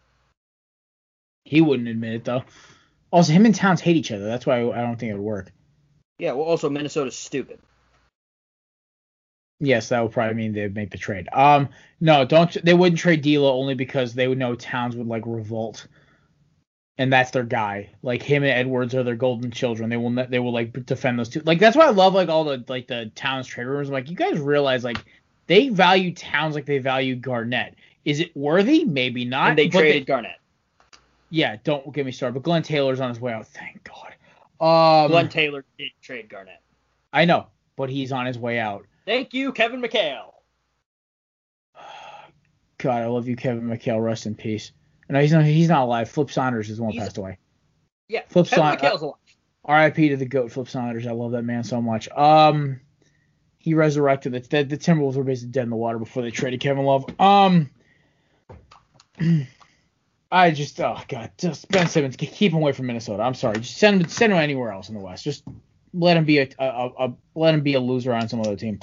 He 1.45 1.61
wouldn't 1.61 1.89
admit 1.89 2.15
it 2.15 2.25
though. 2.25 2.45
Also, 3.13 3.33
him 3.33 3.47
and 3.47 3.55
Towns 3.55 3.81
hate 3.81 3.97
each 3.97 4.13
other. 4.13 4.25
That's 4.25 4.47
why 4.47 4.59
I 4.61 4.83
don't 4.83 4.99
think 4.99 5.11
it 5.11 5.15
would 5.15 5.23
work. 5.23 5.53
Yeah. 6.19 6.33
Well, 6.33 6.47
also 6.47 6.69
Minnesota's 6.69 7.17
stupid. 7.17 7.59
Yes, 9.61 9.91
that 9.91 10.03
would 10.03 10.13
probably 10.13 10.35
mean 10.35 10.53
they'd 10.53 10.75
make 10.75 10.91
the 10.91 10.99
trade. 10.99 11.29
Um, 11.33 11.69
no, 12.01 12.25
don't. 12.25 12.51
They 12.65 12.73
wouldn't 12.73 12.99
trade 12.99 13.21
D'Lo 13.21 13.53
only 13.53 13.75
because 13.75 14.15
they 14.15 14.27
would 14.27 14.39
know 14.39 14.55
Towns 14.55 14.97
would 14.97 15.07
like 15.07 15.25
revolt, 15.27 15.87
and 16.97 17.13
that's 17.13 17.31
their 17.31 17.45
guy. 17.45 17.91
Like 18.03 18.23
him 18.23 18.43
and 18.43 18.53
Edwards 18.53 18.95
are 18.95 19.03
their 19.03 19.17
golden 19.17 19.51
children. 19.51 19.91
They 19.91 19.99
will 19.99 20.27
they 20.29 20.39
will 20.39 20.53
like 20.53 20.73
defend 20.87 21.19
those 21.19 21.29
two. 21.29 21.43
Like 21.45 21.59
that's 21.59 21.77
why 21.77 21.87
I 21.87 21.91
love 21.91 22.15
like 22.15 22.31
all 22.31 22.45
the 22.45 22.65
like 22.69 22.87
the 22.87 23.13
Towns 23.15 23.47
trade 23.47 23.67
rumors. 23.67 23.89
I'm 23.89 23.93
like 23.93 24.09
you 24.09 24.17
guys 24.17 24.39
realize 24.39 24.83
like 24.83 25.05
they 25.47 25.69
value 25.69 26.15
Towns 26.15 26.55
like 26.55 26.65
they 26.65 26.79
value 26.79 27.15
Garnett. 27.15 27.75
Is 28.07 28.21
it 28.21 28.35
worthy? 28.35 28.85
Maybe 28.85 29.27
not. 29.27 29.51
And 29.51 29.59
they 29.59 29.69
traded 29.69 30.03
they, 30.03 30.07
Garnett. 30.07 30.39
Yeah, 31.29 31.57
don't 31.65 31.93
get 31.93 32.07
me 32.07 32.13
started. 32.13 32.35
But 32.35 32.45
Glenn 32.45 32.63
Taylor's 32.63 33.01
on 33.01 33.11
his 33.11 33.21
way 33.21 33.33
out. 33.33 33.47
Thank 33.47 33.85
God. 33.85 35.05
Um, 35.05 35.11
Glenn 35.11 35.29
Taylor 35.29 35.65
did 35.79 35.91
trade 36.01 36.29
Garnett. 36.31 36.61
I 37.13 37.27
know, 37.27 37.49
but 37.77 37.91
he's 37.91 38.11
on 38.11 38.27
his 38.27 38.39
way 38.39 38.59
out. 38.59 38.87
Thank 39.11 39.35
you, 39.35 39.51
Kevin 39.51 39.83
McHale. 39.83 40.35
God, 42.79 43.03
I 43.03 43.07
love 43.07 43.27
you, 43.27 43.35
Kevin 43.35 43.65
McHale. 43.65 44.01
Rest 44.01 44.27
in 44.27 44.37
peace. 44.37 44.71
No, 45.09 45.21
he's 45.21 45.33
not. 45.33 45.45
He's 45.45 45.69
not 45.69 45.83
alive. 45.83 46.09
Flip 46.09 46.31
Saunders 46.31 46.71
is 46.71 46.77
the 46.77 46.85
one 46.85 46.93
who 46.93 47.01
passed 47.01 47.19
away. 47.19 47.39
Yeah, 48.07 48.21
Flip 48.29 48.47
Kevin 48.47 48.65
Sa- 48.65 48.77
McHale's 48.77 49.03
alive. 49.03 49.17
R.I.P. 49.65 50.11
to 50.11 50.17
the 50.17 50.27
goat, 50.27 50.53
Flip 50.53 50.69
Saunders. 50.69 51.09
I 51.09 51.11
love 51.11 51.33
that 51.33 51.43
man 51.43 51.65
so 51.65 51.83
much. 51.83 52.09
Um, 52.11 52.83
he 53.59 53.75
resurrected 53.75 54.33
the 54.33 54.39
the, 54.43 54.63
the 54.63 54.79
Timberwolves 54.79 55.17
were 55.17 55.25
basically 55.25 55.51
dead 55.51 55.65
in 55.65 55.71
the 55.71 55.77
water 55.77 55.99
before 55.99 56.23
they 56.23 56.31
traded 56.31 56.61
Kevin 56.61 56.85
Love. 56.85 57.05
Um, 57.19 57.69
I 60.31 60.53
just 60.53 60.81
oh 60.81 61.03
god, 61.09 61.33
just 61.37 61.69
Ben 61.69 61.89
Simmons, 61.89 62.15
keep 62.15 62.53
him 62.53 62.59
away 62.59 62.71
from 62.71 62.87
Minnesota. 62.87 63.25
I'm 63.25 63.35
sorry, 63.35 63.59
just 63.59 63.77
send 63.77 64.03
him 64.03 64.09
send 64.09 64.33
him 64.33 64.39
anywhere 64.39 64.71
else 64.71 64.89
in 64.89 64.95
the 64.95 65.01
West. 65.01 65.25
Just 65.25 65.43
let 65.93 66.17
him 66.17 66.25
be 66.25 66.39
a, 66.39 66.49
a, 66.61 66.91
a 66.97 67.13
let 67.35 67.55
him 67.55 67.63
be 67.63 67.75
a 67.75 67.81
loser 67.81 68.13
on 68.13 68.29
some 68.29 68.39
other 68.39 68.55
team. 68.55 68.79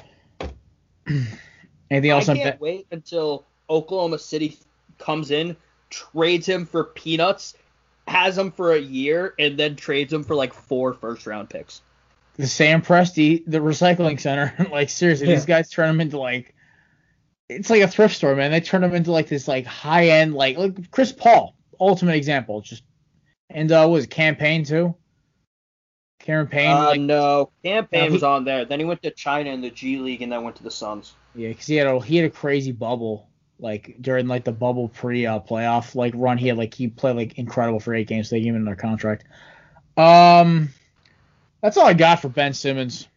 Anything 1.92 2.12
else? 2.12 2.30
I 2.30 2.38
can't 2.38 2.60
wait 2.60 2.88
until 2.92 3.46
Oklahoma 3.70 4.20
City 4.20 4.58
comes 4.98 5.32
in, 5.32 5.56
trades 5.90 6.48
him 6.48 6.66
for 6.66 6.84
peanuts, 6.84 7.56
has 8.08 8.38
him 8.38 8.52
for 8.52 8.74
a 8.74 8.80
year, 8.80 9.34
and 9.40 9.58
then 9.58 9.76
trades 9.76 10.12
him 10.12 10.24
for 10.24 10.36
like 10.36 10.54
four 10.54 10.94
first 10.94 11.26
round 11.26 11.50
picks. 11.50 11.82
The 12.36 12.48
Sam 12.48 12.82
Presti, 12.82 13.44
the 13.48 13.60
recycling 13.60 14.20
center, 14.20 14.68
like 14.72 14.90
seriously, 14.90 15.28
yeah. 15.28 15.36
these 15.36 15.46
guys 15.46 15.70
turn 15.70 15.90
him 15.90 16.02
into 16.02 16.20
like 16.20 16.54
it's 17.50 17.70
like 17.70 17.82
a 17.82 17.88
thrift 17.88 18.16
store, 18.16 18.36
man. 18.36 18.52
They 18.52 18.60
turn 18.60 18.84
him 18.84 18.94
into 18.94 19.12
like 19.12 19.28
this 19.28 19.48
like 19.48 19.66
high 19.66 20.08
end 20.08 20.34
like 20.34 20.58
like 20.58 20.92
Chris 20.92 21.12
Paul, 21.12 21.56
ultimate 21.80 22.16
example. 22.16 22.62
Just 22.62 22.84
and 23.50 23.72
uh 23.72 23.88
was 23.90 24.04
it 24.04 24.10
Cam 24.10 24.36
Payne 24.36 24.66
too? 24.66 24.96
Cameron 26.28 26.48
Payne? 26.48 26.72
Uh, 26.72 26.86
like, 26.88 27.00
no, 27.00 27.52
Cam 27.64 27.88
Payne 27.88 28.12
was 28.12 28.22
on 28.22 28.44
there. 28.44 28.66
Then 28.66 28.80
he 28.80 28.86
went 28.86 29.02
to 29.04 29.12
China 29.12 29.50
in 29.50 29.62
the 29.62 29.70
G 29.70 29.98
League, 29.98 30.22
and 30.22 30.30
then 30.30 30.44
went 30.44 30.58
to 30.58 30.64
the 30.64 30.70
Suns. 30.70 31.14
Yeah, 31.34 31.48
because 31.48 31.66
he 31.66 31.78
had 31.78 31.88
a 31.88 32.02
he 32.02 32.18
had 32.18 32.26
a 32.26 32.30
crazy 32.30 32.74
bubble. 32.74 33.30
Like 33.60 33.96
during 34.02 34.28
like 34.28 34.44
the 34.44 34.52
bubble 34.52 34.90
pre 34.90 35.26
uh, 35.26 35.40
playoff 35.40 35.96
like 35.96 36.14
run, 36.18 36.38
he 36.38 36.50
had 36.50 36.58
like 36.58 36.74
he 36.74 36.90
played 36.90 37.16
like 37.16 37.38
incredible 37.38 37.80
for 37.80 37.96
eight 37.96 38.08
games. 38.08 38.30
So 38.30 38.36
they 38.36 38.42
gave 38.42 38.54
him 38.54 38.62
another 38.62 38.76
contract. 38.76 39.24
Um, 39.96 40.68
that's 41.62 41.78
all 41.78 41.88
I 41.88 41.94
got 41.94 42.22
for 42.22 42.28
Ben 42.28 42.54
Simmons. 42.54 43.08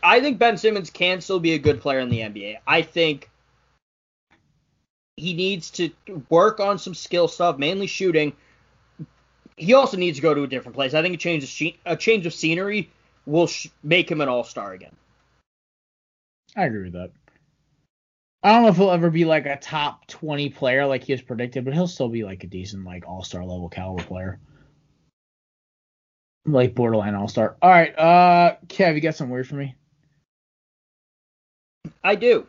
I 0.00 0.20
think 0.20 0.38
Ben 0.38 0.56
Simmons 0.56 0.90
can 0.90 1.20
still 1.20 1.40
be 1.40 1.54
a 1.54 1.58
good 1.58 1.80
player 1.80 1.98
in 1.98 2.08
the 2.08 2.20
NBA. 2.20 2.58
I 2.68 2.82
think 2.82 3.30
he 5.16 5.34
needs 5.34 5.70
to 5.72 5.90
work 6.28 6.60
on 6.60 6.78
some 6.78 6.94
skill 6.94 7.26
stuff, 7.26 7.58
mainly 7.58 7.88
shooting. 7.88 8.34
He 9.56 9.74
also 9.74 9.96
needs 9.96 10.18
to 10.18 10.22
go 10.22 10.34
to 10.34 10.42
a 10.42 10.46
different 10.46 10.74
place. 10.74 10.94
I 10.94 11.02
think 11.02 11.14
a 11.14 11.18
change 11.18 11.44
of 11.44 11.74
a 11.86 11.96
change 11.96 12.26
of 12.26 12.34
scenery 12.34 12.90
will 13.26 13.46
sh- 13.46 13.68
make 13.82 14.10
him 14.10 14.20
an 14.20 14.28
all 14.28 14.44
star 14.44 14.72
again. 14.72 14.94
I 16.56 16.64
agree 16.64 16.84
with 16.84 16.92
that. 16.94 17.10
I 18.42 18.52
don't 18.52 18.62
know 18.62 18.68
if 18.68 18.76
he'll 18.76 18.90
ever 18.90 19.10
be 19.10 19.24
like 19.24 19.46
a 19.46 19.56
top 19.56 20.06
20 20.06 20.50
player 20.50 20.86
like 20.86 21.04
he 21.04 21.12
was 21.12 21.22
predicted, 21.22 21.64
but 21.64 21.72
he'll 21.72 21.86
still 21.86 22.10
be 22.10 22.24
like 22.24 22.44
a 22.44 22.46
decent 22.46 22.84
like 22.84 23.08
all 23.08 23.22
star 23.22 23.42
level 23.42 23.68
caliber 23.68 24.04
player. 24.04 24.38
Like 26.44 26.74
borderline 26.74 27.14
all 27.14 27.28
star. 27.28 27.56
All 27.62 27.70
right, 27.70 27.98
uh, 27.98 28.56
Kev, 28.66 28.94
you 28.94 29.00
got 29.00 29.14
some 29.14 29.30
weird 29.30 29.48
for 29.48 29.54
me? 29.54 29.74
I 32.02 32.16
do. 32.16 32.46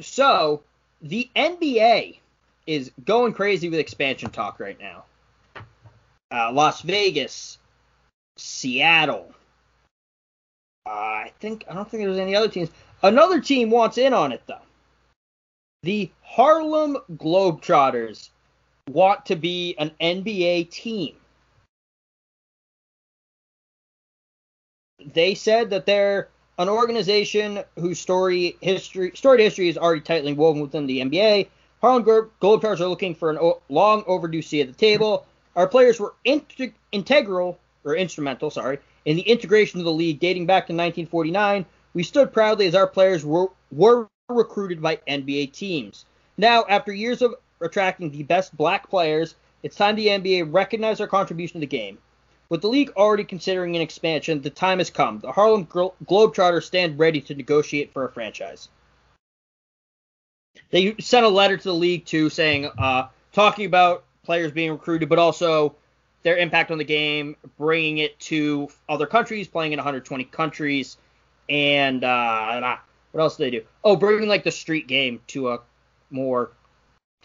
So, 0.00 0.62
the 1.02 1.28
NBA 1.36 2.18
is 2.66 2.90
going 3.04 3.34
crazy 3.34 3.68
with 3.68 3.78
expansion 3.78 4.30
talk 4.30 4.58
right 4.58 4.80
now. 4.80 5.04
Uh, 6.32 6.50
Las 6.52 6.80
Vegas, 6.82 7.58
Seattle. 8.38 9.34
Uh, 10.86 10.90
I 10.90 11.32
think 11.40 11.64
I 11.68 11.74
don't 11.74 11.88
think 11.88 12.04
there's 12.04 12.18
any 12.18 12.34
other 12.34 12.48
teams. 12.48 12.70
Another 13.02 13.40
team 13.40 13.70
wants 13.70 13.98
in 13.98 14.14
on 14.14 14.32
it 14.32 14.42
though. 14.46 14.56
The 15.82 16.10
Harlem 16.22 16.96
Globetrotters 17.16 18.30
want 18.88 19.26
to 19.26 19.36
be 19.36 19.74
an 19.78 19.90
NBA 20.00 20.70
team. 20.70 21.16
They 25.12 25.34
said 25.34 25.70
that 25.70 25.86
they're 25.86 26.28
an 26.58 26.68
organization 26.68 27.62
whose 27.78 27.98
story 27.98 28.56
history 28.60 29.12
storied 29.14 29.40
history 29.40 29.68
is 29.68 29.76
already 29.76 30.00
tightly 30.00 30.32
woven 30.32 30.62
within 30.62 30.86
the 30.86 31.00
NBA. 31.00 31.48
Harlem 31.80 32.04
Globetrotters 32.04 32.80
are 32.80 32.86
looking 32.86 33.14
for 33.14 33.32
a 33.32 33.52
long 33.68 34.04
overdue 34.06 34.42
seat 34.42 34.62
at 34.62 34.68
the 34.68 34.74
table. 34.74 35.26
Our 35.56 35.66
players 35.66 36.00
were 36.00 36.14
int- 36.24 36.74
integral 36.92 37.58
or 37.84 37.96
instrumental, 37.96 38.50
sorry, 38.50 38.78
in 39.04 39.16
the 39.16 39.22
integration 39.22 39.80
of 39.80 39.84
the 39.84 39.92
league 39.92 40.20
dating 40.20 40.46
back 40.46 40.66
to 40.66 40.72
1949. 40.72 41.66
We 41.94 42.02
stood 42.02 42.32
proudly 42.32 42.66
as 42.66 42.74
our 42.74 42.86
players 42.86 43.24
were 43.24 43.48
were 43.70 44.08
recruited 44.28 44.80
by 44.80 44.96
NBA 45.08 45.52
teams. 45.52 46.04
Now, 46.38 46.64
after 46.68 46.92
years 46.92 47.20
of 47.22 47.34
attracting 47.60 48.10
the 48.10 48.22
best 48.22 48.56
black 48.56 48.88
players, 48.88 49.34
it's 49.62 49.76
time 49.76 49.96
the 49.96 50.08
NBA 50.08 50.52
recognize 50.52 51.00
our 51.00 51.06
contribution 51.06 51.54
to 51.54 51.60
the 51.60 51.66
game. 51.66 51.98
With 52.48 52.62
the 52.62 52.68
league 52.68 52.92
already 52.96 53.24
considering 53.24 53.76
an 53.76 53.82
expansion, 53.82 54.42
the 54.42 54.50
time 54.50 54.78
has 54.78 54.90
come. 54.90 55.20
The 55.20 55.32
Harlem 55.32 55.66
Globetrotters 55.66 56.64
stand 56.64 56.98
ready 56.98 57.20
to 57.22 57.34
negotiate 57.34 57.92
for 57.92 58.04
a 58.04 58.12
franchise. 58.12 58.68
They 60.70 60.94
sent 61.00 61.24
a 61.24 61.30
letter 61.30 61.56
to 61.56 61.62
the 61.62 61.74
league 61.74 62.04
too, 62.04 62.28
saying, 62.28 62.70
uh, 62.78 63.08
talking 63.32 63.64
about 63.64 64.04
players 64.24 64.52
being 64.52 64.70
recruited, 64.70 65.08
but 65.08 65.18
also 65.18 65.74
their 66.22 66.36
impact 66.36 66.70
on 66.70 66.78
the 66.78 66.84
game, 66.84 67.36
bringing 67.58 67.98
it 67.98 68.18
to 68.20 68.68
other 68.88 69.06
countries, 69.06 69.48
playing 69.48 69.72
in 69.72 69.78
120 69.78 70.24
countries, 70.24 70.96
and 71.48 72.04
uh, 72.04 72.76
what 73.10 73.20
else 73.20 73.36
do 73.36 73.44
they 73.44 73.50
do? 73.50 73.64
Oh, 73.82 73.96
bringing 73.96 74.28
like 74.28 74.44
the 74.44 74.52
street 74.52 74.86
game 74.86 75.20
to 75.28 75.50
a 75.50 75.60
more 76.10 76.52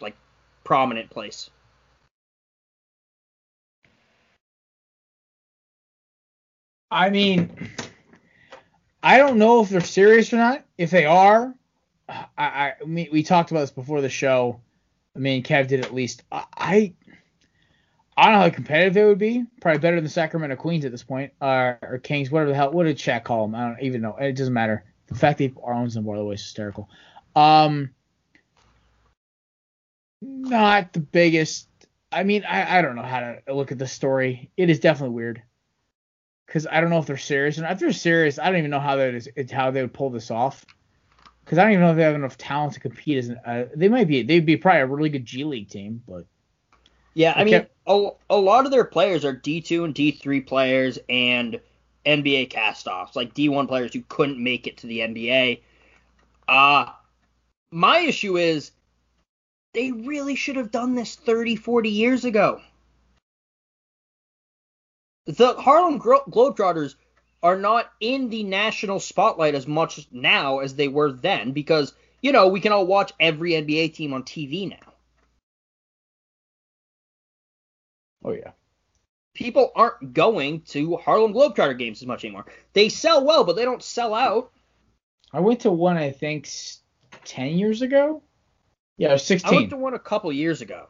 like 0.02 0.16
prominent 0.64 1.10
place. 1.10 1.50
I 6.90 7.10
mean, 7.10 7.70
I 9.04 9.18
don't 9.18 9.38
know 9.38 9.62
if 9.62 9.70
they're 9.70 9.82
serious 9.82 10.32
or 10.34 10.38
not. 10.38 10.64
If 10.78 10.90
they 10.90 11.06
are, 11.06 11.54
I, 12.10 12.24
I 12.38 12.74
we, 12.86 13.10
we 13.12 13.24
talked 13.24 13.52
about 13.52 13.62
this 13.62 13.72
before 13.72 14.02
the 14.02 14.10
show. 14.10 14.62
I 15.18 15.20
mean, 15.20 15.42
Kev 15.42 15.68
did 15.68 15.84
at 15.84 15.94
least. 15.94 16.22
I 16.32 16.94
I 18.16 18.26
don't 18.26 18.34
know 18.34 18.42
how 18.42 18.50
competitive 18.52 18.94
they 18.94 19.04
would 19.04 19.18
be. 19.18 19.46
Probably 19.62 19.80
better 19.80 20.00
than 20.00 20.10
Sacramento 20.10 20.56
Queens 20.58 20.86
at 20.86 20.92
this 20.92 21.04
point, 21.04 21.34
uh, 21.42 21.74
or 21.82 22.00
Kings, 22.02 22.30
whatever 22.30 22.52
the 22.52 22.56
hell. 22.56 22.72
What 22.72 22.84
did 22.84 22.98
Shaq 22.98 23.24
call 23.24 23.48
them? 23.48 23.56
I 23.56 23.68
don't 23.68 23.82
even 23.82 24.02
know. 24.02 24.16
It 24.16 24.34
doesn't 24.34 24.54
matter. 24.54 24.86
The 25.08 25.16
fact 25.16 25.40
that 25.40 25.54
owns 25.64 25.96
them, 25.96 26.06
by 26.06 26.18
the 26.18 26.24
way, 26.24 26.36
is 26.36 26.42
hysterical. 26.42 26.88
Um, 27.36 27.92
not 30.22 30.94
the 30.94 31.00
biggest. 31.00 31.68
I 32.12 32.24
mean, 32.24 32.44
I, 32.44 32.78
I 32.78 32.82
don't 32.84 32.96
know 32.96 33.02
how 33.02 33.20
to 33.20 33.42
look 33.54 33.72
at 33.72 33.80
the 33.80 33.88
story. 33.88 34.52
It 34.56 34.70
is 34.70 34.80
definitely 34.80 35.16
weird 35.16 35.42
because 36.46 36.68
I 36.68 36.80
don't 36.80 36.92
know 36.92 37.00
if 37.00 37.08
they're 37.08 37.18
serious. 37.18 37.58
And 37.58 37.66
if 37.66 37.80
they're 37.80 37.92
serious, 37.92 38.38
I 38.38 38.50
don't 38.50 38.60
even 38.60 38.72
know 38.72 38.80
how 38.80 38.98
that 38.98 39.16
is 39.16 39.52
how 39.52 39.72
they 39.72 39.82
would 39.82 39.94
pull 39.94 40.12
this 40.12 40.30
off. 40.30 40.64
Because 41.48 41.60
I 41.60 41.64
don't 41.64 41.72
even 41.72 41.82
know 41.86 41.92
if 41.92 41.96
they 41.96 42.04
have 42.04 42.14
enough 42.14 42.38
talent 42.38 42.74
to 42.74 42.82
compete 42.82 43.20
as 43.20 43.30
an. 43.30 43.40
Uh, 43.46 43.66
they 43.74 43.88
might 43.88 44.10
be. 44.10 44.22
They'd 44.22 44.46
be 44.46 44.58
probably 44.58 44.82
a 44.82 44.86
really 44.86 45.08
good 45.08 45.26
G 45.26 45.46
League 45.46 45.70
team, 45.70 46.04
but. 46.06 46.26
Yeah, 47.14 47.34
I 47.38 47.46
mean, 47.46 47.66
a, 47.88 48.10
a 48.30 48.36
lot 48.36 48.66
of 48.66 48.72
their 48.72 48.84
players 48.84 49.24
are 49.24 49.34
D2 49.34 49.86
and 49.86 49.96
D3 49.96 50.46
players 50.46 51.00
and 51.08 51.58
NBA 52.06 52.52
castoffs, 52.52 53.16
like 53.16 53.34
D1 53.34 53.70
players 53.70 53.94
who 53.94 54.04
couldn't 54.10 54.44
make 54.44 54.68
it 54.68 54.76
to 54.80 54.88
the 54.88 55.00
NBA. 55.00 55.62
Uh, 56.50 56.92
my 57.72 58.00
issue 58.00 58.38
is 58.38 58.72
they 59.74 59.94
really 59.94 60.36
should 60.36 60.58
have 60.58 60.70
done 60.70 60.96
this 60.96 61.16
30, 61.16 61.56
40 61.56 61.90
years 61.90 62.26
ago. 62.26 62.62
The 65.26 65.54
Harlem 65.54 66.00
Globetrotters 66.00 66.96
are 67.44 67.58
not 67.58 67.92
in 68.00 68.30
the 68.30 68.44
national 68.44 69.00
spotlight 69.00 69.56
as 69.56 69.68
much 69.68 70.08
now 70.12 70.60
as 70.60 70.76
they 70.76 70.88
were 70.88 71.12
then 71.12 71.52
because, 71.52 71.94
you 72.22 72.32
know, 72.32 72.48
we 72.48 72.60
can 72.60 72.72
all 72.72 72.86
watch 72.86 73.14
every 73.20 73.52
NBA 73.52 73.94
team 73.94 74.14
on 74.14 74.24
TV 74.24 74.70
now. 74.70 74.94
Oh, 78.24 78.32
yeah. 78.32 78.52
People 79.34 79.72
aren't 79.76 80.14
going 80.14 80.62
to 80.62 80.98
Harlem 80.98 81.34
Globetrotter 81.34 81.78
games 81.78 82.02
as 82.02 82.08
much 82.08 82.26
anymore. 82.26 82.48
They 82.74 82.90
sell 82.90 83.24
well, 83.24 83.44
but 83.44 83.56
they 83.56 83.66
don't 83.66 83.84
sell 83.84 84.14
out. 84.14 84.52
I 85.32 85.42
went 85.42 85.62
to 85.62 85.72
one, 85.72 85.98
I 85.98 86.12
think, 86.12 86.50
10 87.26 87.58
years 87.58 87.84
ago. 87.84 88.24
Yeah, 88.98 89.10
I 89.10 89.14
was 89.14 89.24
16. 89.24 89.54
I 89.54 89.56
went 89.56 89.70
to 89.70 89.78
one 89.78 89.94
a 89.94 90.00
couple 90.00 90.32
years 90.34 90.62
ago. 90.62 90.88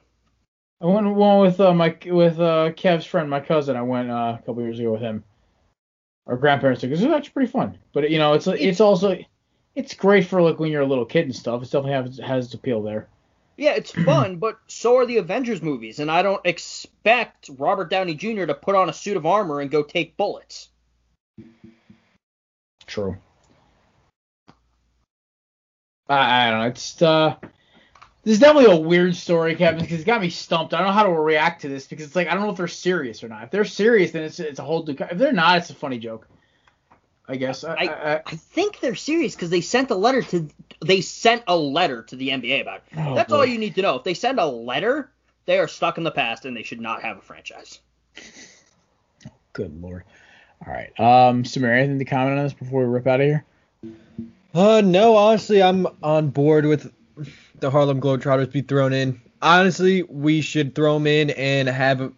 I 0.79 0.85
went 0.85 1.07
one 1.13 1.39
with 1.39 1.59
uh, 1.59 1.73
my 1.73 1.97
with 2.05 2.39
uh, 2.39 2.71
Kev's 2.73 3.05
friend, 3.05 3.29
my 3.29 3.39
cousin. 3.39 3.75
I 3.75 3.81
went 3.81 4.11
uh, 4.11 4.37
a 4.39 4.43
couple 4.45 4.61
years 4.61 4.79
ago 4.79 4.91
with 4.91 5.01
him. 5.01 5.23
Our 6.27 6.35
grandparents 6.35 6.81
took. 6.81 6.91
It 6.91 6.93
was 6.93 7.03
actually 7.03 7.31
pretty 7.31 7.51
fun. 7.51 7.77
But 7.93 8.09
you 8.09 8.17
know, 8.17 8.33
it's 8.33 8.47
it's 8.47 8.81
also 8.81 9.17
it's 9.75 9.93
great 9.93 10.27
for 10.27 10.41
like 10.41 10.59
when 10.59 10.71
you're 10.71 10.81
a 10.81 10.87
little 10.87 11.05
kid 11.05 11.25
and 11.25 11.35
stuff. 11.35 11.61
It 11.61 11.71
definitely 11.71 11.91
has 11.91 12.17
has 12.17 12.45
its 12.45 12.53
appeal 12.53 12.81
there. 12.81 13.07
Yeah, 13.55 13.71
it's 13.71 13.91
fun, 14.05 14.37
but 14.37 14.59
so 14.67 14.97
are 14.97 15.05
the 15.05 15.17
Avengers 15.17 15.61
movies, 15.61 15.99
and 15.99 16.11
I 16.11 16.21
don't 16.21 16.45
expect 16.45 17.49
Robert 17.57 17.89
Downey 17.89 18.13
Jr. 18.13 18.45
to 18.45 18.53
put 18.53 18.75
on 18.75 18.89
a 18.89 18.93
suit 18.93 19.17
of 19.17 19.25
armor 19.25 19.61
and 19.61 19.71
go 19.71 19.83
take 19.83 20.17
bullets. 20.17 20.69
True. 22.85 23.17
I, 26.09 26.47
I 26.47 26.51
don't 26.51 26.59
know. 26.59 26.67
It's 26.67 27.01
uh 27.01 27.35
this 28.27 28.33
is 28.33 28.39
definitely 28.39 28.75
a 28.75 28.81
weird 28.81 29.15
story, 29.15 29.55
Kevin, 29.55 29.79
because 29.79 29.95
it's 29.95 30.03
got 30.03 30.19
me 30.19 30.29
stumped. 30.29 30.73
I 30.73 30.79
don't 30.79 30.87
know 30.87 30.93
how 30.93 31.03
to 31.03 31.13
react 31.13 31.61
to 31.61 31.69
this 31.69 31.87
because 31.87 32.07
it's 32.07 32.15
like 32.15 32.27
I 32.27 32.33
don't 32.33 32.43
know 32.43 32.49
if 32.49 32.57
they're 32.57 32.67
serious 32.67 33.23
or 33.23 33.29
not. 33.29 33.45
If 33.45 33.51
they're 33.51 33.63
serious, 33.63 34.11
then 34.11 34.23
it's 34.23 34.37
it's 34.41 34.59
a 34.59 34.63
whole. 34.63 34.83
New. 34.83 34.97
If 34.99 35.17
they're 35.17 35.31
not, 35.31 35.59
it's 35.59 35.69
a 35.69 35.73
funny 35.73 35.97
joke. 35.97 36.27
I 37.29 37.37
guess. 37.37 37.63
I, 37.63 37.73
I, 37.73 38.15
I, 38.15 38.21
I 38.25 38.35
think 38.35 38.81
they're 38.81 38.95
serious 38.95 39.33
because 39.33 39.49
they 39.49 39.61
sent 39.61 39.91
a 39.91 39.95
letter 39.95 40.21
to 40.23 40.49
they 40.85 40.99
sent 40.99 41.43
a 41.47 41.55
letter 41.55 42.03
to 42.03 42.17
the 42.17 42.27
NBA 42.27 42.63
about 42.63 42.79
it. 42.79 42.97
Oh, 42.97 43.15
That's 43.15 43.29
boy. 43.29 43.37
all 43.37 43.45
you 43.45 43.57
need 43.57 43.75
to 43.75 43.81
know. 43.81 43.95
If 43.95 44.03
they 44.03 44.13
send 44.13 44.41
a 44.41 44.45
letter, 44.45 45.09
they 45.45 45.57
are 45.57 45.69
stuck 45.69 45.97
in 45.97 46.03
the 46.03 46.11
past 46.11 46.43
and 46.43 46.55
they 46.55 46.63
should 46.63 46.81
not 46.81 47.03
have 47.03 47.19
a 47.19 47.21
franchise. 47.21 47.79
Good 49.53 49.81
lord. 49.81 50.03
All 50.65 50.73
right. 50.73 50.91
Um, 50.99 51.43
Samir, 51.43 51.77
anything 51.77 51.99
to 51.99 52.03
comment 52.03 52.37
on 52.39 52.43
this 52.43 52.53
before 52.53 52.81
we 52.81 52.87
rip 52.87 53.07
out 53.07 53.21
of 53.21 53.25
here? 53.25 53.45
Uh, 54.53 54.81
no. 54.81 55.15
Honestly, 55.15 55.63
I'm 55.63 55.87
on 56.03 56.29
board 56.31 56.65
with 56.65 56.91
the 57.59 57.71
Harlem 57.71 58.01
Globetrotters 58.01 58.51
be 58.51 58.61
thrown 58.61 58.93
in. 58.93 59.21
Honestly, 59.41 60.03
we 60.03 60.41
should 60.41 60.75
throw 60.75 60.95
them 60.95 61.07
in 61.07 61.29
and 61.31 61.67
have 61.67 62.11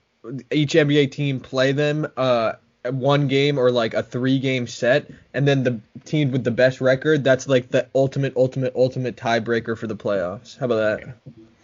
each 0.51 0.73
NBA 0.73 1.11
team 1.11 1.39
play 1.39 1.71
them 1.71 2.07
uh 2.17 2.53
one 2.91 3.27
game 3.27 3.57
or 3.57 3.71
like 3.71 3.93
a 3.93 4.03
three 4.03 4.39
game 4.39 4.67
set 4.67 5.09
and 5.33 5.47
then 5.47 5.63
the 5.63 5.79
team 6.05 6.31
with 6.31 6.43
the 6.43 6.51
best 6.51 6.81
record 6.81 7.23
that's 7.23 7.47
like 7.47 7.69
the 7.69 7.87
ultimate 7.93 8.35
ultimate 8.35 8.73
ultimate 8.75 9.15
tiebreaker 9.15 9.77
for 9.77 9.87
the 9.87 9.95
playoffs. 9.95 10.57
How 10.57 10.65
about 10.65 11.15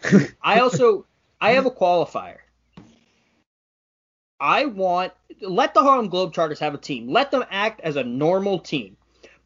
that? 0.02 0.34
I 0.42 0.60
also 0.60 1.06
i 1.42 1.52
have 1.52 1.66
a 1.66 1.72
qualifier. 1.72 2.38
I 4.40 4.66
want 4.66 5.14
let 5.42 5.74
the 5.74 5.82
harlem 5.82 6.10
globetrotters 6.10 6.60
have 6.60 6.74
a 6.74 6.78
team. 6.78 7.08
Let 7.08 7.32
them 7.32 7.46
act 7.50 7.82
as 7.82 7.96
a 7.96 8.04
normal 8.04 8.60
team. 8.60 8.98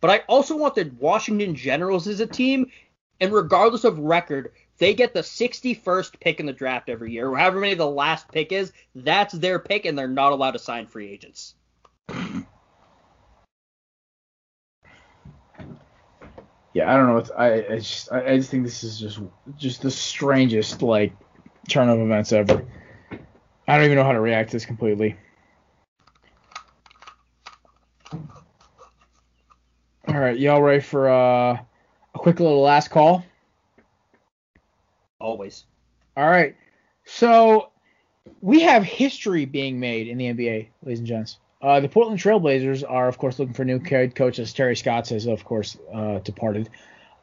But 0.01 0.11
I 0.11 0.17
also 0.27 0.55
want 0.55 0.75
the 0.75 0.91
Washington 0.99 1.55
Generals 1.55 2.07
as 2.07 2.19
a 2.19 2.27
team, 2.27 2.71
and 3.19 3.33
regardless 3.33 3.83
of 3.83 3.99
record, 3.99 4.51
they 4.77 4.93
get 4.93 5.13
the 5.13 5.21
61st 5.21 6.19
pick 6.19 6.39
in 6.39 6.45
the 6.45 6.53
draft 6.53 6.89
every 6.89 7.11
year, 7.11 7.29
or 7.29 7.37
however 7.37 7.59
many 7.59 7.75
the 7.75 7.85
last 7.85 8.31
pick 8.31 8.51
is. 8.51 8.71
That's 8.95 9.33
their 9.33 9.59
pick, 9.59 9.85
and 9.85 9.97
they're 9.97 10.07
not 10.07 10.31
allowed 10.31 10.51
to 10.51 10.59
sign 10.59 10.87
free 10.87 11.09
agents. 11.09 11.55
Yeah, 16.73 16.93
I 16.93 16.97
don't 16.97 17.07
know. 17.07 17.15
What 17.15 17.31
I, 17.37 17.65
I 17.65 17.75
just 17.77 18.11
I, 18.11 18.33
I 18.33 18.37
just 18.37 18.51
think 18.51 18.63
this 18.63 18.83
is 18.83 18.99
just 18.99 19.19
just 19.57 19.81
the 19.81 19.89
strangest 19.89 20.81
like 20.81 21.13
turn 21.67 21.89
of 21.89 21.99
events 21.99 22.31
ever. 22.31 22.63
I 23.67 23.75
don't 23.75 23.85
even 23.85 23.97
know 23.97 24.03
how 24.03 24.11
to 24.11 24.21
react 24.21 24.51
to 24.51 24.55
this 24.55 24.65
completely. 24.65 25.17
All 30.07 30.19
right, 30.19 30.37
y'all 30.37 30.61
ready 30.61 30.81
for 30.81 31.09
uh, 31.09 31.57
quick 32.19 32.39
little 32.39 32.61
last 32.61 32.89
call? 32.89 33.25
Always. 35.19 35.65
All 36.15 36.29
right. 36.29 36.55
So 37.05 37.71
we 38.41 38.61
have 38.61 38.83
history 38.83 39.45
being 39.45 39.79
made 39.79 40.07
in 40.07 40.17
the 40.17 40.25
NBA, 40.25 40.67
ladies 40.83 40.99
and 40.99 41.07
gents. 41.07 41.37
Uh, 41.61 41.79
the 41.79 41.89
Portland 41.89 42.19
Trailblazers 42.19 42.83
are, 42.87 43.07
of 43.07 43.17
course, 43.17 43.37
looking 43.37 43.53
for 43.53 43.65
new 43.65 43.79
head 43.79 44.15
coach, 44.15 44.39
as 44.39 44.53
Terry 44.53 44.75
Stotts 44.75 45.09
has, 45.09 45.25
of 45.25 45.43
course, 45.43 45.77
uh, 45.93 46.19
departed. 46.19 46.69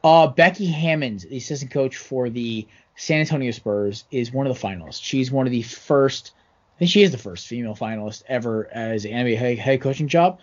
Uh, 0.03 0.27
Becky 0.27 0.67
Hammon, 0.67 1.17
the 1.17 1.37
assistant 1.37 1.71
coach 1.71 1.97
for 1.97 2.29
the 2.29 2.67
San 2.95 3.19
Antonio 3.19 3.51
Spurs, 3.51 4.03
is 4.11 4.31
one 4.31 4.45
of 4.45 4.55
the 4.55 4.67
finalists. 4.67 5.01
She's 5.01 5.31
one 5.31 5.47
of 5.47 5.51
the 5.51 5.63
first, 5.63 6.33
I 6.75 6.79
think 6.79 6.91
she 6.91 7.01
is 7.01 7.11
the 7.11 7.17
first 7.17 7.47
female 7.47 7.75
finalist 7.75 8.23
ever 8.27 8.69
as 8.71 9.05
an 9.05 9.11
NBA 9.11 9.57
head 9.57 9.81
coaching 9.81 10.07
job. 10.07 10.39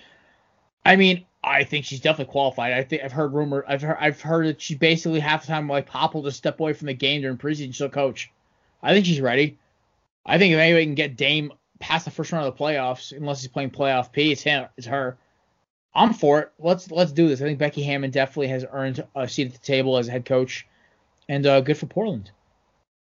I 0.84 0.96
mean, 0.96 1.24
I 1.47 1.64
think 1.64 1.84
she's 1.84 2.01
definitely 2.01 2.32
qualified. 2.32 2.72
I 2.72 2.82
think 2.82 3.03
I've 3.03 3.12
heard 3.12 3.34
rumor, 3.34 3.64
I've 3.68 3.82
heard, 3.82 3.99
I've 4.01 4.20
heard 4.20 4.47
that 4.47 4.62
she 4.62 4.74
basically 4.74 5.20
half 5.20 5.42
the 5.42 5.49
time 5.49 5.68
like 5.68 5.86
Pop 5.86 6.14
will 6.14 6.22
just 6.22 6.38
step 6.38 6.59
away 6.59 6.72
from 6.72 6.86
the 6.86 6.95
game 6.95 7.20
during 7.20 7.36
preseason, 7.36 7.74
she'll 7.74 7.90
coach. 7.90 8.30
I 8.82 8.92
think 8.92 9.05
she's 9.07 9.20
ready. 9.20 9.59
I 10.24 10.38
think 10.38 10.55
if 10.55 10.59
anybody 10.59 10.86
can 10.86 10.95
get 10.95 11.16
Dame 11.16 11.53
past 11.80 12.07
the 12.07 12.11
first 12.11 12.32
round 12.32 12.47
of 12.47 12.57
the 12.57 12.64
playoffs, 12.64 13.14
unless 13.14 13.42
he's 13.42 13.49
playing 13.49 13.70
playoff 13.70 14.11
P, 14.11 14.32
it's 14.32 14.42
him, 14.42 14.66
it's 14.76 14.86
her. 14.86 15.18
I'm 15.95 16.12
for 16.12 16.40
it. 16.40 16.53
Let's 16.59 16.90
let's 16.90 17.12
do 17.12 17.28
this. 17.28 17.40
I 17.40 17.45
think 17.45 17.59
Becky 17.59 17.82
Hammond 17.82 18.12
definitely 18.12 18.49
has 18.49 18.64
earned 18.72 19.05
a 19.14 19.28
seat 19.28 19.49
at 19.49 19.53
the 19.53 19.59
table 19.59 19.97
as 19.97 20.09
a 20.09 20.11
head 20.11 20.24
coach, 20.24 20.66
and 21.28 21.47
uh, 21.47 21.61
good 21.61 21.78
for 21.78 21.86
Portland. 21.86 22.30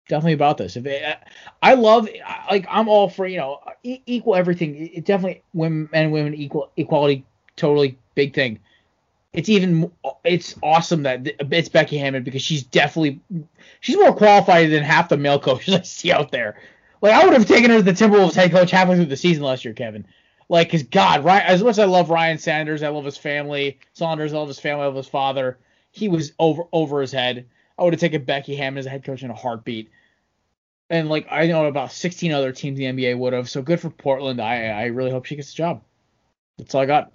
Definitely 0.08 0.34
about 0.34 0.58
this. 0.58 0.76
If 0.76 0.86
it, 0.86 1.18
I 1.62 1.74
love, 1.76 2.10
like, 2.50 2.66
I'm 2.70 2.88
all 2.88 3.10
for 3.10 3.28
you 3.28 3.38
know 3.38 3.60
equal 3.84 4.36
everything. 4.36 4.76
It 4.94 5.06
definitely 5.06 5.44
women 5.54 5.90
and 5.94 6.12
women 6.12 6.34
equal 6.34 6.72
equality, 6.78 7.26
totally 7.60 7.98
big 8.16 8.34
thing. 8.34 8.60
It's 9.34 9.50
even 9.50 9.92
it's 10.24 10.56
awesome 10.64 11.04
that 11.04 11.28
it's 11.52 11.70
Becky 11.70 11.98
Hammond 11.98 12.26
because 12.26 12.42
she's 12.42 12.64
definitely 12.64 13.20
she's 13.80 13.98
more 13.98 14.16
qualified 14.16 14.72
than 14.72 14.84
half 14.84 15.10
the 15.10 15.18
male 15.18 15.40
coaches 15.40 15.74
I 15.76 15.82
see 15.82 16.12
out 16.12 16.32
there. 16.32 16.60
Like 17.02 17.14
I 17.14 17.24
would 17.24 17.34
have 17.34 17.48
taken 17.48 17.70
her 17.70 17.78
as 17.78 17.84
the 17.84 17.92
Timberwolves 17.92 18.34
head 18.34 18.52
coach 18.52 18.72
halfway 18.72 18.96
through 18.96 19.06
the 19.06 19.16
season 19.16 19.44
last 19.44 19.64
year, 19.64 19.74
Kevin. 19.74 20.06
Like, 20.52 20.72
cause 20.72 20.82
God, 20.82 21.24
Ryan, 21.24 21.44
as 21.46 21.62
much 21.62 21.74
as 21.74 21.80
I 21.80 21.86
love 21.86 22.10
Ryan 22.10 22.40
Sanders, 22.40 22.82
I 22.82 22.90
love 22.90 23.06
his 23.06 23.18
family, 23.18 23.78
Saunders, 23.94 24.34
I 24.34 24.38
love 24.38 24.48
his 24.48 24.60
family, 24.60 24.82
I 24.82 24.88
love 24.88 24.96
his 24.96 25.08
father. 25.08 25.60
He 25.92 26.08
was 26.08 26.34
over 26.40 26.64
over 26.72 27.02
his 27.02 27.12
head. 27.12 27.46
I 27.78 27.84
would 27.84 27.94
have 27.94 28.00
taken 28.00 28.24
Becky 28.24 28.56
Hammond 28.56 28.80
as 28.80 28.86
a 28.88 28.90
head 28.90 29.04
coach 29.04 29.22
in 29.22 29.30
a 29.30 29.36
heartbeat. 29.36 29.92
And 30.90 31.08
like 31.08 31.28
I 31.30 31.46
know 31.46 31.66
about 31.66 31.92
16 31.92 32.32
other 32.32 32.52
teams 32.52 32.80
in 32.80 32.96
the 32.96 33.04
NBA 33.04 33.18
would 33.18 33.34
have. 33.34 33.48
So 33.48 33.62
good 33.62 33.80
for 33.80 33.92
Portland. 33.92 34.42
I 34.42 34.70
I 34.70 34.86
really 34.86 35.12
hope 35.12 35.26
she 35.26 35.36
gets 35.36 35.52
the 35.52 35.58
job. 35.58 35.84
That's 36.58 36.74
all 36.74 36.82
I 36.82 36.88
got. 36.88 37.12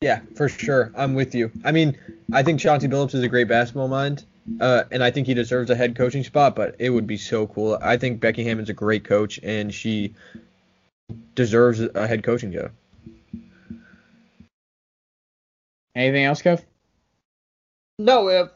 Yeah, 0.00 0.20
for 0.34 0.48
sure. 0.48 0.92
I'm 0.94 1.14
with 1.14 1.34
you. 1.34 1.50
I 1.64 1.72
mean, 1.72 1.96
I 2.32 2.42
think 2.42 2.60
Chauncey 2.60 2.86
Billups 2.86 3.14
is 3.14 3.22
a 3.22 3.28
great 3.28 3.48
basketball 3.48 3.88
mind. 3.88 4.24
Uh, 4.60 4.84
and 4.92 5.02
I 5.02 5.10
think 5.10 5.26
he 5.26 5.34
deserves 5.34 5.70
a 5.70 5.74
head 5.74 5.96
coaching 5.96 6.22
spot, 6.22 6.54
but 6.54 6.76
it 6.78 6.90
would 6.90 7.06
be 7.06 7.16
so 7.16 7.46
cool. 7.46 7.78
I 7.82 7.96
think 7.96 8.20
Becky 8.20 8.44
Hammond's 8.44 8.70
a 8.70 8.74
great 8.74 9.04
coach, 9.04 9.40
and 9.42 9.74
she 9.74 10.14
deserves 11.34 11.80
a 11.80 12.06
head 12.06 12.22
coaching 12.22 12.52
job. 12.52 12.70
Anything 15.96 16.24
else, 16.24 16.42
Kev? 16.42 16.62
No, 17.98 18.28
if 18.28 18.50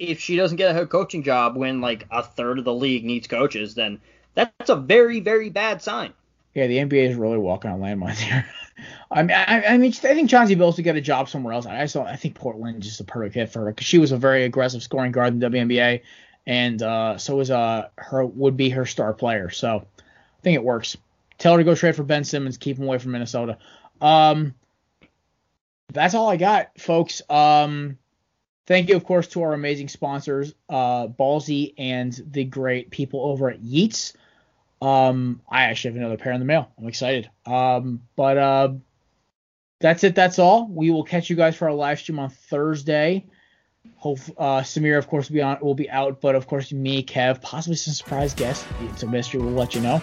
if 0.00 0.20
she 0.20 0.36
doesn't 0.36 0.56
get 0.56 0.72
a 0.72 0.74
head 0.74 0.90
coaching 0.90 1.22
job 1.22 1.56
when 1.56 1.80
like 1.80 2.06
a 2.10 2.22
third 2.22 2.58
of 2.58 2.64
the 2.64 2.74
league 2.74 3.04
needs 3.04 3.28
coaches, 3.28 3.74
then 3.74 4.00
that's 4.34 4.68
a 4.68 4.76
very 4.76 5.20
very 5.20 5.50
bad 5.50 5.80
sign. 5.80 6.12
Yeah, 6.52 6.66
the 6.66 6.78
NBA 6.78 7.10
is 7.10 7.16
really 7.16 7.38
walking 7.38 7.70
on 7.70 7.80
landmines 7.80 8.18
here. 8.18 8.46
I 9.10 9.22
mean, 9.22 9.36
I, 9.36 9.64
I, 9.66 9.78
mean, 9.78 9.92
I 9.92 10.14
think 10.14 10.30
Chauncey 10.30 10.56
Billups 10.56 10.76
would 10.76 10.84
get 10.84 10.96
a 10.96 11.00
job 11.00 11.28
somewhere 11.28 11.54
else. 11.54 11.66
I 11.66 11.86
saw, 11.86 12.04
I 12.04 12.16
think 12.16 12.34
Portland 12.34 12.82
is 12.82 12.88
just 12.88 13.00
a 13.00 13.04
perfect 13.04 13.34
fit 13.34 13.50
for 13.50 13.60
her 13.60 13.70
because 13.70 13.86
she 13.86 13.98
was 13.98 14.12
a 14.12 14.16
very 14.16 14.44
aggressive 14.44 14.82
scoring 14.82 15.12
guard 15.12 15.34
in 15.34 15.38
the 15.38 15.46
WNBA, 15.48 16.02
and 16.46 16.82
uh, 16.82 17.18
so 17.18 17.36
was 17.36 17.50
uh 17.50 17.88
her 17.96 18.24
would 18.24 18.56
be 18.56 18.70
her 18.70 18.86
star 18.86 19.12
player. 19.12 19.50
So 19.50 19.86
I 19.98 20.42
think 20.42 20.56
it 20.56 20.64
works. 20.64 20.96
Tell 21.38 21.52
her 21.52 21.58
to 21.58 21.64
go 21.64 21.74
trade 21.74 21.96
for 21.96 22.04
Ben 22.04 22.24
Simmons, 22.24 22.58
keep 22.58 22.78
him 22.78 22.84
away 22.84 22.98
from 22.98 23.12
Minnesota. 23.12 23.58
Um, 24.00 24.54
that's 25.92 26.14
all 26.14 26.28
I 26.28 26.36
got, 26.36 26.78
folks. 26.78 27.22
Um, 27.28 27.98
thank 28.66 28.88
you, 28.88 28.96
of 28.96 29.04
course, 29.04 29.28
to 29.28 29.42
our 29.42 29.52
amazing 29.52 29.88
sponsors, 29.88 30.54
uh, 30.68 31.06
Ballsy 31.06 31.74
and 31.78 32.12
the 32.30 32.44
great 32.44 32.90
people 32.90 33.20
over 33.22 33.50
at 33.50 33.60
Yeats. 33.60 34.14
Um, 34.84 35.40
I 35.48 35.62
actually 35.62 35.92
have 35.92 35.96
another 35.96 36.18
pair 36.18 36.32
in 36.32 36.40
the 36.40 36.44
mail. 36.44 36.70
I'm 36.78 36.86
excited. 36.86 37.30
Um, 37.46 38.02
but 38.16 38.36
uh, 38.36 38.72
that's 39.80 40.04
it. 40.04 40.14
That's 40.14 40.38
all. 40.38 40.68
We 40.68 40.90
will 40.90 41.04
catch 41.04 41.30
you 41.30 41.36
guys 41.36 41.56
for 41.56 41.68
our 41.68 41.74
live 41.74 42.00
stream 42.00 42.18
on 42.18 42.28
Thursday. 42.28 43.24
Hope 43.96 44.18
uh, 44.36 44.60
Samir, 44.60 44.98
of 44.98 45.08
course, 45.08 45.30
will 45.30 45.34
be 45.34 45.42
on. 45.42 45.58
Will 45.62 45.74
be 45.74 45.88
out, 45.88 46.20
but 46.20 46.34
of 46.34 46.46
course, 46.46 46.70
me, 46.70 47.02
Kev, 47.02 47.40
possibly 47.40 47.76
some 47.76 47.94
surprise 47.94 48.34
guests. 48.34 48.66
It's 48.82 49.02
a 49.02 49.06
mystery. 49.06 49.40
We'll 49.40 49.52
let 49.52 49.74
you 49.74 49.80
know. 49.80 50.02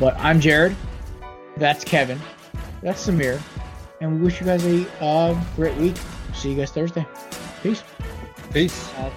But 0.00 0.16
I'm 0.18 0.40
Jared. 0.40 0.74
That's 1.58 1.84
Kevin. 1.84 2.18
That's 2.82 3.06
Samir. 3.06 3.38
And 4.00 4.16
we 4.16 4.24
wish 4.24 4.40
you 4.40 4.46
guys 4.46 4.64
a 4.64 4.86
uh, 5.04 5.38
great 5.54 5.76
week. 5.76 5.96
See 6.32 6.50
you 6.50 6.56
guys 6.56 6.70
Thursday. 6.70 7.06
Peace. 7.62 7.82
Peace. 8.52 8.90
Uh, 8.94 9.10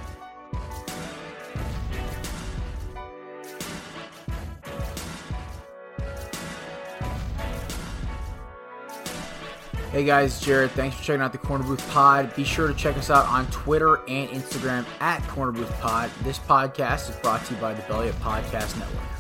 Hey 9.98 10.04
guys, 10.04 10.40
Jared. 10.40 10.70
Thanks 10.74 10.96
for 10.96 11.04
checking 11.04 11.24
out 11.24 11.32
the 11.32 11.40
Corner 11.40 11.64
Booth 11.64 11.90
Pod. 11.90 12.36
Be 12.36 12.44
sure 12.44 12.68
to 12.68 12.74
check 12.76 12.98
us 12.98 13.10
out 13.10 13.26
on 13.26 13.48
Twitter 13.48 13.96
and 14.08 14.30
Instagram 14.30 14.86
at 15.00 15.28
Corner 15.28 15.52
Booth 15.52 15.72
Pod. 15.80 16.12
This 16.22 16.38
podcast 16.38 17.10
is 17.10 17.16
brought 17.16 17.44
to 17.46 17.56
you 17.56 17.60
by 17.60 17.74
the 17.74 17.82
Belly 17.88 18.10
Up 18.10 18.16
Podcast 18.18 18.78
Network. 18.78 19.17